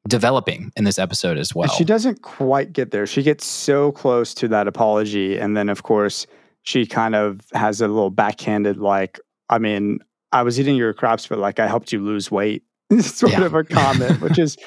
developing 0.07 0.71
in 0.77 0.83
this 0.85 0.97
episode 0.99 1.37
as 1.37 1.53
well. 1.53 1.67
She 1.69 1.83
doesn't 1.83 2.21
quite 2.21 2.71
get 2.73 2.91
there. 2.91 3.05
She 3.05 3.21
gets 3.23 3.45
so 3.45 3.91
close 3.91 4.33
to 4.35 4.47
that 4.47 4.67
apology. 4.67 5.37
And 5.37 5.55
then, 5.57 5.67
of 5.69 5.83
course, 5.83 6.25
she 6.63 6.85
kind 6.85 7.13
of 7.13 7.41
has 7.53 7.81
a 7.81 7.87
little 7.87 8.09
backhanded, 8.09 8.77
like, 8.77 9.19
I 9.49 9.59
mean, 9.59 9.99
I 10.31 10.43
was 10.43 10.59
eating 10.59 10.75
your 10.77 10.93
crops, 10.93 11.27
but 11.27 11.39
like 11.39 11.59
I 11.59 11.67
helped 11.67 11.91
you 11.91 12.01
lose 12.03 12.31
weight, 12.31 12.63
sort 12.99 13.33
Yeah. 13.33 13.43
of 13.45 13.53
a 13.53 13.63
comment, 13.63 14.21
which 14.21 14.39
is 14.39 14.57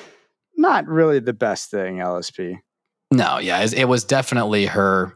not 0.56 0.86
really 0.86 1.20
the 1.20 1.32
best 1.32 1.70
thing, 1.70 1.96
LSP. 1.96 2.58
No, 3.10 3.38
yeah, 3.38 3.62
it, 3.62 3.72
it 3.72 3.88
was 3.88 4.04
definitely 4.04 4.66
her 4.66 5.14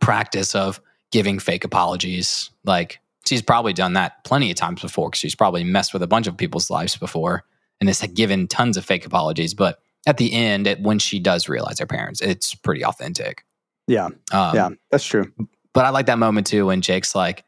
practice 0.00 0.54
of 0.54 0.80
giving 1.12 1.38
fake 1.38 1.64
apologies. 1.64 2.50
Like 2.64 3.00
she's 3.26 3.42
probably 3.42 3.72
done 3.72 3.94
that 3.94 4.24
plenty 4.24 4.50
of 4.50 4.56
times 4.56 4.80
before 4.82 5.08
because 5.10 5.20
she's 5.20 5.34
probably 5.34 5.64
messed 5.64 5.92
with 5.92 6.02
a 6.02 6.06
bunch 6.06 6.26
of 6.26 6.36
people's 6.36 6.70
lives 6.70 6.96
before 6.96 7.44
and 7.80 7.88
has 7.88 8.00
given 8.14 8.46
tons 8.48 8.76
of 8.76 8.84
fake 8.84 9.06
apologies. 9.06 9.54
But 9.54 9.78
at 10.06 10.16
the 10.16 10.32
end, 10.32 10.66
it, 10.66 10.80
when 10.80 10.98
she 10.98 11.18
does 11.18 11.48
realize 11.48 11.78
her 11.78 11.86
parents, 11.86 12.20
it's 12.20 12.54
pretty 12.54 12.84
authentic. 12.84 13.44
Yeah. 13.86 14.06
Um, 14.32 14.54
yeah. 14.54 14.68
That's 14.90 15.04
true. 15.04 15.32
But 15.72 15.84
I 15.84 15.90
like 15.90 16.06
that 16.06 16.18
moment 16.18 16.46
too 16.46 16.66
when 16.66 16.80
Jake's 16.80 17.14
like, 17.14 17.44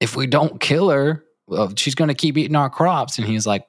if 0.00 0.16
we 0.16 0.26
don't 0.26 0.60
kill 0.60 0.90
her, 0.90 1.24
well, 1.46 1.72
she's 1.76 1.94
going 1.94 2.08
to 2.08 2.14
keep 2.14 2.36
eating 2.36 2.56
our 2.56 2.70
crops. 2.70 3.18
And 3.18 3.26
he's 3.26 3.46
like, 3.46 3.64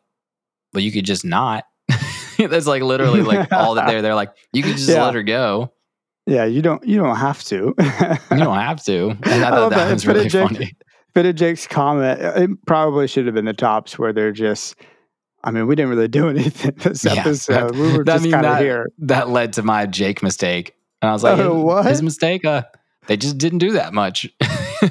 well, 0.73 0.81
you 0.83 0.91
could 0.91 1.05
just 1.05 1.23
not. 1.25 1.65
That's 2.37 2.65
like 2.67 2.81
literally 2.81 3.21
like 3.21 3.51
all 3.51 3.75
that 3.75 3.87
they're, 3.87 4.01
they're 4.01 4.15
like, 4.15 4.31
you 4.51 4.63
could 4.63 4.77
just 4.77 4.89
Yeah. 4.89 5.05
let 5.05 5.13
her 5.13 5.23
go. 5.23 5.71
Yeah. 6.25 6.45
You 6.45 6.61
don't, 6.61 6.83
you 6.85 6.97
don't 6.97 7.15
have 7.17 7.43
to. 7.45 7.55
You 7.77 8.37
don't 8.37 8.57
have 8.59 8.83
to. 8.85 9.17
And 9.23 9.43
I 9.43 9.47
I 9.47 9.49
thought 9.51 9.69
that 9.69 9.75
that. 9.87 9.93
was 9.93 10.07
really 10.07 10.29
Jake- 10.29 10.47
funny. 10.49 10.75
But 11.13 11.25
at 11.27 11.35
Jake's 11.35 11.67
comment, 11.67 12.19
it 12.21 12.49
probably 12.65 13.07
should 13.07 13.25
have 13.27 13.35
been 13.35 13.45
the 13.45 13.53
tops 13.53 13.99
where 13.99 14.11
they're 14.13 14.31
just, 14.31 14.75
I 15.43 15.51
mean, 15.51 15.67
we 15.67 15.75
didn't 15.75 15.91
really 15.91 16.07
do 16.07 16.27
anything 16.35 16.71
this 16.77 17.03
Yeah. 17.05 17.13
episode. 17.17 17.75
We 17.75 17.95
were 17.97 18.01
I 18.01 18.13
just 18.13 18.23
mean, 18.23 18.31
kind 18.33 18.45
of 18.45 18.53
that- 18.53 18.61
here. 18.61 18.87
That 18.99 19.29
led 19.29 19.53
to 19.53 19.63
my 19.63 19.85
Jake 19.85 20.23
mistake. 20.23 20.73
And 21.01 21.09
I 21.09 21.13
was 21.13 21.23
like, 21.23 21.37
his, 21.37 21.47
what? 21.47 21.85
his 21.85 22.01
mistake? 22.01 22.45
Uh, 22.45 22.63
they 23.07 23.17
just 23.17 23.37
didn't 23.37 23.59
do 23.59 23.73
that 23.73 23.93
much. 23.93 24.27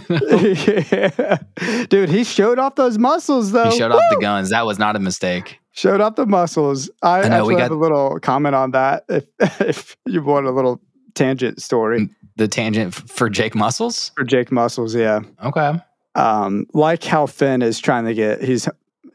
Yeah. 0.08 1.38
Dude, 1.88 2.08
he 2.08 2.24
showed 2.24 2.58
off 2.58 2.74
those 2.76 2.98
muscles 2.98 3.52
though. 3.52 3.70
he 3.70 3.78
showed 3.78 3.92
off 3.92 4.02
the 4.10 4.18
guns. 4.20 4.50
That 4.50 4.66
was 4.66 4.78
not 4.78 4.96
a 4.96 4.98
mistake. 4.98 5.58
Showed 5.72 6.00
off 6.00 6.16
the 6.16 6.26
muscles. 6.26 6.90
I, 7.02 7.22
I 7.22 7.28
know, 7.28 7.46
we 7.46 7.54
actually 7.54 7.62
have 7.62 7.70
a 7.72 7.74
little 7.76 8.18
comment 8.20 8.54
on 8.54 8.72
that 8.72 9.04
if 9.08 9.24
if 9.60 9.96
you 10.06 10.22
want 10.22 10.46
a 10.46 10.50
little 10.50 10.80
tangent 11.14 11.61
story 11.62 12.09
The 12.37 12.48
tangent 12.48 12.94
for 12.94 13.29
Jake 13.29 13.55
Muscles? 13.55 14.11
for 14.16 14.25
Jake 14.25 14.51
Muscles, 14.53 14.94
yeah. 14.94 15.20
Okay. 15.44 15.75
Um, 16.14 16.66
like 16.75 17.05
how 17.05 17.27
Finn 17.27 17.62
is 17.62 17.79
trying 17.79 18.05
to 18.05 18.14
get 18.14 18.42
he's 18.42 18.68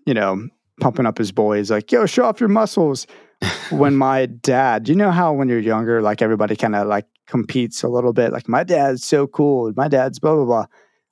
you 0.08 0.14
know, 0.14 0.48
pumping 0.80 1.06
up 1.06 1.18
his 1.18 1.32
boy. 1.32 1.58
He's 1.58 1.70
like, 1.70 1.92
yo, 1.92 2.06
show 2.08 2.26
off 2.26 2.40
your 2.40 2.50
muscles. 2.50 3.06
when 3.70 3.96
my 3.96 4.26
dad, 4.26 4.90
you 4.90 4.96
know 4.96 5.12
how 5.12 5.32
when 5.34 5.48
you're 5.50 5.60
younger, 5.60 6.02
like 6.02 6.24
everybody 6.24 6.56
kind 6.56 6.76
of 6.76 6.88
like 6.88 7.06
competes 7.28 7.84
a 7.84 7.88
little 7.88 8.14
bit. 8.14 8.32
Like 8.32 8.48
my 8.48 8.64
dad's 8.64 9.04
so 9.04 9.28
cool. 9.28 9.72
My 9.76 9.88
dad's 9.88 10.18
blah 10.18 10.34
blah 10.34 10.46
blah. 10.46 10.66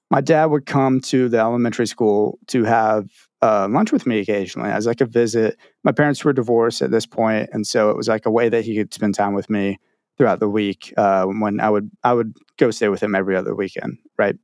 My 0.10 0.22
dad 0.22 0.46
would 0.46 0.66
come 0.66 1.02
to 1.02 1.30
the 1.30 1.38
elementary 1.38 1.86
school 1.86 2.40
to 2.48 2.64
have 2.64 3.10
uh, 3.42 3.68
lunch 3.70 3.92
with 3.92 4.08
me 4.08 4.20
occasionally 4.20 4.72
as 4.72 4.88
like 4.88 5.02
a 5.02 5.06
visit. 5.06 5.58
My 5.84 5.92
parents 5.92 6.24
were 6.24 6.34
divorced 6.34 6.82
at 6.82 6.90
this 6.90 7.06
point, 7.06 7.50
and 7.52 7.68
so 7.68 7.92
it 7.92 7.98
was 7.98 8.08
like 8.08 8.26
a 8.26 8.32
way 8.32 8.50
that 8.50 8.64
he 8.64 8.76
could 8.76 8.94
spend 8.94 9.14
time 9.14 9.34
with 9.34 9.50
me 9.50 9.78
throughout 10.18 10.40
the 10.40 10.50
week. 10.50 10.94
Uh, 10.98 11.26
when 11.26 11.60
I 11.60 11.70
would 11.70 11.90
I 12.04 12.14
would 12.14 12.36
go 12.58 12.72
stay 12.72 12.90
with 12.90 13.02
him 13.02 13.16
every 13.16 13.36
other 13.36 13.56
weekend, 13.56 13.98
right? 14.18 14.36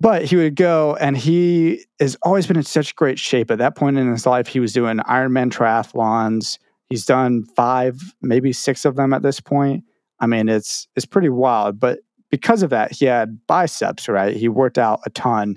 But 0.00 0.24
he 0.24 0.34
would 0.34 0.56
go, 0.56 0.96
and 0.96 1.16
he 1.16 1.84
has 2.00 2.16
always 2.22 2.48
been 2.48 2.56
in 2.56 2.64
such 2.64 2.96
great 2.96 3.20
shape. 3.20 3.52
At 3.52 3.58
that 3.58 3.76
point 3.76 3.98
in 3.98 4.10
his 4.10 4.26
life, 4.26 4.48
he 4.48 4.58
was 4.58 4.72
doing 4.72 4.98
Ironman 4.98 5.52
triathlons. 5.52 6.58
He's 6.88 7.06
done 7.06 7.44
five, 7.54 8.00
maybe 8.20 8.52
six 8.52 8.84
of 8.84 8.96
them 8.96 9.12
at 9.12 9.22
this 9.22 9.38
point. 9.38 9.84
I 10.18 10.26
mean, 10.26 10.48
it's 10.48 10.88
it's 10.96 11.06
pretty 11.06 11.28
wild. 11.28 11.78
But 11.78 12.00
because 12.30 12.62
of 12.64 12.70
that, 12.70 12.92
he 12.92 13.04
had 13.04 13.38
biceps. 13.46 14.08
Right, 14.08 14.36
he 14.36 14.48
worked 14.48 14.78
out 14.78 15.00
a 15.06 15.10
ton. 15.10 15.56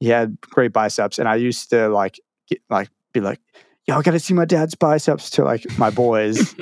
He 0.00 0.08
had 0.08 0.40
great 0.40 0.72
biceps, 0.72 1.18
and 1.18 1.28
I 1.28 1.36
used 1.36 1.70
to 1.70 1.88
like 1.88 2.20
get, 2.48 2.60
like 2.68 2.88
be 3.12 3.20
like, 3.20 3.38
"Yo, 3.86 3.98
I 3.98 4.02
got 4.02 4.12
to 4.12 4.20
see 4.20 4.34
my 4.34 4.44
dad's 4.44 4.74
biceps." 4.74 5.30
To 5.30 5.44
like 5.44 5.66
my 5.78 5.90
boys, 5.90 6.54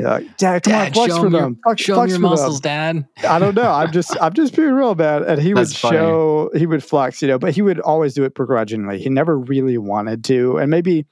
like, 0.00 0.36
"Dad, 0.36 0.62
come 0.62 0.74
on, 0.74 0.80
Dad, 0.80 0.94
flex 0.94 1.12
show 1.12 1.20
for 1.20 1.26
him 1.26 1.32
your, 1.32 1.40
them, 1.42 1.58
flex, 1.64 1.82
show 1.82 1.92
him 1.92 1.98
flex 1.98 2.10
your 2.10 2.16
for 2.16 2.22
them." 2.22 2.30
muscles, 2.30 2.60
Dad. 2.60 3.08
I 3.28 3.38
don't 3.38 3.54
know. 3.54 3.70
I'm 3.70 3.92
just 3.92 4.16
I'm 4.20 4.34
just 4.34 4.54
being 4.56 4.72
real, 4.72 4.94
man. 4.94 5.24
And 5.24 5.40
he 5.40 5.54
would 5.54 5.68
funny. 5.68 5.96
show 5.96 6.50
he 6.54 6.66
would 6.66 6.84
flex, 6.84 7.22
you 7.22 7.28
know, 7.28 7.38
but 7.38 7.54
he 7.54 7.62
would 7.62 7.80
always 7.80 8.14
do 8.14 8.24
it 8.24 8.34
begrudgingly. 8.34 8.98
He 8.98 9.08
never 9.08 9.38
really 9.38 9.78
wanted 9.78 10.24
to. 10.24 10.58
And 10.58 10.70
maybe 10.70 11.06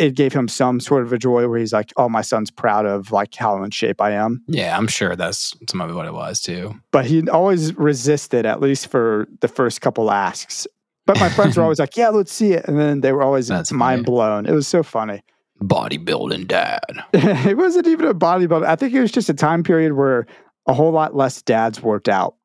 it 0.00 0.14
gave 0.14 0.32
him 0.32 0.48
some 0.48 0.80
sort 0.80 1.02
of 1.02 1.12
a 1.12 1.18
joy 1.18 1.46
where 1.46 1.58
he's 1.58 1.74
like, 1.74 1.92
Oh, 1.98 2.08
my 2.08 2.22
son's 2.22 2.50
proud 2.50 2.86
of 2.86 3.12
like 3.12 3.34
how 3.34 3.62
in 3.62 3.70
shape 3.70 4.00
I 4.00 4.12
am. 4.12 4.42
Yeah, 4.48 4.76
I'm 4.76 4.88
sure 4.88 5.14
that's 5.14 5.54
some 5.68 5.82
of 5.82 5.94
what 5.94 6.06
it 6.06 6.14
was 6.14 6.40
too. 6.40 6.74
But 6.90 7.04
he 7.04 7.28
always 7.28 7.76
resisted, 7.76 8.46
at 8.46 8.62
least 8.62 8.86
for 8.86 9.28
the 9.42 9.48
first 9.48 9.82
couple 9.82 10.10
asks. 10.10 10.66
But 11.12 11.18
my 11.18 11.28
friends 11.28 11.56
were 11.56 11.62
always 11.64 11.80
like, 11.80 11.96
Yeah, 11.96 12.10
let's 12.10 12.32
see 12.32 12.52
it. 12.52 12.66
And 12.68 12.78
then 12.78 13.00
they 13.00 13.12
were 13.12 13.22
always 13.22 13.48
That's 13.48 13.72
mind 13.72 14.04
blown. 14.04 14.46
It 14.46 14.52
was 14.52 14.68
so 14.68 14.82
funny. 14.84 15.22
Bodybuilding 15.60 16.46
dad. 16.46 16.80
it 17.12 17.56
wasn't 17.56 17.88
even 17.88 18.06
a 18.06 18.14
bodybuilder. 18.14 18.64
I 18.64 18.76
think 18.76 18.94
it 18.94 19.00
was 19.00 19.10
just 19.10 19.28
a 19.28 19.34
time 19.34 19.64
period 19.64 19.94
where 19.94 20.26
a 20.66 20.72
whole 20.72 20.92
lot 20.92 21.16
less 21.16 21.42
dads 21.42 21.82
worked 21.82 22.08
out 22.08 22.36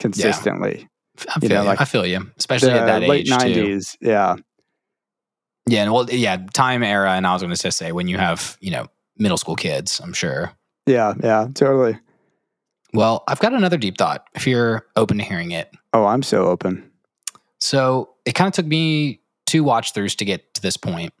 consistently. 0.00 0.88
I 1.28 1.34
You 1.42 1.48
feel 1.48 1.56
know, 1.58 1.62
you. 1.62 1.68
like 1.68 1.80
I 1.80 1.84
feel 1.84 2.06
you, 2.06 2.30
especially 2.38 2.70
the 2.70 2.80
at 2.80 2.86
that 2.86 3.02
late 3.02 3.30
age 3.30 3.38
too. 3.54 3.76
90s. 3.76 3.96
Yeah. 4.00 4.36
Yeah, 5.68 5.82
and 5.82 5.92
well, 5.92 6.08
yeah, 6.10 6.38
time 6.52 6.82
era, 6.82 7.12
and 7.12 7.26
I 7.26 7.32
was 7.32 7.42
going 7.42 7.54
to 7.54 7.72
say 7.72 7.92
when 7.92 8.08
you 8.08 8.18
have 8.18 8.56
you 8.60 8.70
know 8.70 8.86
middle 9.18 9.36
school 9.38 9.54
kids, 9.56 10.00
I'm 10.02 10.12
sure. 10.14 10.52
Yeah. 10.86 11.14
Yeah. 11.22 11.48
Totally. 11.54 11.98
Well, 12.92 13.22
I've 13.28 13.38
got 13.40 13.52
another 13.54 13.76
deep 13.76 13.96
thought. 13.98 14.26
If 14.34 14.46
you're 14.46 14.86
open 14.96 15.18
to 15.18 15.24
hearing 15.24 15.50
it, 15.52 15.70
Oh, 15.92 16.06
I'm 16.06 16.22
so 16.22 16.46
open. 16.46 16.90
So 17.64 18.10
it 18.26 18.34
kind 18.34 18.46
of 18.46 18.52
took 18.52 18.66
me 18.66 19.20
two 19.46 19.64
watch 19.64 19.94
throughs 19.94 20.14
to 20.16 20.26
get 20.26 20.52
to 20.52 20.60
this 20.60 20.76
point, 20.76 21.14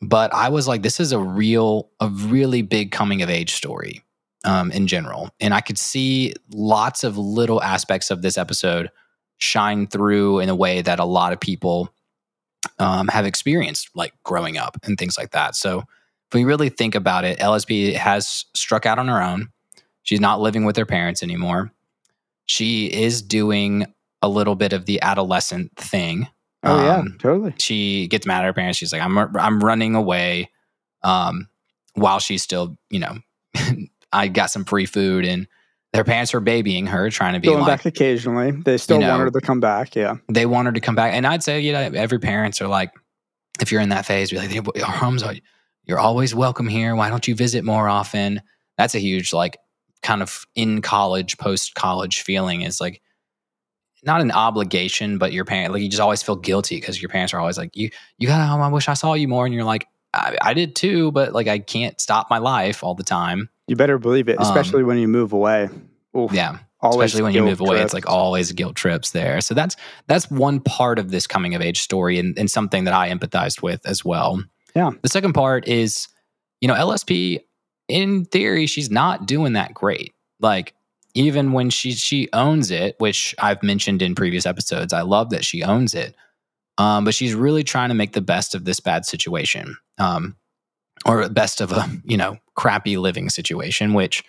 but 0.00 0.32
I 0.32 0.48
was 0.48 0.68
like, 0.68 0.82
this 0.82 1.00
is 1.00 1.10
a 1.10 1.18
real, 1.18 1.90
a 1.98 2.08
really 2.08 2.62
big 2.62 2.92
coming 2.92 3.20
of 3.20 3.28
age 3.28 3.54
story 3.54 4.04
um, 4.44 4.70
in 4.70 4.86
general, 4.86 5.30
and 5.40 5.52
I 5.52 5.60
could 5.60 5.78
see 5.78 6.34
lots 6.54 7.02
of 7.02 7.18
little 7.18 7.60
aspects 7.60 8.12
of 8.12 8.22
this 8.22 8.38
episode 8.38 8.92
shine 9.38 9.88
through 9.88 10.38
in 10.38 10.48
a 10.48 10.54
way 10.54 10.82
that 10.82 11.00
a 11.00 11.04
lot 11.04 11.32
of 11.32 11.40
people 11.40 11.92
um, 12.78 13.08
have 13.08 13.26
experienced, 13.26 13.90
like 13.96 14.12
growing 14.22 14.58
up 14.58 14.76
and 14.84 14.96
things 14.96 15.18
like 15.18 15.32
that. 15.32 15.56
So 15.56 15.80
if 15.80 16.34
we 16.34 16.44
really 16.44 16.68
think 16.68 16.94
about 16.94 17.24
it, 17.24 17.40
LSP 17.40 17.94
has 17.94 18.44
struck 18.54 18.86
out 18.86 19.00
on 19.00 19.08
her 19.08 19.20
own. 19.20 19.48
She's 20.04 20.20
not 20.20 20.40
living 20.40 20.64
with 20.64 20.76
her 20.76 20.86
parents 20.86 21.24
anymore. 21.24 21.72
She 22.46 22.86
is 22.86 23.20
doing 23.20 23.92
a 24.22 24.28
little 24.28 24.54
bit 24.54 24.72
of 24.72 24.86
the 24.86 25.02
adolescent 25.02 25.76
thing. 25.76 26.28
Oh, 26.62 26.82
yeah. 26.82 26.96
Um, 26.98 27.16
Totally. 27.18 27.54
she 27.58 28.06
gets 28.06 28.24
mad 28.24 28.40
at 28.42 28.46
her 28.46 28.52
parents. 28.52 28.78
She's 28.78 28.92
like, 28.92 29.02
"I'm 29.02 29.18
I'm 29.18 29.60
running 29.60 29.94
away," 29.96 30.50
um, 31.02 31.48
while 31.94 32.20
she's 32.20 32.42
still, 32.42 32.78
you 32.88 33.00
know, 33.00 33.18
I 34.12 34.28
got 34.28 34.50
some 34.50 34.64
free 34.64 34.86
food, 34.86 35.24
and 35.24 35.48
their 35.92 36.04
parents 36.04 36.32
are 36.34 36.40
babying 36.40 36.86
her, 36.86 37.10
trying 37.10 37.34
to 37.34 37.40
be 37.40 37.48
Going 37.48 37.60
like, 37.60 37.78
back 37.78 37.86
occasionally. 37.86 38.52
They 38.52 38.78
still 38.78 38.98
you 38.98 39.02
know, 39.02 39.10
want 39.10 39.22
her 39.22 39.30
to 39.32 39.40
come 39.40 39.60
back. 39.60 39.94
Yeah. 39.94 40.16
they 40.28 40.46
want 40.46 40.66
her 40.66 40.72
to 40.72 40.80
come 40.80 40.94
back. 40.94 41.12
And 41.12 41.26
I'd 41.26 41.42
say, 41.42 41.60
you 41.60 41.72
know, 41.72 41.80
every 41.80 42.18
parents 42.18 42.62
are 42.62 42.68
like, 42.68 42.92
if 43.60 43.70
you're 43.70 43.82
in 43.82 43.90
that 43.90 44.06
phase, 44.06 44.30
be 44.30 44.38
like, 44.38 44.66
our 44.82 44.90
homes 44.90 45.22
are, 45.22 45.34
you're 45.84 45.98
always 45.98 46.34
welcome 46.34 46.66
here. 46.68 46.94
Why 46.94 47.10
don't 47.10 47.28
you 47.28 47.34
visit 47.34 47.62
more 47.64 47.88
often? 47.88 48.40
That's 48.78 48.94
a 48.94 48.98
huge, 49.00 49.34
like, 49.34 49.58
kind 50.02 50.22
of 50.22 50.46
in 50.54 50.80
college, 50.80 51.36
post 51.36 51.74
college 51.74 52.22
feeling 52.22 52.62
is 52.62 52.80
like 52.80 53.01
not 54.04 54.20
an 54.20 54.30
obligation, 54.32 55.18
but 55.18 55.32
your 55.32 55.44
parent, 55.44 55.72
like, 55.72 55.82
you 55.82 55.88
just 55.88 56.00
always 56.00 56.22
feel 56.22 56.36
guilty 56.36 56.76
because 56.76 57.00
your 57.00 57.08
parents 57.08 57.32
are 57.32 57.40
always 57.40 57.56
like, 57.58 57.76
you, 57.76 57.90
you 58.18 58.26
gotta 58.28 58.44
home. 58.44 58.60
I 58.60 58.68
wish 58.68 58.88
I 58.88 58.94
saw 58.94 59.14
you 59.14 59.28
more. 59.28 59.44
And 59.46 59.54
you're 59.54 59.64
like, 59.64 59.86
I, 60.14 60.36
I 60.42 60.54
did 60.54 60.74
too, 60.76 61.12
but 61.12 61.32
like, 61.32 61.46
I 61.48 61.58
can't 61.58 62.00
stop 62.00 62.28
my 62.30 62.38
life 62.38 62.82
all 62.84 62.94
the 62.94 63.04
time. 63.04 63.48
You 63.68 63.76
better 63.76 63.98
believe 63.98 64.28
it, 64.28 64.38
Um, 64.38 64.42
especially 64.42 64.82
when 64.82 64.98
you 64.98 65.08
move 65.08 65.32
away. 65.32 65.68
Oof, 66.16 66.32
Yeah. 66.32 66.58
especially 66.82 67.22
when 67.22 67.32
you 67.32 67.42
move 67.44 67.60
away 67.60 67.80
it's 67.80 67.94
like 67.94 68.08
always 68.08 68.50
guilt 68.50 68.74
trips 68.74 69.12
there 69.12 69.40
so 69.40 69.54
that's 69.54 69.76
that's 70.08 70.28
one 70.32 70.58
part 70.58 70.98
of 70.98 71.12
this 71.12 71.28
coming 71.28 71.54
of 71.54 71.62
age 71.62 71.80
story 71.80 72.18
and, 72.18 72.36
and 72.36 72.50
something 72.50 72.82
that 72.84 72.92
i 72.92 73.08
empathized 73.08 73.62
with 73.62 73.80
as 73.86 74.04
well 74.04 74.42
Yeah. 74.74 74.90
the 75.00 75.08
second 75.08 75.32
part 75.32 75.68
is 75.68 76.08
you 76.60 76.66
know 76.66 76.74
lsp 76.74 77.38
in 77.86 78.24
theory 78.24 78.66
she's 78.66 78.90
not 78.90 79.26
doing 79.26 79.52
that 79.52 79.72
great 79.72 80.12
like 80.40 80.74
even 81.14 81.52
when 81.52 81.70
she 81.70 81.92
she 81.92 82.28
owns 82.32 82.70
it 82.70 82.94
which 82.98 83.34
i've 83.38 83.62
mentioned 83.62 84.00
in 84.02 84.14
previous 84.14 84.46
episodes 84.46 84.92
i 84.92 85.02
love 85.02 85.30
that 85.30 85.44
she 85.44 85.62
owns 85.62 85.94
it. 85.94 86.14
Um, 86.78 87.04
but 87.04 87.14
she's 87.14 87.34
really 87.34 87.64
trying 87.64 87.90
to 87.90 87.94
make 87.94 88.12
the 88.14 88.22
best 88.22 88.54
of 88.54 88.64
this 88.64 88.80
bad 88.80 89.04
situation 89.04 89.76
um, 89.98 90.36
or 91.04 91.28
best 91.28 91.60
of 91.60 91.70
a 91.72 91.86
you 92.04 92.16
know 92.16 92.38
crappy 92.54 92.96
living 92.96 93.28
situation 93.28 93.92
which 93.92 94.24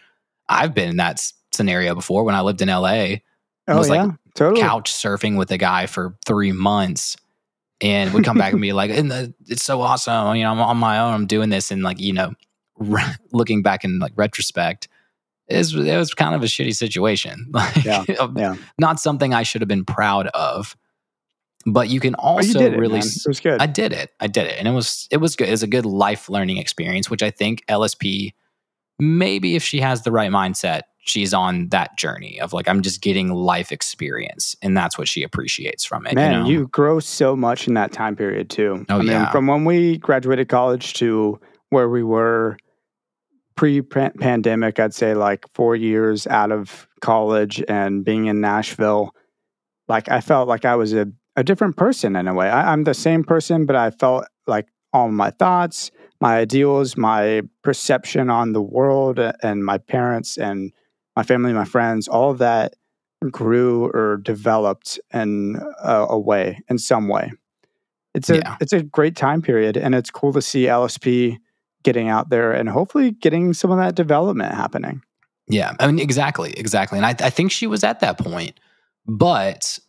i've 0.50 0.74
been 0.74 0.90
in 0.90 0.98
that 0.98 1.22
scenario 1.54 1.96
before. 1.96 2.24
When 2.24 2.36
i 2.36 2.42
lived 2.42 2.62
in 2.62 2.68
la 2.68 3.06
Oh 3.66 3.78
was, 3.78 3.90
like, 3.90 4.02
yeah, 4.02 4.12
totally. 4.36 4.60
couch 4.60 4.92
surfing 4.92 5.38
with 5.38 5.50
a 5.52 5.58
guy 5.58 5.86
for 5.86 6.18
three 6.26 6.52
months 6.52 7.16
and 7.80 8.14
would 8.14 8.26
come 8.26 8.38
back 8.38 8.52
and 8.52 8.62
be 8.62 8.74
like 8.74 8.92
"And 8.92 9.10
the- 9.10 9.34
it's 9.48 9.64
so 9.64 9.80
awesome. 9.82 10.36
You 10.36 10.44
know 10.44 10.52
i'm 10.52 10.60
on 10.60 10.78
my 10.78 11.00
own. 11.00 11.14
I'm 11.14 11.28
doing 11.28 11.50
this. 11.50 11.72
And 11.72 11.82
like 11.82 12.00
you 12.00 12.12
know 12.12 12.34
looking 13.32 13.62
back 13.62 13.86
in 13.86 14.00
like 14.00 14.12
retrospect 14.18 14.90
it 15.54 15.58
was, 15.58 15.76
it 15.76 15.98
was 15.98 16.14
kind 16.14 16.36
of 16.36 16.44
a 16.44 16.48
shitty 16.48 16.76
situation 16.76 17.48
like 17.54 17.84
Yeah, 17.84 18.04
yeah. 18.36 18.56
not 18.80 19.00
something 19.00 19.34
i 19.34 19.44
should 19.44 19.62
have 19.62 19.68
been 19.70 19.86
proud 19.86 20.28
of 20.28 20.76
but 21.66 21.90
you 21.90 22.00
can 22.00 22.16
Oh, 22.20 22.36
also 22.36 22.48
you 22.48 22.54
did 22.56 22.74
it, 22.74 22.78
really 22.78 23.00
man. 23.00 23.08
it 23.08 23.28
was 23.28 23.40
good. 23.40 23.62
I 23.62 23.68
did 23.68 23.94
it. 23.94 24.12
I 24.20 24.28
did 24.28 24.48
it. 24.48 24.60
And 24.60 24.68
it 24.68 24.72
was 24.72 25.08
it 25.12 25.18
was 25.18 25.36
good. 25.38 25.48
It 25.48 25.52
was 25.52 25.64
a 25.64 25.68
good 25.68 25.86
life 25.86 26.28
learning 26.28 26.58
experience, 26.58 27.10
which 27.10 27.24
I 27.24 27.32
think 27.32 27.64
LSP 27.70 28.34
maybe 29.00 29.56
if 29.56 29.64
she 29.64 29.80
has 29.80 30.04
the 30.04 30.12
right 30.12 30.30
mindset, 30.32 30.82
she's 31.06 31.34
on 31.34 31.70
that 31.70 31.98
journey 31.98 32.40
of 32.40 32.54
like 32.54 32.68
I'm 32.68 32.82
just 32.82 33.02
getting 33.02 33.30
life 33.32 33.72
experience 33.72 34.56
and 34.62 34.76
that's 34.76 34.98
what 34.98 35.08
she 35.08 35.24
appreciates 35.24 35.86
from 35.86 36.06
it. 36.06 36.16
Man, 36.16 36.46
you 36.46 36.60
you, 36.60 36.68
grow 36.68 37.00
so 37.00 37.36
much 37.36 37.68
in 37.68 37.74
that 37.76 37.92
time 37.92 38.16
period 38.16 38.50
too. 38.50 38.86
Oh, 38.90 38.96
I 38.96 38.98
mean, 39.00 39.08
yeah. 39.08 39.32
from 39.32 39.48
when 39.48 39.64
we 39.66 39.98
graduated 39.98 40.50
college 40.50 40.94
to 40.96 41.40
where 41.70 41.90
we 41.90 42.04
were 42.04 42.58
pre-pandemic, 43.56 44.80
I'd 44.80 44.94
say 44.94 45.14
like 45.14 45.46
four 45.54 45.76
years 45.76 46.28
out 46.28 46.52
of 46.52 46.88
college 47.02 47.64
and 47.68 48.04
being 48.04 48.26
in 48.26 48.42
Nashville, 48.42 49.14
like 49.88 50.10
I 50.10 50.22
felt 50.22 50.48
like 50.48 50.66
I 50.66 50.76
was 50.76 50.94
a, 50.94 51.08
a 51.36 51.44
different 51.44 51.78
person 51.78 52.16
in 52.16 52.28
a 52.28 52.34
way. 52.34 52.50
I, 52.50 52.72
I'm 52.72 52.84
the 52.84 52.94
same 52.94 53.24
person, 53.24 53.66
but 53.66 53.76
I 53.76 53.92
felt 53.92 54.26
like 54.48 54.68
all 54.94 55.10
my 55.10 55.32
thoughts, 55.32 55.92
my 56.22 56.38
ideals, 56.38 56.96
my 56.96 57.42
perception 57.64 58.30
on 58.30 58.54
the 58.54 58.62
world, 58.62 59.20
uh, 59.20 59.34
and 59.42 59.66
my 59.66 59.78
parents 59.78 60.38
and 60.38 60.72
my 61.16 61.24
family, 61.24 61.54
my 61.54 61.66
friends, 61.66 62.08
all 62.08 62.32
of 62.32 62.38
that 62.40 62.76
grew 63.32 63.86
or 63.94 64.18
developed 64.18 65.00
in 65.14 65.60
a, 65.82 66.06
a 66.10 66.20
way, 66.20 66.60
in 66.70 66.78
some 66.78 67.08
way. 67.08 67.32
It's 68.14 68.30
a 68.30 68.38
Yeah. 68.38 68.58
it's 68.62 68.74
a 68.74 68.84
great 68.84 69.16
time 69.16 69.42
period, 69.42 69.76
and 69.78 69.96
it's 69.96 70.12
cool 70.12 70.34
to 70.34 70.42
see 70.42 70.66
LSP 70.68 71.38
getting 71.84 72.10
out 72.10 72.30
there 72.30 72.52
and 72.52 72.70
hopefully 72.70 73.12
getting 73.12 73.54
some 73.54 73.72
of 73.72 73.78
that 73.78 73.96
development 73.96 74.54
happening. 74.54 75.02
Yeah, 75.48 75.74
I 75.80 75.88
mean, 75.88 76.00
exactly, 76.00 76.54
exactly. 76.58 76.98
And 76.98 77.06
I, 77.06 77.16
I 77.20 77.30
think 77.30 77.52
she 77.52 77.68
was 77.68 77.84
at 77.84 78.00
that 78.00 78.18
point. 78.18 78.60
But 79.06 79.80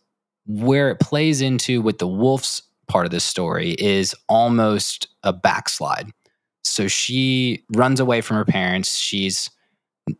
where 0.45 0.89
it 0.89 0.99
plays 0.99 1.41
into 1.41 1.81
with 1.81 1.97
the 1.97 2.07
Wolf's 2.07 2.61
part 2.87 3.05
of 3.05 3.11
the 3.11 3.19
story 3.19 3.71
is 3.71 4.13
almost 4.27 5.07
a 5.23 5.33
backslide. 5.33 6.11
So 6.63 6.87
she 6.87 7.63
runs 7.75 7.99
away 7.99 8.21
from 8.21 8.37
her 8.37 8.45
parents. 8.45 8.97
She's 8.97 9.49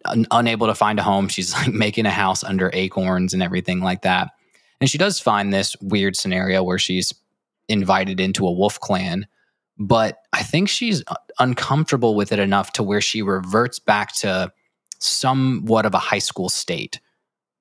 un- 0.06 0.28
unable 0.32 0.68
to 0.68 0.76
find 0.76 1.00
a 1.00 1.04
home. 1.04 1.28
She's 1.28 1.54
like 1.54 1.74
making 1.74 2.06
a 2.06 2.12
house 2.12 2.44
under 2.44 2.70
acorns 2.74 3.34
and 3.34 3.44
everything 3.44 3.82
like 3.82 4.04
that. 4.04 4.32
And 4.82 4.90
she 4.90 4.98
does 4.98 5.20
find 5.20 5.54
this 5.54 5.76
weird 5.82 6.16
scenario 6.16 6.64
where 6.64 6.78
she's 6.78 7.14
invited 7.68 8.20
into 8.20 8.46
a 8.48 8.52
wolf 8.52 8.80
clan. 8.80 9.28
But 9.78 10.20
I 10.36 10.44
think 10.44 10.68
she's 10.68 11.02
uh, 11.08 11.16
uncomfortable 11.40 12.14
with 12.14 12.32
it 12.34 12.40
enough 12.40 12.74
to 12.74 12.84
where 12.84 13.00
she 13.02 13.22
reverts 13.22 13.80
back 13.80 14.14
to 14.16 14.52
somewhat 15.00 15.86
of 15.86 15.94
a 15.94 15.98
high 16.00 16.20
school 16.20 16.50
state. 16.50 17.00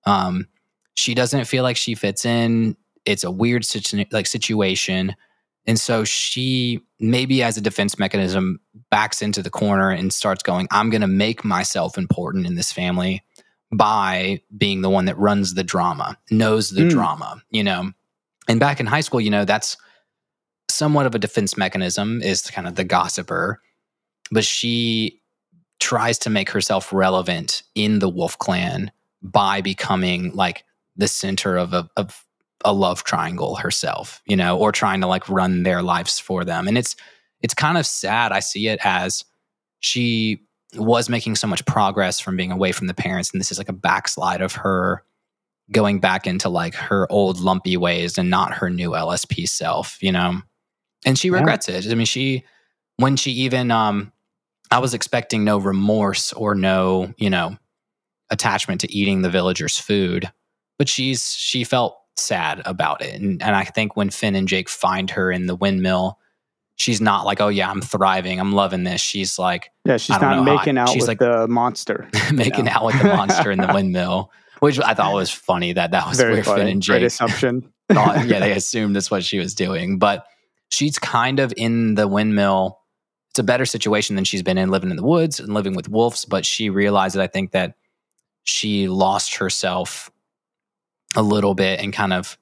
Um, 0.06 0.48
she 0.94 1.14
doesn't 1.14 1.44
feel 1.44 1.62
like 1.62 1.76
she 1.76 1.94
fits 1.94 2.24
in. 2.24 2.76
It's 3.04 3.22
a 3.22 3.30
weird 3.30 3.64
situ- 3.64 4.04
like 4.10 4.26
situation, 4.26 5.14
and 5.66 5.78
so 5.78 6.04
she 6.04 6.80
maybe 6.98 7.42
as 7.42 7.56
a 7.56 7.60
defense 7.60 7.98
mechanism 7.98 8.58
backs 8.90 9.22
into 9.22 9.42
the 9.42 9.50
corner 9.50 9.90
and 9.90 10.12
starts 10.12 10.42
going, 10.42 10.66
"I'm 10.70 10.90
going 10.90 11.00
to 11.00 11.06
make 11.06 11.44
myself 11.44 11.96
important 11.96 12.46
in 12.46 12.54
this 12.56 12.72
family 12.72 13.22
by 13.72 14.40
being 14.56 14.82
the 14.82 14.90
one 14.90 15.04
that 15.04 15.18
runs 15.18 15.54
the 15.54 15.64
drama, 15.64 16.16
knows 16.30 16.70
the 16.70 16.82
Mm. 16.82 16.90
drama." 16.90 17.42
You 17.50 17.62
know, 17.64 17.92
and 18.48 18.58
back 18.58 18.80
in 18.80 18.86
high 18.86 19.00
school, 19.02 19.20
you 19.20 19.30
know, 19.30 19.44
that's 19.44 19.76
somewhat 20.70 21.06
of 21.06 21.14
a 21.14 21.18
defense 21.18 21.56
mechanism 21.56 22.22
is 22.22 22.42
kind 22.42 22.66
of 22.66 22.74
the 22.74 22.84
gossiper, 22.84 23.60
but 24.30 24.44
she 24.44 25.20
tries 25.80 26.18
to 26.20 26.30
make 26.30 26.50
herself 26.50 26.92
relevant 26.92 27.62
in 27.74 27.98
the 27.98 28.08
Wolf 28.08 28.38
Clan 28.38 28.90
by 29.22 29.60
becoming 29.60 30.32
like 30.34 30.64
the 30.96 31.08
center 31.08 31.56
of 31.56 31.72
a 31.72 31.88
of 31.96 32.24
a 32.64 32.72
love 32.72 33.04
triangle 33.04 33.56
herself, 33.56 34.22
you 34.26 34.36
know, 34.36 34.56
or 34.58 34.72
trying 34.72 35.00
to 35.02 35.06
like 35.06 35.28
run 35.28 35.64
their 35.64 35.82
lives 35.82 36.18
for 36.18 36.44
them. 36.44 36.66
And 36.66 36.78
it's 36.78 36.96
it's 37.42 37.54
kind 37.54 37.76
of 37.76 37.86
sad. 37.86 38.32
I 38.32 38.40
see 38.40 38.68
it 38.68 38.80
as 38.82 39.24
she 39.80 40.40
was 40.76 41.08
making 41.08 41.36
so 41.36 41.46
much 41.46 41.64
progress 41.66 42.18
from 42.18 42.36
being 42.36 42.50
away 42.50 42.72
from 42.72 42.86
the 42.86 42.94
parents, 42.94 43.30
and 43.32 43.40
this 43.40 43.52
is 43.52 43.58
like 43.58 43.68
a 43.68 43.74
backslide 43.74 44.40
of 44.40 44.54
her 44.54 45.04
going 45.70 45.98
back 45.98 46.26
into 46.26 46.48
like 46.48 46.74
her 46.74 47.10
old 47.10 47.40
lumpy 47.40 47.76
ways 47.76 48.18
and 48.18 48.30
not 48.30 48.54
her 48.54 48.70
new 48.70 48.90
LSP 48.90 49.48
self, 49.48 50.02
you 50.02 50.12
know. 50.12 50.40
And 51.04 51.18
she 51.18 51.28
Yeah. 51.28 51.34
regrets 51.38 51.68
it. 51.68 51.90
I 51.90 51.94
mean, 51.94 52.06
she 52.06 52.44
when 52.96 53.16
she 53.16 53.30
even 53.32 53.70
um 53.70 54.12
I 54.70 54.78
was 54.78 54.94
expecting 54.94 55.44
no 55.44 55.58
remorse 55.58 56.32
or 56.32 56.54
no, 56.54 57.12
you 57.18 57.30
know, 57.30 57.56
attachment 58.30 58.80
to 58.80 58.92
eating 58.92 59.22
the 59.22 59.30
villagers' 59.30 59.76
food, 59.78 60.30
but 60.78 60.88
she's 60.88 61.32
she 61.34 61.64
felt 61.64 61.96
sad 62.16 62.62
about 62.64 63.02
it. 63.02 63.20
And 63.20 63.42
and 63.42 63.54
I 63.54 63.64
think 63.64 63.96
when 63.96 64.10
Finn 64.10 64.34
and 64.34 64.48
Jake 64.48 64.68
find 64.68 65.10
her 65.10 65.30
in 65.30 65.46
the 65.46 65.54
windmill, 65.54 66.18
she's 66.76 67.00
not 67.00 67.26
like, 67.26 67.40
"Oh 67.40 67.48
yeah, 67.48 67.70
I'm 67.70 67.80
thriving. 67.82 68.40
I'm 68.40 68.52
loving 68.52 68.84
this." 68.84 69.00
She's 69.00 69.38
like 69.38 69.70
Yeah, 69.84 69.96
she's 69.98 70.18
not 70.20 70.44
know 70.44 70.52
I- 70.52 70.56
making 70.56 70.78
out 70.78 70.88
she's 70.88 71.02
with 71.02 71.08
like- 71.08 71.18
the 71.18 71.46
monster. 71.48 72.08
making 72.32 72.66
Yeah. 72.66 72.76
out 72.78 72.86
with 72.86 72.98
the 72.98 73.08
monster 73.08 73.50
in 73.50 73.60
the 73.60 73.70
windmill, 73.74 74.30
which 74.60 74.80
I 74.80 74.94
thought 74.94 75.12
was 75.14 75.30
funny 75.30 75.72
that 75.74 75.90
that 75.90 76.06
was 76.08 76.16
Very 76.18 76.34
where 76.34 76.44
Finn 76.44 76.56
funny. 76.56 76.70
and 76.72 76.84
Great 76.86 77.00
Jake 77.00 77.06
assumption. 77.08 77.70
thought, 77.92 78.26
yeah, 78.26 78.40
they 78.40 78.52
assumed 78.56 78.96
that's 78.96 79.10
what 79.10 79.22
she 79.24 79.38
was 79.38 79.54
doing. 79.54 79.98
But 79.98 80.24
she's 80.70 80.98
kind 80.98 81.40
of 81.40 81.52
in 81.56 81.94
the 81.94 82.08
windmill. 82.08 82.80
It's 83.30 83.38
a 83.38 83.42
better 83.44 83.66
situation 83.66 84.14
than 84.16 84.24
she's 84.24 84.42
been 84.42 84.58
in 84.58 84.70
living 84.70 84.90
in 84.90 84.96
the 84.96 85.02
woods 85.04 85.40
and 85.40 85.52
living 85.54 85.74
with 85.74 85.88
wolves. 85.88 86.24
But 86.24 86.46
she 86.46 86.70
realized 86.70 87.16
that 87.16 87.22
I 87.22 87.26
think 87.26 87.50
that 87.52 87.74
she 88.44 88.88
lost 88.88 89.36
herself 89.36 90.10
a 91.16 91.22
little 91.22 91.54
bit 91.54 91.80
and 91.80 91.92
kind 91.92 92.12
of, 92.12 92.36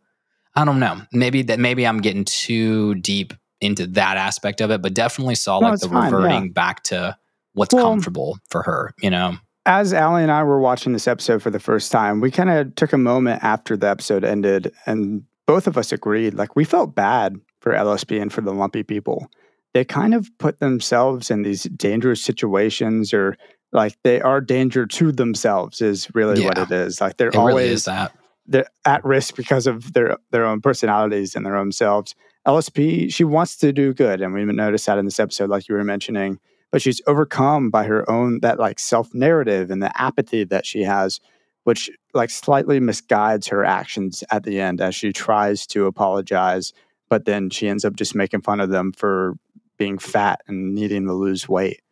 I 0.54 0.64
don't 0.64 0.80
know, 0.80 1.00
maybe 1.12 1.42
that 1.42 1.58
maybe 1.58 1.86
I'm 1.86 2.00
getting 2.00 2.24
too 2.24 2.94
deep 2.96 3.32
into 3.60 3.86
that 3.88 4.16
aspect 4.16 4.60
of 4.60 4.70
it, 4.70 4.82
but 4.82 4.92
definitely 4.94 5.34
saw 5.36 5.60
No, 5.60 5.70
like 5.70 5.80
the 5.80 5.88
fine, 5.88 6.10
yeah. 6.10 6.16
reverting 6.16 6.50
back 6.52 6.82
to 6.84 7.16
what's 7.54 7.72
Well- 7.74 7.84
comfortable 7.84 8.38
for 8.50 8.62
her, 8.62 8.92
you 9.00 9.10
know? 9.10 9.36
as 9.64 9.94
Allie 9.94 10.24
and 10.24 10.32
I 10.32 10.42
were 10.42 10.58
watching 10.58 10.92
this 10.92 11.06
episode 11.06 11.40
for 11.40 11.50
the 11.50 11.60
first 11.60 11.92
time, 11.92 12.20
we 12.20 12.32
kind 12.32 12.50
of 12.50 12.74
took 12.74 12.92
a 12.92 12.98
moment 12.98 13.44
after 13.44 13.76
the 13.76 13.88
episode 13.88 14.24
ended, 14.24 14.72
and 14.86 15.22
both 15.46 15.68
of 15.68 15.78
us 15.78 15.92
agreed. 15.92 16.34
Like 16.34 16.56
we 16.56 16.64
felt 16.64 16.96
bad 16.96 17.36
for 17.62 17.72
LSP 17.72 18.20
and 18.20 18.32
for 18.32 18.40
the 18.42 18.52
lumpy 18.52 18.82
people. 18.82 19.30
They 19.72 19.84
kind 19.84 20.12
of 20.14 20.28
put 20.38 20.58
themselves 20.58 21.30
in 21.30 21.42
these 21.42 21.62
dangerous 21.62 22.22
situations, 22.22 23.14
or 23.14 23.38
like 23.72 23.96
they 24.02 24.20
are 24.20 24.40
danger 24.42 24.84
to 24.86 25.12
themselves. 25.12 25.80
Is 25.80 26.14
really 26.14 26.44
what 26.44 26.58
it 26.58 26.70
is. 26.70 27.00
Like 27.00 27.16
they're 27.16 27.28
It 27.28 27.36
always 27.36 27.86
really 27.86 27.96
that. 27.96 28.12
they're 28.46 28.66
at 28.84 29.02
risk 29.04 29.36
because 29.36 29.66
of 29.66 29.94
their 29.94 30.18
their 30.30 30.44
own 30.44 30.60
personalities 30.60 31.34
and 31.34 31.46
their 31.46 31.56
own 31.56 31.72
selves. 31.72 32.14
LSP, 32.46 33.14
she 33.14 33.22
wants 33.24 33.56
to 33.58 33.72
do 33.72 33.94
good, 33.94 34.20
and 34.20 34.34
we 34.34 34.44
noticed 34.44 34.86
that 34.86 34.98
in 34.98 35.04
this 35.04 35.20
episode, 35.20 35.48
like 35.48 35.68
you 35.68 35.74
were 35.76 35.84
mentioning. 35.84 36.38
But 36.72 36.82
she's 36.82 37.00
overcome 37.06 37.70
by 37.70 37.84
her 37.84 38.10
own 38.10 38.40
that 38.40 38.58
like 38.58 38.78
self 38.78 39.14
narrative 39.14 39.70
and 39.70 39.82
the 39.82 39.92
apathy 40.00 40.44
that 40.44 40.66
she 40.66 40.82
has, 40.82 41.20
which 41.64 41.88
like 42.14 42.30
slightly 42.30 42.80
misguides 42.80 43.48
her 43.50 43.64
actions 43.64 44.24
at 44.30 44.42
the 44.42 44.58
end 44.60 44.80
as 44.80 44.94
she 44.94 45.12
tries 45.12 45.66
to 45.68 45.86
apologize, 45.86 46.72
but 47.12 47.26
then 47.26 47.50
she 47.50 47.68
ends 47.68 47.84
up 47.84 47.94
just 47.94 48.14
making 48.14 48.40
fun 48.40 48.58
of 48.58 48.70
them 48.70 48.90
for 48.90 49.34
being 49.76 49.98
fat 49.98 50.40
and 50.48 50.74
needing 50.74 51.04
to 51.06 51.12
lose 51.12 51.46
weight. 51.46 51.82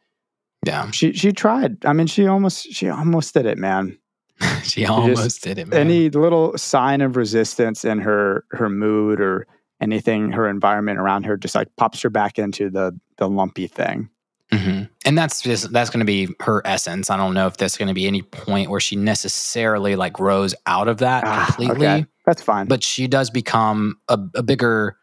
Yeah. 0.64 0.90
She 0.92 1.12
she 1.12 1.30
tried. 1.30 1.84
I 1.84 1.92
mean, 1.92 2.06
she 2.06 2.26
almost 2.26 2.72
she 2.72 2.88
almost 2.88 3.34
did 3.34 3.44
it, 3.44 3.58
man 3.58 3.98
she 4.62 4.86
almost 4.86 5.42
did 5.42 5.58
it, 5.58 5.68
man. 5.68 5.78
any 5.78 6.08
little 6.08 6.56
sign 6.56 7.02
of 7.02 7.16
resistance 7.16 7.84
in 7.84 7.98
her 7.98 8.44
her 8.52 8.70
mood 8.70 9.20
or 9.20 9.46
anything 9.82 10.32
her 10.32 10.48
environment 10.48 10.98
around 10.98 11.24
her 11.26 11.36
just 11.36 11.54
like 11.54 11.68
pops 11.76 12.00
her 12.00 12.08
back 12.08 12.38
into 12.38 12.70
the 12.70 12.98
the 13.18 13.28
lumpy 13.28 13.66
thing 13.66 14.08
hmm 14.50 14.84
And 15.04 15.18
that's 15.18 15.42
just 15.42 15.70
that's 15.70 15.90
going 15.90 16.00
to 16.00 16.06
be 16.06 16.28
her 16.40 16.62
essence. 16.64 17.10
I 17.10 17.16
don't 17.18 17.34
know 17.34 17.46
if 17.46 17.58
there's 17.58 17.76
going 17.76 17.88
to 17.88 17.94
be 17.94 18.06
any 18.06 18.22
point 18.22 18.70
where 18.70 18.80
she 18.80 18.96
necessarily 18.96 19.96
like 19.96 20.14
grows 20.14 20.54
out 20.66 20.88
of 20.88 20.96
that 20.98 21.24
Ah, 21.26 21.44
completely, 21.46 21.86
okay. 21.86 22.06
that's 22.24 22.42
fine 22.42 22.66
but 22.66 22.82
she 22.82 23.06
does 23.06 23.28
become 23.30 23.96
a, 24.08 24.18
a 24.34 24.42
bigger 24.42 24.96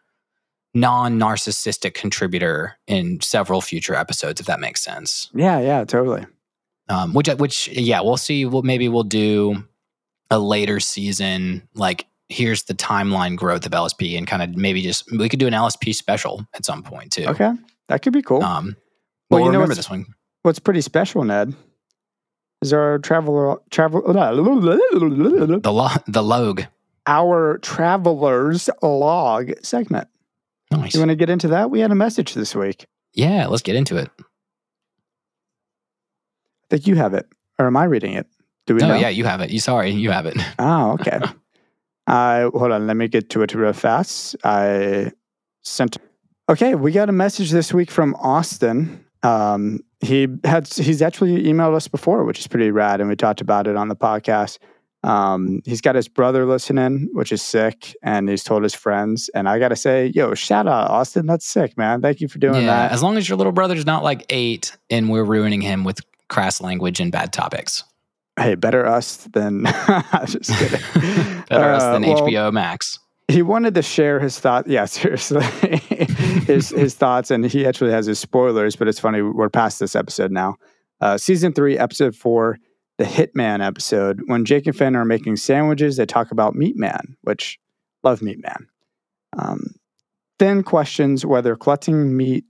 non-narcissistic 0.80 1.93
contributor 1.93 2.78
in 2.88 3.19
several 3.21 3.61
future 3.61 3.95
episodes, 3.95 4.39
if 4.39 4.47
that 4.47 4.59
makes 4.59 4.82
sense. 4.84 5.30
yeah 5.34 5.59
yeah 5.59 5.84
totally 5.84 6.25
Um, 6.89 7.13
which 7.13 7.28
which 7.30 7.67
yeah, 7.69 8.01
we'll 8.01 8.17
see. 8.17 8.45
We'll 8.45 8.61
maybe 8.63 8.88
we'll 8.89 9.03
do 9.03 9.63
a 10.32 10.39
later 10.39 10.80
season 10.80 11.67
like. 11.73 12.05
Here's 12.30 12.63
the 12.63 12.73
timeline 12.73 13.38
growth 13.38 13.65
of 13.65 13.71
LSP, 13.71 14.17
and 14.17 14.28
kind 14.28 14.43
of 14.43 14.57
maybe 14.57 14.82
just 14.82 15.09
we 15.17 15.30
could 15.30 15.39
do 15.39 15.47
an 15.47 15.53
LSP 15.53 15.95
special 15.95 16.45
at 16.53 16.65
some 16.65 16.84
point 16.84 17.13
too. 17.13 17.25
okay 17.25 17.51
that 17.88 18.01
could 18.01 18.11
be 18.11 18.21
cool 18.21 18.43
Um, 18.43 18.75
Well, 19.30 19.39
you 19.39 19.45
know 19.45 19.51
remember 19.53 19.75
this 19.75 19.89
one. 19.89 20.05
What's 20.43 20.59
pretty 20.59 20.82
special, 20.82 21.23
Ned, 21.23 21.55
is 22.61 22.73
our 22.73 22.99
traveler 22.99 23.57
travel 23.69 24.01
The 25.61 25.71
lo- 25.71 25.88
the 26.07 26.23
log. 26.23 26.63
our 27.05 27.57
travelers 27.59 28.69
log 28.82 29.51
segment. 29.63 30.09
Nice. 30.72 30.93
You 30.93 30.99
want 30.99 31.09
to 31.11 31.15
get 31.15 31.30
into 31.30 31.47
that? 31.49 31.70
We 31.72 31.80
had 31.80 31.91
a 31.91 31.95
message 31.95 32.34
this 32.34 32.53
week. 32.55 32.86
Yeah, 33.13 33.47
let's 33.47 33.61
get 33.63 33.76
into 33.76 33.95
it. 33.97 34.09
I 34.20 34.24
think 36.70 36.88
you 36.88 36.95
have 36.95 37.13
it, 37.13 37.26
or 37.59 37.68
am 37.68 37.78
I 37.78 37.86
reading 37.86 38.13
it? 38.13 38.28
Do 38.65 38.76
we 38.76 38.82
No, 38.82 38.89
know? 38.89 38.95
yeah, 38.95 39.09
you 39.09 39.24
have 39.24 39.39
it. 39.41 39.49
You 39.49 39.59
sorry, 39.59 39.91
you 39.91 40.11
have 40.11 40.26
it. 40.26 40.38
Oh, 40.59 40.91
okay. 40.93 41.20
I 42.07 42.49
hold 42.53 42.72
on. 42.72 42.88
Let 42.88 42.95
me 42.97 43.07
get 43.07 43.30
to 43.32 43.41
it 43.41 43.53
real 43.53 43.74
fast. 43.74 44.36
I 44.43 45.11
sent. 45.63 45.97
Okay, 46.49 46.76
we 46.76 46.91
got 46.91 47.09
a 47.09 47.13
message 47.13 47.51
this 47.51 47.74
week 47.74 47.91
from 47.91 48.15
Austin. 48.15 49.03
Um, 49.24 49.82
he 49.99 50.28
had 50.45 50.68
he's 50.74 51.01
actually 51.01 51.43
emailed 51.43 51.76
us 51.76 51.88
before, 51.88 52.24
which 52.24 52.39
is 52.39 52.47
pretty 52.47 52.72
rad, 52.72 52.99
and 53.01 53.09
we 53.09 53.15
talked 53.15 53.41
about 53.41 53.68
it 53.68 53.76
on 53.76 53.88
the 53.89 53.95
podcast. 53.95 54.57
Um, 55.08 55.62
he's 55.64 55.80
got 55.80 55.95
his 55.95 56.08
brother 56.10 56.45
listening, 56.45 57.10
which 57.14 57.32
is 57.32 57.41
sick, 57.41 57.95
and 58.03 58.28
he's 58.28 58.43
told 58.43 58.64
his 58.64 58.74
friends. 58.76 59.30
And 59.34 59.47
I 59.47 59.58
got 59.58 59.70
to 59.70 59.76
say, 59.76 60.12
yo, 60.14 60.34
shout 60.34 60.68
out 60.68 60.91
Austin. 60.91 61.26
That's 61.28 61.45
sick, 61.45 61.78
man. 61.78 62.01
Thank 62.01 62.20
you 62.20 62.28
for 62.28 62.39
doing 62.39 62.64
yeah, 62.64 62.88
that. 62.88 62.91
as 62.91 63.01
long 63.01 63.16
as 63.18 63.30
your 63.30 63.38
little 63.38 63.53
brother's 63.53 63.86
not 63.86 64.03
like 64.03 64.26
eight 64.30 64.76
and 64.89 65.10
we're 65.10 65.24
ruining 65.24 65.62
him 65.62 65.84
with 65.86 66.01
crass 66.28 66.60
language 66.60 66.99
and 66.99 67.12
bad 67.12 67.32
topics. 67.32 67.84
Hey, 68.38 68.55
better 68.55 68.86
us 68.86 69.18
than 69.34 69.64
just 70.28 70.51
kidding. 70.60 70.80
Better 71.49 71.72
us 71.74 71.82
Uh, 71.84 71.93
than 71.93 72.01
well, 72.03 72.22
HBO 72.28 72.51
Max. 72.53 72.99
he 73.30 73.41
wanted 73.41 73.74
to 73.76 73.82
share 73.82 74.20
his 74.20 74.38
thoughts. 74.39 74.68
Yeah, 74.68 74.86
seriously, 74.99 75.41
his 76.45 76.70
his 76.70 76.93
thoughts, 76.95 77.32
and 77.32 77.45
he 77.45 77.66
actually 77.66 77.91
has 77.91 78.05
his 78.05 78.20
spoilers. 78.20 78.76
But 78.76 78.89
it's 78.89 78.99
funny, 78.99 79.22
we're 79.24 79.49
past 79.49 79.80
this 79.80 79.95
episode 79.95 80.32
now. 80.32 80.58
Uh, 81.01 81.18
season 81.18 81.53
three, 81.53 81.78
episode 81.80 82.16
four, 82.16 82.58
the 82.97 83.03
Hitman 83.03 83.65
episode. 83.65 84.21
When 84.25 84.45
Jake 84.45 84.65
and 84.65 84.75
Finn 84.75 84.95
are 84.95 85.05
making 85.05 85.37
sandwiches, 85.37 85.97
they 85.97 86.05
talk 86.05 86.31
about 86.31 86.55
Meat 86.55 86.75
Man, 86.77 87.15
which 87.21 87.59
love 88.03 88.21
Meat 88.21 88.39
Man. 88.41 88.67
Um, 89.37 89.75
Finn 90.39 90.63
questions 90.63 91.25
whether 91.25 91.55
collecting 91.55 92.15
meat 92.15 92.45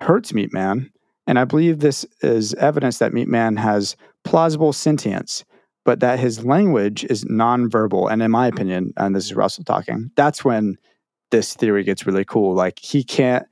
hurts 0.00 0.34
Meat 0.34 0.52
Man, 0.52 0.90
and 1.26 1.38
I 1.38 1.44
believe 1.44 1.80
this 1.80 2.04
is 2.22 2.54
evidence 2.54 2.98
that 2.98 3.12
Meat 3.12 3.28
Man 3.28 3.56
has 3.56 3.96
plausible 4.24 4.72
sentience 4.72 5.44
but 5.84 6.00
that 6.00 6.18
his 6.18 6.44
language 6.44 7.04
is 7.04 7.24
nonverbal. 7.24 8.10
And 8.10 8.22
in 8.22 8.30
my 8.30 8.46
opinion, 8.46 8.92
and 8.96 9.14
this 9.14 9.26
is 9.26 9.34
Russell 9.34 9.64
talking, 9.64 10.10
that's 10.16 10.44
when 10.44 10.76
this 11.30 11.54
theory 11.54 11.84
gets 11.84 12.06
really 12.06 12.24
cool. 12.24 12.54
Like 12.54 12.78
he 12.78 13.04
can't 13.04 13.46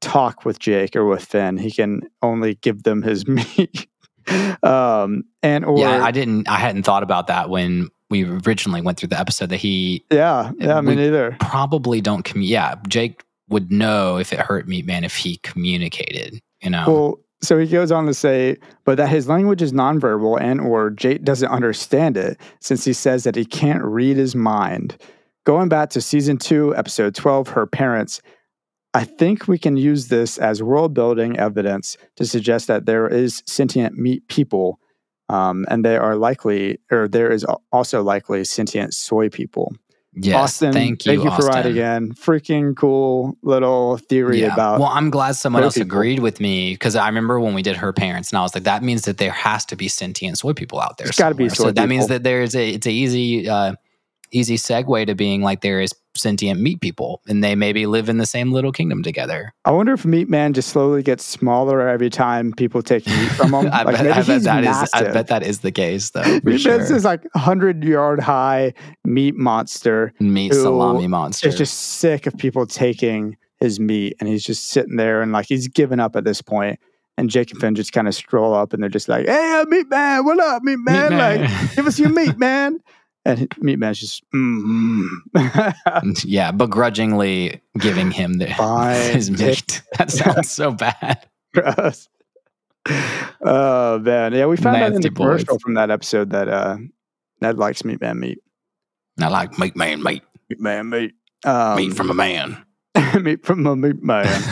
talk 0.00 0.44
with 0.44 0.58
Jake 0.58 0.94
or 0.94 1.06
with 1.06 1.24
Finn. 1.24 1.56
He 1.56 1.70
can 1.70 2.02
only 2.22 2.56
give 2.56 2.82
them 2.82 3.02
his 3.02 3.26
meat. 3.58 3.88
Um, 4.62 5.24
and 5.42 5.64
or 5.64 5.78
yeah, 5.78 6.04
I 6.04 6.10
didn't. 6.10 6.48
I 6.48 6.56
hadn't 6.56 6.84
thought 6.84 7.02
about 7.02 7.26
that 7.28 7.50
when 7.50 7.88
we 8.10 8.24
originally 8.24 8.80
went 8.80 8.98
through 8.98 9.08
the 9.08 9.18
episode. 9.18 9.50
That 9.50 9.56
he 9.58 10.04
yeah, 10.10 10.52
yeah, 10.58 10.80
me 10.80 10.94
neither. 10.94 11.36
probably 11.40 12.00
don't. 12.00 12.24
commu- 12.24 12.48
yeah, 12.48 12.76
Jake 12.88 13.24
would 13.48 13.72
know 13.72 14.18
if 14.18 14.32
it 14.32 14.40
hurt 14.40 14.68
Meat 14.68 14.86
Man 14.86 15.04
if 15.04 15.16
he 15.16 15.38
communicated. 15.38 16.40
You 16.62 16.70
know. 16.70 16.84
Well, 16.86 17.20
so 17.40 17.58
he 17.58 17.66
goes 17.66 17.92
on 17.92 18.06
to 18.06 18.14
say, 18.14 18.56
but 18.84 18.96
that 18.96 19.08
his 19.08 19.28
language 19.28 19.62
is 19.62 19.72
nonverbal 19.72 20.40
and 20.40 20.60
or 20.60 20.90
Jake 20.90 21.22
doesn't 21.22 21.48
understand 21.48 22.16
it 22.16 22.38
since 22.60 22.84
he 22.84 22.92
says 22.92 23.24
that 23.24 23.36
he 23.36 23.44
can't 23.44 23.82
read 23.84 24.16
his 24.16 24.34
mind. 24.34 24.96
Going 25.44 25.68
back 25.68 25.90
to 25.90 26.00
season 26.00 26.36
two, 26.36 26.76
episode 26.76 27.14
12, 27.14 27.48
her 27.48 27.66
parents, 27.66 28.20
I 28.98 29.04
think 29.04 29.46
we 29.46 29.58
can 29.58 29.76
use 29.76 30.08
this 30.08 30.38
as 30.38 30.60
world 30.60 30.92
building 30.92 31.38
evidence 31.38 31.96
to 32.16 32.24
suggest 32.26 32.66
that 32.66 32.84
there 32.84 33.06
is 33.06 33.44
sentient 33.46 33.96
meat 33.96 34.26
people. 34.26 34.80
Um, 35.28 35.66
and 35.70 35.84
they 35.84 35.96
are 35.96 36.16
likely, 36.16 36.80
or 36.90 37.06
there 37.06 37.30
is 37.30 37.46
also 37.70 38.02
likely 38.02 38.42
sentient 38.44 38.94
soy 38.94 39.28
people. 39.28 39.72
yes. 40.14 40.34
Austin, 40.34 40.72
thank 40.72 41.06
you. 41.06 41.12
thank 41.12 41.22
you 41.22 41.30
for 41.30 41.46
Austin. 41.46 41.54
writing 41.54 41.76
in. 41.76 42.12
Freaking 42.14 42.74
cool 42.74 43.36
little 43.42 43.98
theory 43.98 44.40
Yeah. 44.40 44.52
about. 44.54 44.80
well, 44.80 44.88
I'm 44.88 45.10
glad 45.10 45.36
someone 45.36 45.62
else 45.62 45.74
people. 45.74 45.86
agreed 45.86 46.18
with 46.18 46.40
me 46.40 46.72
because 46.72 46.96
I 46.96 47.06
remember 47.06 47.38
when 47.38 47.54
we 47.54 47.62
did 47.62 47.76
her 47.76 47.92
parents, 47.92 48.32
and 48.32 48.38
I 48.38 48.42
was 48.42 48.52
like, 48.52 48.64
that 48.64 48.82
means 48.82 49.02
that 49.02 49.18
there 49.18 49.30
has 49.30 49.64
to 49.66 49.76
be 49.76 49.86
sentient 49.86 50.38
soy 50.38 50.54
people 50.54 50.80
out 50.80 50.96
there. 50.98 51.04
There's 51.04 51.16
gotta 51.16 51.36
be 51.36 51.48
somewhere. 51.48 51.54
So 51.54 51.62
soy 51.64 51.72
that 51.72 51.88
means 51.88 52.08
that 52.08 52.24
there's 52.24 52.56
a 52.56 52.70
it's 52.70 52.86
a 52.88 52.90
easy 52.90 53.48
uh, 53.48 53.74
easy 54.30 54.56
segue 54.56 55.06
to 55.06 55.14
being 55.14 55.42
like 55.42 55.60
there 55.60 55.80
is 55.80 55.92
sentient 56.18 56.60
meat 56.60 56.80
people, 56.80 57.22
and 57.28 57.42
they 57.42 57.54
maybe 57.54 57.86
live 57.86 58.08
in 58.08 58.18
the 58.18 58.26
same 58.26 58.52
little 58.52 58.72
kingdom 58.72 59.02
together. 59.02 59.52
I 59.64 59.70
wonder 59.70 59.92
if 59.92 60.04
Meat 60.04 60.28
Man 60.28 60.52
just 60.52 60.70
slowly 60.70 61.02
gets 61.02 61.24
smaller 61.24 61.88
every 61.88 62.10
time 62.10 62.52
people 62.52 62.82
take 62.82 63.06
meat 63.06 63.30
from 63.30 63.54
him. 63.54 63.68
I, 63.72 63.82
like 63.82 63.96
bet, 63.96 64.06
I 64.06 64.22
bet 64.22 64.42
that 64.42 64.64
is. 64.64 64.90
I 64.92 65.02
bet 65.04 65.28
that 65.28 65.42
is 65.42 65.60
the 65.60 65.72
case, 65.72 66.10
though. 66.10 66.40
Meat 66.44 66.60
sure. 66.60 66.76
Man's 66.76 66.90
this 66.90 67.04
like 67.04 67.26
hundred 67.34 67.84
yard 67.84 68.20
high 68.20 68.74
meat 69.04 69.36
monster. 69.36 70.12
meat 70.20 70.52
salami 70.52 71.06
monster. 71.06 71.48
Is 71.48 71.56
just 71.56 71.74
sick 71.74 72.26
of 72.26 72.36
people 72.36 72.66
taking 72.66 73.36
his 73.60 73.80
meat, 73.80 74.16
and 74.20 74.28
he's 74.28 74.44
just 74.44 74.68
sitting 74.68 74.96
there 74.96 75.22
and 75.22 75.32
like 75.32 75.46
he's 75.46 75.68
given 75.68 76.00
up 76.00 76.16
at 76.16 76.24
this 76.24 76.42
point. 76.42 76.78
And 77.16 77.28
Jake 77.28 77.50
and 77.50 77.60
Finn 77.60 77.74
just 77.74 77.92
kind 77.92 78.06
of 78.06 78.14
stroll 78.14 78.54
up, 78.54 78.72
and 78.72 78.80
they're 78.80 78.88
just 78.88 79.08
like, 79.08 79.26
"Hey, 79.26 79.60
uh, 79.60 79.64
Meat 79.64 79.88
Man, 79.88 80.24
what 80.24 80.38
up, 80.38 80.62
Meat 80.62 80.76
Man? 80.76 81.16
Man. 81.16 81.40
Like, 81.40 81.74
give 81.74 81.86
us 81.86 81.98
your 81.98 82.08
meat, 82.10 82.38
man." 82.38 82.78
And 83.28 83.46
Meat 83.58 83.78
Man's 83.78 84.00
just, 84.00 84.22
mm 84.30 85.06
yeah, 86.24 86.50
begrudgingly 86.50 87.60
giving 87.78 88.10
him 88.10 88.38
the, 88.38 88.46
Fine. 88.54 89.12
his 89.12 89.30
meat. 89.30 89.82
That 89.98 90.10
sounds 90.10 90.50
so 90.50 90.72
bad. 90.72 91.26
gross. 91.52 92.08
Oh 93.44 93.98
man, 93.98 94.32
yeah, 94.32 94.46
we 94.46 94.56
found 94.56 94.76
out 94.76 94.86
in 94.86 94.92
Nasty 94.94 95.10
the 95.10 95.14
commercial 95.14 95.58
from 95.58 95.74
that 95.74 95.90
episode 95.90 96.30
that 96.30 96.48
uh, 96.48 96.78
Ned 97.42 97.58
likes 97.58 97.84
Meat 97.84 98.00
Man 98.00 98.18
meat. 98.18 98.38
I 99.20 99.28
like 99.28 99.58
meat 99.58 99.76
man 99.76 100.02
meat. 100.02 100.22
Meat 100.48 100.60
Man 100.60 100.88
meat. 100.88 101.12
Um, 101.44 101.76
meat 101.76 101.92
from 101.92 102.10
a 102.10 102.14
man. 102.14 102.64
meat 103.20 103.44
from 103.44 103.66
a 103.66 103.76
meat 103.76 104.02
man. 104.02 104.42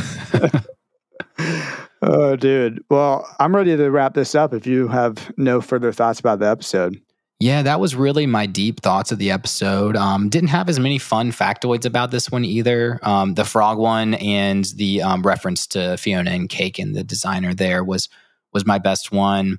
oh, 2.03 2.37
dude. 2.37 2.85
Well, 2.91 3.27
I'm 3.41 3.57
ready 3.57 3.75
to 3.75 3.91
wrap 3.91 4.13
this 4.13 4.35
up. 4.35 4.53
If 4.53 4.67
you 4.67 4.89
have 4.89 5.33
no 5.39 5.63
further 5.63 5.93
thoughts 5.93 6.21
about 6.21 6.41
the 6.41 6.49
episode, 6.49 7.01
Yeah, 7.39 7.63
that 7.63 7.81
was 7.81 7.95
really 7.95 8.27
my 8.27 8.47
deep 8.47 8.81
thoughts 8.81 9.13
of 9.13 9.19
the 9.19 9.31
episode. 9.31 9.95
Um, 9.95 10.31
didn't 10.31 10.49
have 10.49 10.71
as 10.71 10.81
many 10.81 10.99
fun 10.99 11.33
factoids 11.33 11.85
about 11.85 12.11
this 12.11 12.31
one 12.31 12.47
either. 12.47 12.99
Um, 13.03 13.35
the 13.35 13.45
frog 13.45 13.77
one 13.77 14.15
and 14.15 14.65
the 14.77 15.03
um, 15.03 15.23
reference 15.23 15.67
to 15.69 15.99
Fionna 15.99 16.31
and 16.31 16.49
Cake 16.49 16.79
and 16.79 16.95
the 16.95 17.05
designer 17.05 17.53
there 17.53 17.85
was 17.85 18.09
was 18.55 18.65
my 18.65 18.79
best 18.79 19.13
one. 19.13 19.59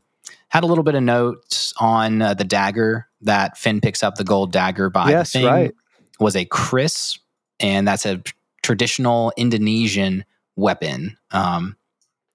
Had 0.49 0.63
a 0.63 0.67
little 0.67 0.83
bit 0.83 0.95
of 0.95 1.03
notes 1.03 1.73
on 1.77 2.21
uh, 2.21 2.33
the 2.33 2.43
dagger 2.43 3.07
that 3.21 3.57
Finn 3.57 3.79
picks 3.79 4.01
up 4.01 4.15
the 4.15 4.23
gold 4.23 4.51
dagger 4.51 4.89
by 4.89 5.11
Yes, 5.11 5.33
the 5.33 5.39
thing 5.39 5.47
right. 5.47 5.75
was 6.19 6.35
a 6.35 6.45
kris, 6.45 7.19
and 7.59 7.87
that's 7.87 8.07
a 8.07 8.23
traditional 8.63 9.31
Indonesian 9.37 10.25
weapon. 10.55 11.15
Um, 11.29 11.77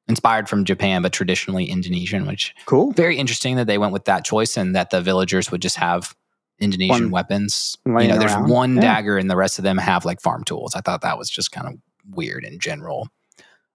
inspired 0.09 0.49
from 0.49 0.65
Japan, 0.65 1.03
but 1.03 1.13
traditionally 1.13 1.67
Indonesian, 1.67 2.27
which 2.27 2.55
cool. 2.67 2.93
very 2.93 3.17
interesting 3.17 3.57
that 3.57 3.67
they 3.67 3.79
went 3.79 3.93
with 3.93 4.05
that 4.07 4.25
choice 4.25 4.57
and 4.57 4.75
that 4.75 4.91
the 4.91 5.01
villagers 5.01 5.51
would 5.51 5.63
just 5.63 5.77
have 5.77 6.15
Indonesian 6.59 7.05
One 7.07 7.11
weapons. 7.11 7.77
You 7.87 7.93
know, 7.93 8.19
there's 8.19 8.33
around. 8.33 8.49
one 8.49 8.75
Yeah. 8.77 8.83
dagger 8.83 9.19
and 9.19 9.31
the 9.31 9.37
rest 9.37 9.59
of 9.59 9.65
them 9.65 9.79
have 9.79 10.05
like 10.05 10.21
farm 10.21 10.45
tools. 10.45 10.75
I 10.75 10.81
thought 10.81 11.03
that 11.03 11.19
was 11.19 11.31
just 11.31 11.53
kind 11.53 11.67
of 11.67 11.75
weird 12.11 12.45
in 12.45 12.59
general. 12.59 13.09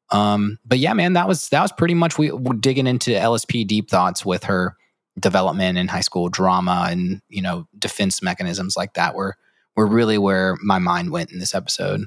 Um, 0.09 0.57
but 0.65 0.79
yeah, 0.79 0.93
man, 0.93 1.13
that 1.13 1.27
was 1.27 1.49
that 1.49 1.61
was 1.61 1.71
pretty 1.73 1.93
much 1.93 2.17
we 2.17 2.31
were 2.31 2.55
digging 2.55 2.87
into 2.87 3.11
LSP 3.11 3.67
deep 3.67 3.89
thoughts 3.89 4.25
with 4.25 4.45
her 4.45 4.75
development 5.19 5.77
in 5.77 5.87
high 5.87 6.01
school 6.01 6.29
drama 6.29 6.87
and 6.89 7.21
you 7.27 7.41
know 7.41 7.67
defense 7.77 8.21
mechanisms 8.21 8.77
like 8.77 8.93
that 8.93 9.15
were 9.15 9.35
were 9.75 9.87
really 9.87 10.17
where 10.17 10.55
my 10.63 10.79
mind 10.79 11.11
went 11.11 11.31
in 11.31 11.39
this 11.39 11.53
episode. 11.55 12.05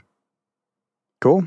Cool. 1.21 1.45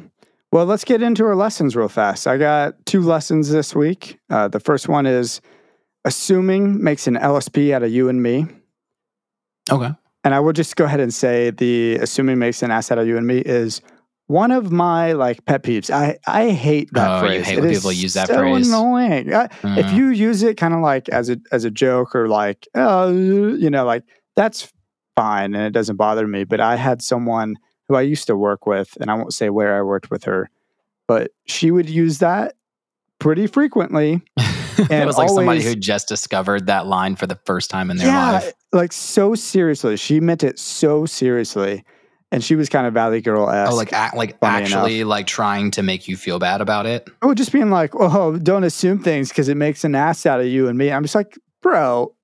Well, 0.53 0.67
let's 0.67 0.83
get 0.83 1.01
into 1.01 1.25
our 1.25 1.35
lessons 1.35 1.75
real 1.75 1.89
fast. 1.89 2.27
I 2.27 2.37
got 2.37 2.85
two 2.85 3.01
lessons 3.01 3.49
this 3.49 3.73
week. 3.73 4.19
Uh, 4.29 4.47
the 4.49 4.59
first 4.59 4.87
one 4.87 5.07
is 5.07 5.41
assuming 6.05 6.83
makes 6.83 7.07
an 7.07 7.15
LSP 7.15 7.73
out 7.73 7.81
of 7.81 7.91
you 7.91 8.07
and 8.07 8.21
me. 8.21 8.45
Okay. 9.71 9.89
And 10.23 10.35
I 10.35 10.39
will 10.39 10.53
just 10.53 10.75
go 10.75 10.85
ahead 10.85 10.99
and 10.99 11.11
say 11.11 11.49
the 11.49 11.95
assuming 11.95 12.37
makes 12.37 12.61
an 12.61 12.69
ass 12.69 12.91
out 12.91 12.99
of 12.99 13.07
you 13.07 13.17
and 13.17 13.25
me 13.25 13.39
is 13.39 13.81
one 14.27 14.51
of 14.51 14.71
my 14.71 15.13
like 15.13 15.43
pet 15.45 15.63
peeves. 15.63 15.89
I, 15.89 16.19
I 16.27 16.51
hate 16.51 16.89
that 16.93 17.09
Oh, 17.09 17.15
you 17.15 17.19
phrase. 17.41 17.45
hate 17.47 17.57
It 17.57 17.61
when 17.61 17.73
people 17.73 17.91
use 17.91 18.13
that 18.13 18.27
so 18.27 18.37
phrase. 18.37 18.67
annoying. 18.69 19.33
I- 19.33 19.45
If 19.63 19.87
Mm. 19.87 19.95
you 19.97 20.07
use 20.09 20.43
it 20.43 20.57
kind 20.57 20.75
of 20.75 20.81
like 20.81 21.09
as 21.09 21.31
a 21.31 21.37
as 21.51 21.65
a 21.65 21.71
joke 21.71 22.15
or 22.15 22.27
like 22.27 22.67
oh 22.75 23.09
you 23.11 23.71
know 23.71 23.85
like 23.85 24.03
that's 24.35 24.71
fine 25.15 25.55
and 25.55 25.63
it 25.65 25.71
doesn't 25.73 25.95
bother 25.95 26.27
me. 26.27 26.43
But 26.43 26.59
I 26.59 26.75
had 26.75 27.01
someone 27.01 27.55
who 27.87 27.95
I 27.95 28.01
used 28.01 28.27
to 28.27 28.35
work 28.35 28.65
with, 28.65 28.97
and 28.99 29.09
I 29.09 29.15
won't 29.15 29.33
say 29.33 29.49
where 29.49 29.77
I 29.77 29.81
worked 29.81 30.09
with 30.11 30.23
her, 30.25 30.49
but 31.07 31.31
she 31.45 31.71
would 31.71 31.89
use 31.89 32.19
that 32.19 32.55
pretty 33.19 33.47
frequently. 33.47 34.21
And 34.75 34.91
it 34.91 35.05
was 35.05 35.19
like 35.19 35.29
somebody 35.29 35.61
who 35.61 35.75
just 35.75 36.07
discovered 36.07 36.65
that 36.65 36.87
line 36.87 37.15
for 37.15 37.27
the 37.27 37.37
first 37.45 37.69
time 37.69 37.91
in 37.91 37.97
their 37.97 38.07
yeah, 38.07 38.31
life. 38.31 38.53
like 38.71 38.91
so 38.91 39.35
seriously. 39.35 39.97
She 39.97 40.19
meant 40.19 40.43
it 40.43 40.57
so 40.57 41.05
seriously. 41.05 41.83
and 42.31 42.43
she 42.43 42.55
was 42.55 42.67
kind 42.69 42.87
of 42.87 42.93
Valley 42.95 43.21
Girl 43.21 43.47
esque. 43.47 43.71
Oh, 43.71 43.75
like 43.75 43.93
act, 43.93 44.17
like 44.17 44.35
actually 44.41 45.03
like 45.03 45.27
trying 45.27 45.69
to 45.71 45.83
make 45.83 46.07
you 46.07 46.17
feel 46.17 46.39
bad 46.39 46.59
about 46.59 46.87
it. 46.87 47.07
oh, 47.21 47.35
just 47.35 47.51
being 47.51 47.69
like, 47.69 47.91
oh, 47.93 48.35
don't 48.37 48.63
assume 48.63 48.97
things 48.97 49.29
because 49.29 49.47
it 49.47 49.55
makes 49.55 49.83
an 49.83 49.93
ass 49.93 50.25
out 50.25 50.39
of 50.39 50.47
you 50.47 50.67
and 50.67 50.75
me. 50.75 50.91
I'm 50.91 51.03
just 51.03 51.13
like, 51.13 51.37
bro, 51.61 52.15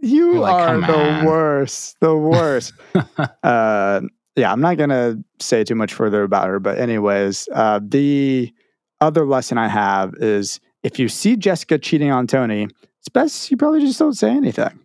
you 0.00 0.38
like, 0.38 0.54
are 0.54 0.80
the 0.80 0.98
on." 0.98 1.26
worst, 1.26 2.00
the 2.00 2.16
worst. 2.16 2.72
uh, 3.42 4.00
yeah, 4.38 4.52
I'm 4.52 4.60
not 4.60 4.76
gonna 4.76 5.16
say 5.40 5.64
too 5.64 5.74
much 5.74 5.92
further 5.92 6.22
about 6.22 6.46
her, 6.48 6.58
but 6.60 6.78
anyways, 6.78 7.48
uh, 7.52 7.80
the 7.82 8.52
other 9.00 9.26
lesson 9.26 9.58
I 9.58 9.68
have 9.68 10.14
is 10.14 10.60
if 10.82 10.98
you 10.98 11.08
see 11.08 11.36
Jessica 11.36 11.78
cheating 11.78 12.10
on 12.10 12.26
Tony, 12.26 12.68
it's 13.00 13.08
best 13.08 13.50
you 13.50 13.56
probably 13.56 13.80
just 13.80 13.98
don't 13.98 14.14
say 14.14 14.30
anything. 14.30 14.78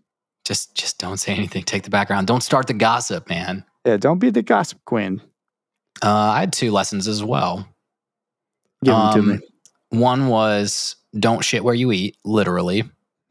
Just 0.46 0.76
just 0.76 1.00
don't 1.00 1.18
say 1.18 1.34
anything. 1.34 1.64
Take 1.64 1.84
the 1.84 1.90
background. 1.90 2.28
Don't 2.28 2.44
start 2.44 2.68
the 2.68 2.74
gossip, 2.74 3.30
man. 3.30 3.64
Yeah, 3.86 3.98
don't 3.98 4.20
be 4.20 4.30
the 4.30 4.42
gossip 4.44 4.80
queen. 4.86 5.22
Uh, 6.04 6.10
I 6.12 6.40
had 6.42 6.54
two 6.54 6.72
lessons 6.72 7.08
as 7.08 7.24
well. 7.24 7.68
Give 8.84 8.94
them 8.94 9.14
to 9.14 9.20
Um, 9.20 9.28
me. 9.30 9.40
One 9.90 10.28
was 10.28 10.96
don't 11.18 11.44
shit 11.46 11.64
where 11.64 11.76
you 11.76 11.92
eat, 11.92 12.18
literally. 12.26 12.84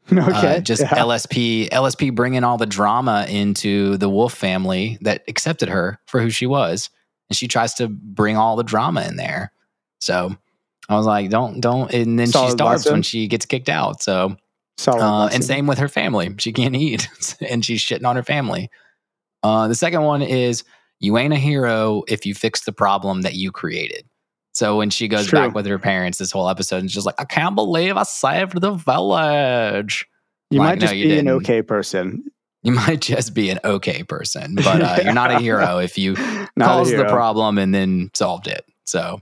Okay, 0.11 0.57
Uh, 0.57 0.59
just 0.59 0.81
yeah. 0.81 0.89
LSP, 0.89 1.69
LSP 1.69 2.13
bringing 2.13 2.43
all 2.43 2.57
the 2.57 2.65
drama 2.65 3.25
into 3.29 3.97
the 3.97 4.09
Wolf 4.09 4.33
family 4.33 4.97
that 5.01 5.23
accepted 5.27 5.69
her 5.69 5.99
for 6.07 6.19
who 6.21 6.29
she 6.29 6.45
was, 6.45 6.89
and 7.29 7.37
she 7.37 7.47
tries 7.47 7.73
to 7.75 7.87
bring 7.87 8.35
all 8.37 8.55
the 8.55 8.63
drama 8.63 9.03
in 9.03 9.15
there. 9.15 9.51
So 10.01 10.35
I 10.89 10.95
was 10.97 11.05
like, 11.05 11.29
don't, 11.29 11.61
don't, 11.61 11.91
and 11.93 12.19
then 12.19 12.27
she 12.27 12.33
Solid 12.33 12.51
starves 12.51 12.81
lesson. 12.81 12.91
when 12.93 13.01
she 13.03 13.27
gets 13.27 13.45
kicked 13.45 13.69
out. 13.69 14.03
So 14.03 14.35
uh, 14.99 15.29
and 15.33 15.43
same 15.43 15.67
with 15.67 15.77
her 15.77 15.87
family, 15.87 16.33
she 16.37 16.51
can't 16.51 16.75
eat, 16.75 17.07
and 17.49 17.63
she's 17.63 17.81
shitting 17.81 18.05
on 18.05 18.15
her 18.17 18.23
family. 18.23 18.69
Uh, 19.41 19.67
the 19.67 19.75
second 19.75 20.01
one 20.03 20.21
is 20.21 20.63
you 20.99 21.17
ain't 21.17 21.33
a 21.33 21.37
hero 21.37 22.03
if 22.07 22.25
you 22.25 22.33
fix 22.35 22.65
the 22.65 22.71
problem 22.73 23.21
that 23.21 23.35
you 23.35 23.51
created. 23.51 24.05
So 24.53 24.77
when 24.77 24.89
she 24.91 25.07
goes 25.07 25.27
True. 25.27 25.39
back 25.39 25.55
with 25.55 25.65
her 25.65 25.79
parents, 25.79 26.19
this 26.19 26.31
whole 26.31 26.47
episode, 26.47 26.77
and 26.77 26.91
she's 26.91 27.05
like, 27.05 27.19
I 27.19 27.25
can't 27.25 27.55
believe 27.55 27.97
I 27.97 28.03
saved 28.03 28.61
the 28.61 28.71
village. 28.71 30.05
You 30.51 30.59
Like, 30.59 30.67
might 30.73 30.79
just 30.79 30.93
no, 30.93 30.97
you 30.97 31.05
be 31.05 31.11
an 31.17 31.25
didn't. 31.25 31.37
okay 31.41 31.61
person. 31.63 32.23
You 32.61 32.71
might 32.73 33.01
just 33.01 33.33
be 33.33 33.49
an 33.49 33.59
okay 33.65 34.03
person, 34.03 34.55
but 34.63 34.81
uh, 34.81 34.99
you're 35.03 35.13
not 35.13 35.31
a 35.31 35.39
hero 35.39 35.79
if 35.79 35.97
you 35.97 36.15
caused 36.59 36.95
the 36.95 37.05
problem 37.09 37.57
and 37.57 37.73
then 37.73 38.09
solved 38.13 38.47
it. 38.47 38.63
So 38.85 39.21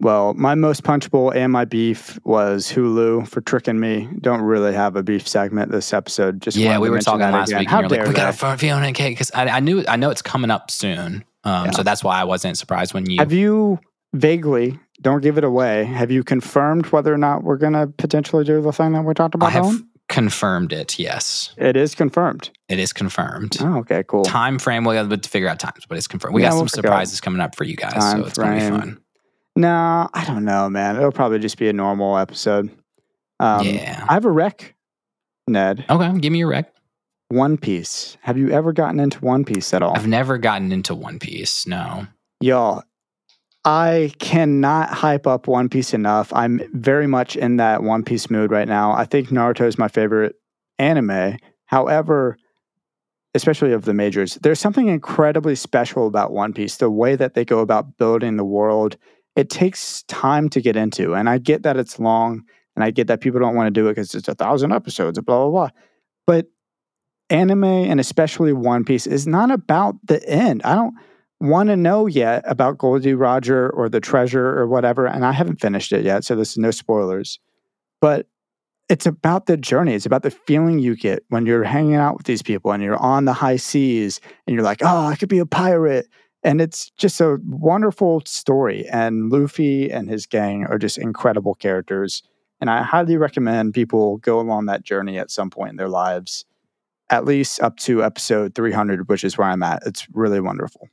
Well, 0.00 0.32
my 0.34 0.54
most 0.54 0.82
punchable 0.82 1.34
and 1.36 1.52
my 1.52 1.64
beef 1.66 2.18
was 2.24 2.72
Hulu 2.72 3.28
for 3.28 3.40
tricking 3.42 3.78
me. 3.78 4.08
Don't 4.20 4.40
really 4.40 4.72
have 4.72 4.96
a 4.96 5.02
beef 5.02 5.28
segment 5.28 5.70
this 5.70 5.92
episode. 5.92 6.40
Just 6.40 6.56
yeah, 6.56 6.78
we 6.78 6.88
were 6.88 7.00
talking 7.00 7.20
last 7.20 7.48
again. 7.50 7.60
week. 7.60 7.68
How 7.68 7.82
dare 7.82 7.98
like, 8.00 8.08
we 8.08 8.14
got 8.14 8.34
a 8.34 8.56
Fionna 8.56 8.86
and 8.86 8.96
Cake 8.96 9.14
because 9.16 9.30
I, 9.32 9.46
I 9.48 9.60
knew 9.60 9.84
I 9.86 9.96
know 9.96 10.10
it's 10.10 10.22
coming 10.22 10.50
up 10.50 10.70
soon. 10.70 11.24
Um, 11.44 11.66
Yeah. 11.66 11.70
So 11.72 11.82
that's 11.82 12.02
why 12.02 12.18
I 12.20 12.24
wasn't 12.24 12.56
surprised 12.56 12.94
when 12.94 13.08
you. 13.10 13.18
Have 13.18 13.32
you 13.32 13.78
vaguely? 14.14 14.78
Don't 15.00 15.22
give 15.22 15.38
it 15.38 15.44
away. 15.44 15.84
Have 15.84 16.10
you 16.10 16.24
confirmed 16.24 16.86
whether 16.86 17.12
or 17.12 17.18
not 17.18 17.44
we're 17.44 17.56
going 17.56 17.74
to 17.74 17.86
potentially 17.98 18.44
do 18.44 18.60
the 18.60 18.72
thing 18.72 18.92
that 18.92 19.02
we 19.04 19.14
talked 19.14 19.34
about? 19.34 19.46
I 19.46 19.50
have 19.50 19.80
confirmed 20.08 20.72
it. 20.72 20.98
Yes, 20.98 21.54
It 21.56 21.76
is 21.76 21.94
confirmed. 21.94 22.50
it 22.68 22.78
is 22.78 22.92
confirmed. 22.92 23.58
Oh, 23.60 23.78
okay, 23.78 24.02
cool. 24.08 24.24
Time 24.24 24.58
frame 24.58 24.84
we 24.84 24.94
got 24.94 25.08
to 25.22 25.28
figure 25.28 25.48
out 25.48 25.60
times, 25.60 25.84
but 25.88 25.98
it's 25.98 26.08
confirmed. 26.08 26.34
We 26.34 26.42
Yeah, 26.42 26.50
got 26.50 26.54
we'll 26.56 26.68
some 26.68 26.78
figure 26.78 26.90
out 26.90 26.94
surprises 26.94 27.20
coming 27.20 27.40
up 27.40 27.54
for 27.54 27.64
you 27.64 27.76
guys, 27.76 27.92
time 27.92 28.22
so 28.22 28.26
it's 28.26 28.38
gonna 28.38 28.54
be 28.54 28.60
fun. 28.76 28.98
No, 29.54 30.08
I 30.14 30.24
don't 30.24 30.44
know, 30.44 30.68
man. 30.70 30.96
It'll 30.96 31.12
probably 31.12 31.38
just 31.40 31.58
be 31.58 31.68
a 31.68 31.72
normal 31.72 32.16
episode. 32.16 32.70
Um, 33.40 33.66
yeah. 33.66 34.04
I 34.08 34.14
have 34.14 34.24
a 34.24 34.30
rec, 34.30 34.74
Ned. 35.46 35.84
Okay, 35.90 36.18
give 36.18 36.32
me 36.32 36.38
your 36.38 36.48
rec. 36.48 36.72
One 37.28 37.58
Piece. 37.58 38.16
Have 38.22 38.38
you 38.38 38.50
ever 38.50 38.72
gotten 38.72 38.98
into 39.00 39.18
One 39.20 39.44
Piece 39.44 39.74
at 39.74 39.82
all? 39.82 39.94
I've 39.94 40.06
never 40.06 40.38
gotten 40.38 40.72
into 40.72 40.94
One 40.94 41.18
Piece. 41.18 41.66
No. 41.66 42.06
Y'all, 42.40 42.82
I 43.64 44.12
cannot 44.18 44.90
hype 44.90 45.26
up 45.26 45.46
One 45.46 45.68
Piece 45.68 45.92
enough. 45.92 46.32
I'm 46.32 46.60
very 46.72 47.06
much 47.06 47.36
in 47.36 47.56
that 47.56 47.82
One 47.82 48.02
Piece 48.02 48.30
mood 48.30 48.50
right 48.50 48.68
now. 48.68 48.92
I 48.92 49.04
think 49.04 49.28
Naruto 49.28 49.66
is 49.66 49.78
my 49.78 49.88
favorite 49.88 50.36
anime. 50.78 51.36
However, 51.66 52.38
especially 53.34 53.72
of 53.72 53.84
the 53.84 53.92
majors, 53.94 54.36
there's 54.36 54.60
something 54.60 54.88
incredibly 54.88 55.54
special 55.54 56.06
about 56.06 56.32
One 56.32 56.52
Piece. 56.52 56.76
The 56.76 56.90
way 56.90 57.16
that 57.16 57.34
they 57.34 57.44
go 57.44 57.58
about 57.58 57.98
building 57.98 58.36
the 58.36 58.44
world, 58.44 58.96
it 59.36 59.50
takes 59.50 60.02
time 60.04 60.48
to 60.50 60.60
get 60.60 60.76
into. 60.76 61.14
And 61.14 61.28
I 61.28 61.38
get 61.38 61.64
that 61.64 61.76
it's 61.76 61.98
long, 61.98 62.44
and 62.74 62.84
I 62.84 62.90
get 62.90 63.08
that 63.08 63.20
people 63.20 63.40
don't 63.40 63.56
want 63.56 63.66
to 63.66 63.80
do 63.80 63.88
it 63.88 63.92
because 63.92 64.14
it's 64.14 64.28
a 64.28 64.34
thousand 64.34 64.72
episodes, 64.72 65.20
blah, 65.20 65.44
blah, 65.44 65.50
blah. 65.50 65.70
But 66.26 66.46
anime, 67.28 67.64
and 67.64 68.00
especially 68.00 68.52
One 68.52 68.84
Piece, 68.84 69.06
is 69.06 69.26
not 69.26 69.50
about 69.50 69.96
the 70.04 70.26
end. 70.28 70.62
I 70.62 70.74
don't 70.74 70.94
want 71.40 71.68
to 71.68 71.76
know 71.76 72.06
yet 72.06 72.42
about 72.46 72.78
Gol 72.78 72.98
D. 72.98 73.14
Roger 73.14 73.70
or 73.70 73.88
the 73.88 74.00
treasure 74.00 74.58
or 74.58 74.66
whatever, 74.66 75.06
and 75.06 75.24
I 75.24 75.32
haven't 75.32 75.60
finished 75.60 75.92
it 75.92 76.04
yet, 76.04 76.24
so 76.24 76.34
this 76.34 76.52
is 76.52 76.58
no 76.58 76.70
spoilers. 76.70 77.38
But 78.00 78.26
it's 78.88 79.06
about 79.06 79.46
the 79.46 79.56
journey. 79.56 79.94
It's 79.94 80.06
about 80.06 80.22
the 80.22 80.30
feeling 80.30 80.78
you 80.78 80.96
get 80.96 81.22
when 81.28 81.44
you're 81.44 81.64
hanging 81.64 81.96
out 81.96 82.16
with 82.16 82.26
these 82.26 82.42
people 82.42 82.72
and 82.72 82.82
you're 82.82 82.96
on 82.96 83.26
the 83.26 83.34
high 83.34 83.56
seas 83.56 84.20
and 84.46 84.54
you're 84.54 84.64
like, 84.64 84.82
oh, 84.82 85.06
I 85.06 85.16
could 85.16 85.28
be 85.28 85.38
a 85.38 85.46
pirate. 85.46 86.08
And 86.42 86.60
it's 86.60 86.90
just 86.90 87.20
a 87.20 87.38
wonderful 87.46 88.22
story. 88.24 88.86
And 88.88 89.30
Luffy 89.30 89.90
and 89.90 90.08
his 90.08 90.26
gang 90.26 90.64
are 90.64 90.78
just 90.78 90.96
incredible 90.96 91.54
characters. 91.54 92.22
And 92.60 92.70
I 92.70 92.82
highly 92.82 93.16
recommend 93.16 93.74
people 93.74 94.16
go 94.18 94.40
along 94.40 94.66
that 94.66 94.84
journey 94.84 95.18
at 95.18 95.30
some 95.30 95.50
point 95.50 95.70
in 95.70 95.76
their 95.76 95.88
lives, 95.88 96.46
at 97.10 97.24
least 97.24 97.60
up 97.60 97.76
to 97.78 98.02
episode 98.02 98.54
300, 98.54 99.08
which 99.08 99.22
is 99.22 99.36
where 99.36 99.48
I'm 99.48 99.62
at. 99.62 99.82
It's 99.84 100.06
really 100.12 100.40
wonderful. 100.40 100.88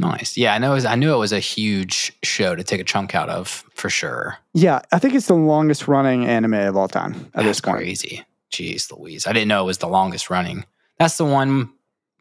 Nice. 0.00 0.36
Yeah, 0.36 0.54
I 0.54 0.58
know. 0.58 0.72
It 0.72 0.74
was, 0.76 0.84
I 0.84 0.94
knew 0.94 1.12
it 1.12 1.18
was 1.18 1.32
a 1.32 1.40
huge 1.40 2.12
show 2.22 2.54
to 2.54 2.62
take 2.62 2.80
a 2.80 2.84
chunk 2.84 3.14
out 3.14 3.28
of 3.28 3.48
for 3.74 3.90
sure. 3.90 4.38
Yeah, 4.54 4.80
I 4.92 4.98
think 5.00 5.14
it's 5.14 5.26
the 5.26 5.34
longest 5.34 5.88
running 5.88 6.24
anime 6.26 6.54
of 6.54 6.76
all 6.76 6.86
time 6.88 7.14
at 7.14 7.32
That's 7.32 7.46
this 7.46 7.60
point. 7.60 7.78
crazy. 7.78 8.24
Jeez, 8.52 8.96
Louise. 8.96 9.26
I 9.26 9.32
didn't 9.32 9.48
know 9.48 9.62
it 9.62 9.66
was 9.66 9.78
the 9.78 9.88
longest 9.88 10.30
running. 10.30 10.64
That's 10.98 11.16
the 11.16 11.24
one 11.24 11.72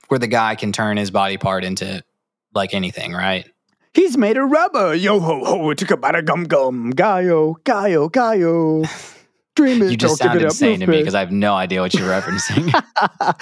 where 0.07 0.19
the 0.19 0.27
guy 0.27 0.55
can 0.55 0.71
turn 0.71 0.97
his 0.97 1.11
body 1.11 1.37
part 1.37 1.63
into 1.63 2.03
like 2.53 2.73
anything, 2.73 3.13
right? 3.13 3.45
He's 3.93 4.17
made 4.17 4.37
of 4.37 4.49
rubber. 4.49 4.93
Yo 4.93 5.19
ho 5.19 5.43
ho, 5.45 5.69
it 5.69 5.77
took 5.77 5.91
a 5.91 5.97
bada 5.97 6.23
gum 6.25 6.43
gum. 6.45 6.93
Gaio, 6.93 7.55
Gaio, 7.63 8.09
Gaio. 8.11 9.13
Dream 9.57 9.81
it, 9.81 9.91
You 9.91 9.97
just 9.97 10.19
don't 10.19 10.33
give 10.33 10.41
sounded 10.41 10.41
it 10.43 10.45
up. 10.45 10.51
insane 10.51 10.79
to 10.81 10.87
me 10.87 10.99
because 10.99 11.15
I 11.15 11.19
have 11.19 11.31
no 11.31 11.53
idea 11.55 11.81
what 11.81 11.93
you're 11.93 12.09
referencing. 12.09 12.71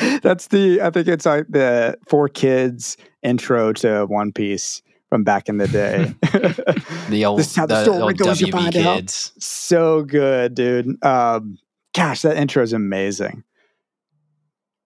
That's 0.24 0.48
the, 0.48 0.82
I 0.82 0.90
think 0.90 1.08
it's 1.08 1.26
like 1.26 1.46
the 1.50 1.98
4Kids 2.10 2.96
intro 3.22 3.74
to 3.74 4.06
One 4.06 4.32
Piece 4.32 4.82
from 5.10 5.24
back 5.24 5.48
in 5.50 5.58
the 5.58 5.68
day. 5.68 6.16
The 7.10 7.24
old, 7.26 7.38
This 7.40 7.52
is 7.52 7.56
how 7.56 7.68
the 7.68 7.76
the 7.76 7.84
story 7.84 8.02
old 8.02 8.18
goes, 8.18 8.42
you 8.42 8.48
WB 8.48 8.52
find 8.52 8.76
out. 8.78 8.96
kids. 8.98 9.32
so 9.38 10.02
good, 10.04 10.56
dude. 10.56 11.04
Um, 11.06 11.60
gosh, 11.94 12.24
that 12.24 12.36
intro 12.38 12.64
is 12.64 12.74
amazing. 12.74 13.44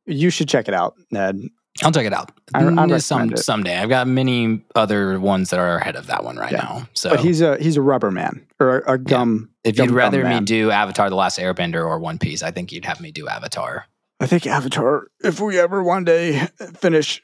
You 0.06 0.30
should 0.30 0.50
check 0.50 0.68
it 0.68 0.74
out, 0.74 0.96
Ned. 1.12 1.40
I'll 1.84 1.92
check 1.92 2.06
it 2.06 2.14
out. 2.14 2.32
I- 2.54 2.60
I 2.66 2.70
Mm, 2.72 3.02
Some 3.02 3.32
it. 3.34 3.40
someday. 3.40 3.78
I've 3.78 3.88
got 3.90 4.08
many 4.08 4.62
other 4.76 5.20
ones 5.20 5.52
that 5.52 5.60
are 5.60 5.78
ahead 5.78 5.96
of 5.96 6.08
that 6.08 6.24
one 6.26 6.36
right 6.38 6.52
Yeah. 6.52 6.58
now. 6.58 6.88
So 6.94 7.12
But 7.12 7.20
he's 7.22 7.40
a 7.42 7.58
he's 7.62 7.78
a 7.78 7.82
rubber 7.82 8.12
man 8.12 8.46
or 8.60 8.80
a, 8.80 8.94
a 8.94 8.98
gum. 8.98 9.49
If 9.64 9.78
you'd 9.78 9.92
rather 9.92 10.24
me 10.24 10.42
do 10.42 10.72
Avatar: 10.72 11.10
The 11.10 11.16
Last 11.16 11.40
Airbender 11.40 11.86
or 11.86 12.00
One 12.00 12.18
Piece, 12.18 12.44
I 12.44 12.52
think 12.52 12.72
you'd 12.72 12.86
have 12.86 13.02
me 13.02 13.12
do 13.12 13.28
Avatar. 13.28 13.86
I 14.20 14.26
think 14.26 14.48
Avatar. 14.48 15.08
If 15.24 15.40
we 15.40 15.60
ever 15.60 15.84
one 15.84 16.04
day 16.04 16.48
finish 16.78 17.22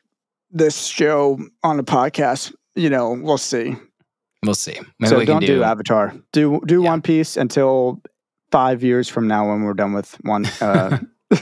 this 0.52 0.86
show 0.86 1.40
on 1.64 1.80
a 1.80 1.84
podcast, 1.84 2.54
you 2.76 2.90
know, 2.90 3.12
we'll 3.12 3.38
see. 3.38 3.76
We'll 4.44 4.56
see. 4.56 4.80
Maybe 5.00 5.10
so 5.10 5.18
we 5.18 5.26
don't 5.26 5.42
can 5.42 5.48
do, 5.48 5.56
do. 5.58 5.64
Avatar. 5.64 6.14
Do 6.32 6.62
do 6.66 6.84
Yeah. 6.84 6.90
One 6.90 7.02
Piece 7.02 7.36
until 7.38 8.02
five 8.52 8.84
years 8.84 9.10
from 9.10 9.28
now 9.28 9.50
when 9.50 9.64
we're 9.64 9.74
done 9.74 9.94
with 9.94 10.16
one. 10.22 10.46
Uh, 10.62 11.00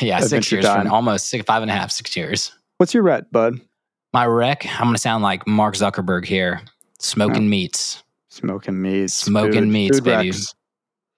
yeah, 0.00 0.18
six 0.20 0.26
Adventure 0.26 0.56
years 0.56 0.66
from 0.66 0.86
almost 0.92 1.28
six, 1.28 1.44
five 1.44 1.62
and 1.62 1.70
a 1.70 1.74
half, 1.74 1.90
six 1.90 2.16
years. 2.16 2.52
what's 2.76 2.94
your 2.94 3.02
ret, 3.02 3.32
bud? 3.32 3.60
My 4.12 4.26
rec. 4.26 4.64
I'm 4.66 4.84
going 4.84 4.94
to 4.94 5.00
sound 5.00 5.24
like 5.24 5.46
Mark 5.48 5.74
Zuckerberg 5.74 6.24
here. 6.24 6.60
Smoking 7.00 7.50
meats. 7.50 8.03
Smoking 8.34 8.80
meats. 8.82 9.14
Smoking 9.14 9.62
food- 9.62 9.68
meats, 9.68 9.98
food 9.98 10.04
baby. 10.04 10.30
recs. 10.30 10.54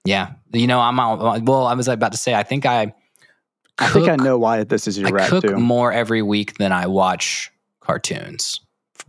Yeah, 0.05 0.33
you 0.53 0.67
know, 0.67 0.81
I'm 0.81 1.01
out. 1.01 1.43
Well, 1.43 1.67
I 1.67 1.75
was 1.75 1.89
about 1.89 2.13
to 2.13 2.19
say, 2.19 2.35
I 2.35 2.43
think 2.43 2.65
I. 2.67 2.95
I 3.79 3.89
think 3.91 4.09
I 4.09 4.17
know 4.17 4.39
why 4.39 4.65
this 4.65 4.89
is 4.89 4.97
your 4.99 5.09
I 5.09 5.11
ret 5.11 5.29
cook 5.29 5.45
too. 5.45 5.57
more 5.57 5.93
every 5.93 6.23
week 6.23 6.57
than 6.57 6.73
I 6.73 6.87
watch 6.87 7.51
cartoons, 7.81 8.61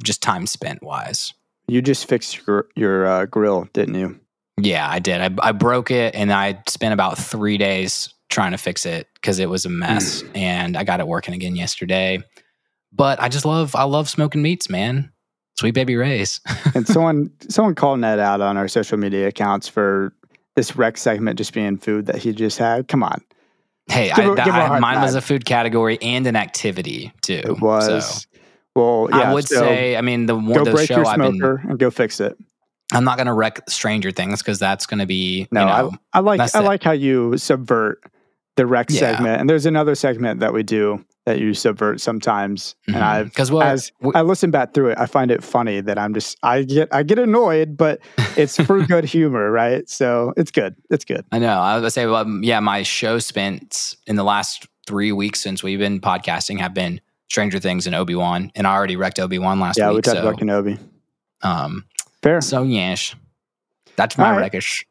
just 0.03 0.21
time 0.21 0.45
spent 0.45 0.83
wise. 0.83 1.33
You 1.69 1.81
just 1.81 2.07
fixed 2.09 2.45
your 2.45 2.67
your 2.75 3.05
uh, 3.05 3.25
grill, 3.27 3.69
didn't 3.73 3.95
you? 3.95 4.19
Yeah, 4.59 4.89
I 4.89 4.99
did. 4.99 5.21
I, 5.21 5.29
I 5.49 5.51
broke 5.51 5.91
it 5.91 6.15
and 6.15 6.33
I 6.33 6.61
spent 6.67 6.93
about 6.93 7.17
three 7.17 7.57
days 7.57 8.13
trying 8.29 8.51
to 8.51 8.57
fix 8.57 8.85
it 8.85 9.07
because 9.13 9.39
it 9.39 9.49
was 9.49 9.65
a 9.65 9.69
mess. 9.69 10.23
and 10.35 10.75
I 10.75 10.83
got 10.83 10.99
it 10.99 11.07
working 11.07 11.33
again 11.33 11.55
yesterday. 11.55 12.21
But 12.91 13.21
I 13.21 13.29
just 13.29 13.45
love, 13.45 13.75
I 13.75 13.83
love 13.83 14.09
smoking 14.09 14.41
meats, 14.41 14.69
man. 14.69 15.11
Sweet 15.59 15.71
baby 15.73 15.95
Ray's. 15.95 16.39
and 16.75 16.87
someone 16.87 17.31
someone 17.49 17.75
called 17.75 17.99
Ned 17.99 18.19
out 18.19 18.41
on 18.41 18.57
our 18.57 18.67
social 18.67 18.97
media 18.97 19.27
accounts 19.27 19.67
for 19.67 20.13
this 20.55 20.75
rec 20.75 20.97
segment 20.97 21.37
just 21.37 21.53
being 21.53 21.77
food 21.77 22.05
that 22.07 22.17
he 22.17 22.31
just 22.33 22.57
had. 22.57 22.87
Come 22.87 23.03
on, 23.03 23.21
hey, 23.89 24.11
Give 24.15 24.31
I, 24.31 24.35
that, 24.35 24.45
give 24.45 24.53
her 24.53 24.61
a 24.61 24.69
I- 24.71 24.79
mine 24.79 25.01
was 25.01 25.15
a 25.15 25.21
food 25.21 25.45
category 25.45 25.97
and 26.01 26.25
an 26.27 26.35
activity 26.35 27.11
too. 27.21 27.41
it 27.43 27.59
was. 27.61 28.21
So, 28.23 28.27
Well, 28.75 29.07
yeah, 29.11 29.31
I 29.31 29.33
would 29.33 29.47
so 29.47 29.59
say, 29.61 29.95
I 29.97 30.01
mean, 30.01 30.27
the 30.27 30.35
one 30.35 30.63
the 30.63 30.85
show 30.85 31.03
I've 31.05 31.17
been, 31.19 31.41
and 31.43 31.79
go 31.79 31.89
fix 31.89 32.19
it. 32.19 32.37
I'm 32.93 33.03
not 33.03 33.17
going 33.17 33.27
to 33.27 33.33
wreck 33.33 33.67
Stranger 33.69 34.11
Things 34.11 34.41
because 34.41 34.59
that's 34.59 34.85
going 34.85 34.99
to 34.99 35.05
be, 35.05 35.47
No, 35.51 35.59
you 35.61 35.65
know, 35.65 35.91
I, 36.13 36.19
I 36.19 36.21
like 36.21 36.39
I 36.39 36.59
it. 36.59 36.63
like 36.63 36.83
how 36.83 36.91
you 36.93 37.37
subvert 37.37 38.01
the 38.55 38.65
rec 38.65 38.89
Yeah. 38.89 38.99
segment, 38.99 39.41
and 39.41 39.49
there's 39.49 39.65
another 39.65 39.93
segment 39.95 40.39
that 40.39 40.53
we 40.53 40.63
do 40.63 41.03
that 41.27 41.39
you 41.39 41.53
subvert 41.53 41.99
sometimes, 41.99 42.73
and 42.87 42.95
I 42.95 43.23
because 43.23 43.51
well, 43.51 43.61
as 43.61 43.91
we- 43.99 44.13
I 44.15 44.21
listen 44.21 44.49
back 44.49 44.73
through 44.73 44.91
it, 44.91 44.97
I 44.97 45.07
find 45.07 45.29
it 45.29 45.43
funny 45.43 45.81
that 45.81 45.99
I'm 45.99 46.13
just 46.13 46.37
I 46.41 46.63
get 46.63 46.87
I 46.93 47.03
get 47.03 47.19
annoyed, 47.19 47.75
but 47.75 47.99
it's 48.37 48.55
for 48.55 48.81
good 48.85 49.03
humor, 49.03 49.51
right? 49.51 49.87
So 49.89 50.33
it's 50.37 50.51
good. 50.51 50.75
It's 50.89 51.03
good. 51.03 51.25
I 51.33 51.39
know. 51.39 51.59
I 51.59 51.75
was 51.75 51.81
gonna 51.81 51.91
say, 51.91 52.05
well, 52.05 52.25
yeah, 52.41 52.61
my 52.61 52.81
show 52.83 53.19
spent 53.19 53.97
in 54.07 54.15
the 54.15 54.23
last 54.23 54.67
three 54.87 55.11
weeks 55.11 55.41
since 55.41 55.61
we've 55.61 55.79
been 55.79 55.99
podcasting 55.99 56.59
have 56.59 56.73
been 56.73 57.01
Stranger 57.29 57.59
Things 57.59 57.85
and 57.87 57.93
Obi 57.93 58.15
Wan, 58.15 58.49
and 58.55 58.65
I 58.65 58.73
already 58.73 58.95
wrecked 58.95 59.19
Obi 59.19 59.37
Wan 59.37 59.59
last 59.59 59.75
week. 59.75 59.83
yeah, 59.83 59.91
we 59.91 60.01
talked 60.01 60.17
so, 60.17 60.27
about 60.29 60.39
Kenobi. 60.39 60.79
um, 61.41 61.83
Fair. 62.23 62.39
so 62.39 62.63
yes, 62.63 63.13
that's 63.97 64.17
my 64.17 64.31
right. 64.31 64.49
wreckish. 64.53 64.85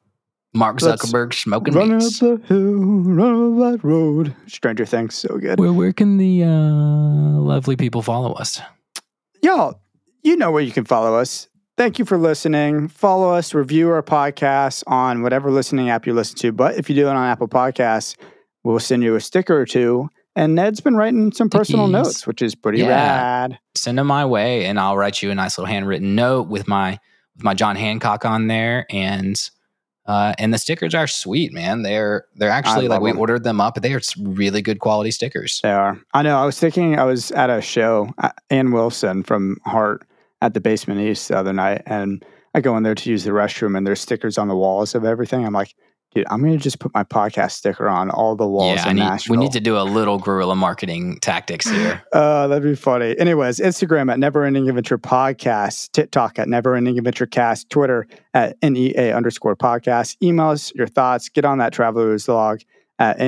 Mark 0.57 0.81
Let's 0.81 1.05
Zuckerberg 1.05 1.35
smoking 1.35 1.75
Run 1.75 1.93
up 1.93 2.01
the 2.01 2.41
hill, 2.47 2.73
run 2.75 3.57
up 3.65 3.73
that 3.73 3.85
road. 3.87 4.35
Stranger 4.47 4.87
Things, 4.87 5.15
so 5.15 5.37
good. 5.39 5.59
Where 5.59 5.73
where 5.73 5.93
can 5.93 6.17
the 6.17 6.45
uh, 6.45 6.49
lovely 7.41 7.77
people 7.77 8.03
follow 8.03 8.33
us? 8.33 8.61
Y'all, 9.43 9.81
you 10.23 10.37
know 10.37 10.51
where 10.51 10.63
you 10.63 10.73
can 10.73 10.85
follow 10.85 11.15
us. 11.17 11.49
Thank 11.77 11.99
you 11.99 12.07
for 12.07 12.17
listening. 12.17 12.89
Follow 12.89 13.31
us, 13.31 13.53
review 13.53 13.91
our 13.91 14.03
podcast 14.03 14.83
on 14.87 15.23
whatever 15.23 15.51
listening 15.51 15.91
app 15.91 16.07
you 16.07 16.15
listen 16.15 16.39
to. 16.39 16.53
But 16.53 16.77
if 16.77 16.89
you 16.89 16.97
do 16.97 17.07
it 17.07 17.11
on 17.11 17.27
Apple 17.29 17.49
Podcasts, 17.49 18.17
we'll 18.65 18.79
send 18.79 19.03
you 19.03 19.15
a 19.15 19.21
sticker 19.21 19.55
or 19.61 19.67
two. 19.67 20.09
And 20.35 20.55
Ned's 20.55 20.81
been 20.81 20.97
writing 20.97 21.33
some 21.33 21.51
personal 21.51 21.87
Stickies. 21.87 21.91
notes, 21.93 22.27
which 22.27 22.41
is 22.43 22.55
pretty 22.55 22.79
Yeah. 22.79 22.89
rad. 22.89 23.59
Send 23.75 23.99
them 23.99 24.07
my 24.07 24.25
way, 24.25 24.65
and 24.67 24.81
I'll 24.81 24.97
write 24.97 25.23
you 25.23 25.31
a 25.31 25.35
nice 25.35 25.59
little 25.59 25.71
handwritten 25.71 26.15
note 26.15 26.49
with 26.49 26.67
my 26.67 26.99
with 27.37 27.45
my 27.45 27.53
John 27.53 27.77
Hancock 27.77 28.25
on 28.25 28.47
there, 28.47 28.87
and 28.89 29.39
uh, 30.07 30.35
and 30.39 30.55
the 30.55 30.59
stickers 30.59 30.95
are 30.95 31.07
sweet, 31.07 31.53
man. 31.53 31.83
They're 31.83 32.27
they're 32.37 32.51
actually 32.51 32.89
like 32.89 33.01
we 33.01 33.11
them. 33.11 33.19
ordered 33.19 33.45
them 33.45 33.61
up. 33.61 33.75
They 33.81 33.93
are 33.93 34.01
really 34.21 34.63
good 34.63 34.79
quality 34.79 35.11
stickers. 35.11 35.61
They 35.63 35.73
are. 35.73 36.01
I 36.15 36.23
know. 36.23 36.39
I 36.39 36.47
was 36.47 36.59
thinking 36.59 36.99
I 36.99 37.05
was 37.05 37.33
at 37.33 37.51
a 37.51 37.61
show, 37.61 38.11
uh, 38.19 38.31
Ann 38.51 38.73
Wilson 38.73 39.23
from 39.23 39.59
Heart 39.65 40.07
at 40.43 40.55
the 40.55 40.61
Basement 40.61 41.01
East 41.01 41.29
the 41.29 41.37
other 41.37 41.53
night, 41.53 41.83
and 41.87 42.25
I 42.55 42.61
go 42.61 42.77
in 42.77 42.83
there 42.83 42.95
to 42.95 43.11
use 43.11 43.25
the 43.25 43.31
restroom, 43.31 43.77
and 43.77 43.87
there's 43.87 44.01
stickers 44.01 44.39
on 44.39 44.49
the 44.49 44.57
walls 44.57 44.95
of 44.95 45.05
everything. 45.05 45.45
I'm 45.45 45.53
like, 45.53 45.75
dude, 46.17 46.27
I'm 46.31 46.41
going 46.41 46.53
to 46.57 46.59
just 46.59 46.79
put 46.79 46.93
my 46.95 47.05
podcast 47.05 47.53
sticker 47.53 47.89
on 47.89 48.11
all 48.11 48.35
the 48.37 48.47
walls 48.47 48.77
Yeah, 48.77 48.89
in 48.91 48.97
need, 48.97 49.03
Nashville. 49.03 49.37
we 49.37 49.43
need 49.43 49.53
to 49.53 49.61
do 49.61 49.77
a 49.79 49.83
little 49.85 50.19
guerrilla 50.19 50.57
marketing 50.57 51.19
tactics 51.21 51.69
here. 51.69 52.03
Uh, 52.13 52.47
that'd 52.47 52.63
be 52.65 52.75
funny. 52.75 53.19
Anyways, 53.19 53.59
Instagram 53.59 54.11
at 54.11 54.19
Never 54.19 54.45
Ending 54.45 54.69
Adventure 54.69 54.97
Podcast, 54.97 55.93
TikTok 55.93 56.39
at 56.39 56.49
Never 56.49 56.75
Ending 56.75 56.97
Adventure 56.97 57.27
Cast, 57.27 57.69
Twitter 57.69 58.07
at 58.33 58.57
NEA 58.63 59.15
underscore 59.15 59.55
podcast. 59.55 60.17
Email 60.23 60.49
us 60.51 60.73
your 60.75 60.87
thoughts. 60.87 61.29
Get 61.29 61.45
on 61.45 61.59
that 61.59 61.75
traveler's 61.75 62.27
log 62.27 62.61
at 62.99 63.19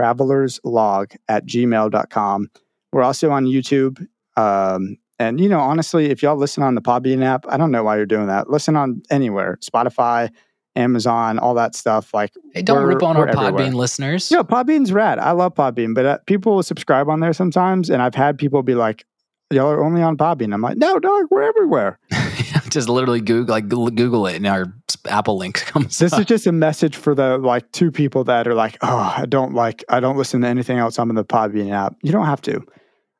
nea.travelerslog 0.00 1.16
at 1.28 1.46
gmail.com. 1.46 2.50
We're 2.92 3.02
also 3.02 3.30
on 3.30 3.44
YouTube. 3.44 4.06
Um, 4.36 4.96
and, 5.18 5.38
you 5.38 5.48
know, 5.50 5.60
honestly, 5.60 6.06
if 6.10 6.22
y'all 6.22 6.36
listen 6.36 6.62
on 6.62 6.74
the 6.74 6.80
Podbean 6.82 7.22
app, 7.22 7.44
I 7.48 7.56
don't 7.58 7.70
know 7.70 7.84
why 7.84 7.96
you're 7.96 8.06
doing 8.06 8.28
that. 8.28 8.48
Listen 8.48 8.76
on 8.76 9.02
anywhere 9.10 9.58
Spotify, 9.62 10.30
Amazon, 10.76 11.38
all 11.38 11.54
that 11.54 11.74
stuff. 11.74 12.14
Like, 12.14 12.32
Hey, 12.54 12.62
don't 12.62 12.84
rip 12.84 13.02
on 13.02 13.16
our. 13.16 13.26
Podbean 13.26 13.74
listeners. 13.74 14.30
yeah, 14.30 14.42
Podbean's 14.42 14.92
rad. 14.92 15.18
I 15.18 15.32
love 15.32 15.54
Podbean, 15.54 15.94
but 15.94 16.06
uh, 16.06 16.18
people 16.26 16.62
subscribe 16.62 17.08
on 17.08 17.20
there 17.20 17.32
sometimes, 17.32 17.90
and 17.90 18.00
I've 18.02 18.14
had 18.14 18.38
people 18.38 18.62
be 18.62 18.74
like, 18.74 19.04
"Y'all 19.50 19.68
are 19.70 19.82
only 19.84 20.02
on 20.02 20.16
Podbean." 20.16 20.54
I'm 20.54 20.62
like, 20.62 20.76
"No, 20.78 20.98
dog, 20.98 21.26
we're 21.30 21.42
everywhere." 21.42 21.98
Just 22.70 22.88
literally 22.88 23.20
Google 23.20 23.52
like 23.52 23.68
Google 23.68 24.26
it, 24.28 24.36
and 24.36 24.46
our 24.46 24.66
Apple 25.08 25.36
link 25.38 25.56
comes. 25.66 25.98
This 25.98 26.12
up. 26.12 26.20
is 26.20 26.26
just 26.26 26.46
a 26.46 26.52
message 26.52 26.94
for 26.96 27.16
the 27.16 27.36
like 27.38 27.70
two 27.72 27.90
people 27.90 28.22
that 28.24 28.46
are 28.46 28.54
like, 28.54 28.78
"Oh, 28.82 29.14
I 29.16 29.26
don't 29.26 29.54
like, 29.54 29.84
I 29.88 29.98
don't 29.98 30.16
listen 30.16 30.42
to 30.42 30.46
anything 30.46 30.78
else 30.78 30.98
on 31.00 31.08
the 31.12 31.24
Podbean 31.24 31.72
app." 31.72 31.96
You 32.02 32.12
don't 32.12 32.26
have 32.26 32.40
to, 32.42 32.64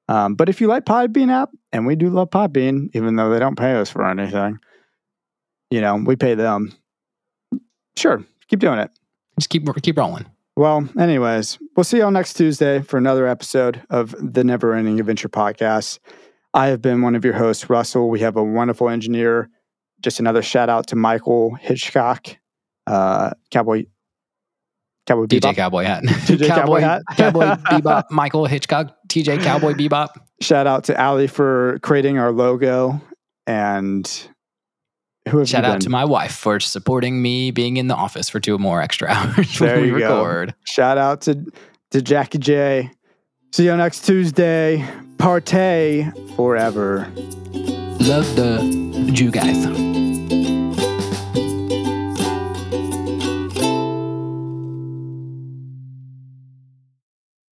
um, 0.08 0.34
but 0.36 0.48
if 0.48 0.60
you 0.60 0.68
like 0.68 0.84
Podbean 0.84 1.30
app, 1.32 1.50
and 1.72 1.84
we 1.84 1.96
do 1.96 2.10
love 2.10 2.30
Podbean, 2.30 2.90
even 2.94 3.16
though 3.16 3.30
they 3.30 3.40
don't 3.40 3.58
pay 3.58 3.72
us 3.74 3.90
for 3.90 4.08
anything, 4.08 4.58
you 5.70 5.80
know, 5.80 5.96
we 5.96 6.14
pay 6.14 6.34
them. 6.36 6.72
Sure, 7.96 8.24
keep 8.48 8.60
doing 8.60 8.78
it. 8.78 8.90
just 9.38 9.50
keep 9.50 9.66
keep 9.82 9.98
rolling. 9.98 10.26
Well, 10.56 10.86
anyways, 10.98 11.58
we'll 11.76 11.84
see 11.84 11.98
y'all 11.98 12.10
next 12.10 12.34
Tuesday 12.34 12.82
for 12.82 12.98
another 12.98 13.26
episode 13.26 13.82
of 13.88 14.14
the 14.18 14.44
Never 14.44 14.74
Ending 14.74 15.00
Adventure 15.00 15.28
podcast. 15.28 15.98
I 16.52 16.66
have 16.66 16.82
been 16.82 17.02
one 17.02 17.14
of 17.14 17.24
your 17.24 17.34
hosts, 17.34 17.70
Russell. 17.70 18.10
We 18.10 18.20
have 18.20 18.36
a 18.36 18.42
wonderful 18.44 18.88
engineer. 18.88 19.48
Just 20.02 20.18
another 20.20 20.42
shout 20.42 20.68
out 20.68 20.88
to 20.88 20.96
Michael 20.96 21.54
Hitchcock, 21.54 22.26
uh, 22.86 23.30
Cowboy, 23.50 23.84
Cowboy 25.06 25.26
DJ 25.26 25.40
Bebop. 25.40 25.56
Cowboy 25.56 25.84
Hat, 25.84 26.02
DJ 26.02 26.48
Cowboy 26.48 26.80
Hat. 26.80 27.02
Cowboy 27.16 27.44
Bebop, 27.44 28.04
Michael 28.10 28.46
Hitchcock, 28.46 28.94
TJ 29.08 29.42
Cowboy 29.42 29.72
Bebop. 29.74 30.08
Shout 30.40 30.66
out 30.66 30.84
to 30.84 31.00
Ali 31.02 31.26
for 31.26 31.78
creating 31.82 32.18
our 32.18 32.32
logo, 32.32 33.00
and 33.46 34.28
Shout 35.44 35.64
out 35.64 35.72
been? 35.74 35.80
to 35.80 35.90
my 35.90 36.04
wife 36.04 36.32
for 36.34 36.58
supporting 36.60 37.20
me 37.22 37.50
being 37.50 37.76
in 37.76 37.86
the 37.88 37.94
office 37.94 38.28
for 38.28 38.40
two 38.40 38.58
more 38.58 38.80
extra 38.80 39.08
hours 39.10 39.58
There 39.58 39.84
you 39.84 39.98
go. 39.98 40.16
record. 40.24 40.54
Shout 40.64 40.98
out 40.98 41.20
to 41.22 41.44
to 41.90 42.00
Jackie 42.02 42.38
J. 42.38 42.90
See 43.52 43.64
you 43.64 43.76
next 43.76 44.04
Tuesday. 44.06 44.86
Partay 45.16 46.10
forever. 46.36 47.10
Love 48.00 48.34
the 48.36 49.10
Jew 49.12 49.30
guys. 49.30 49.66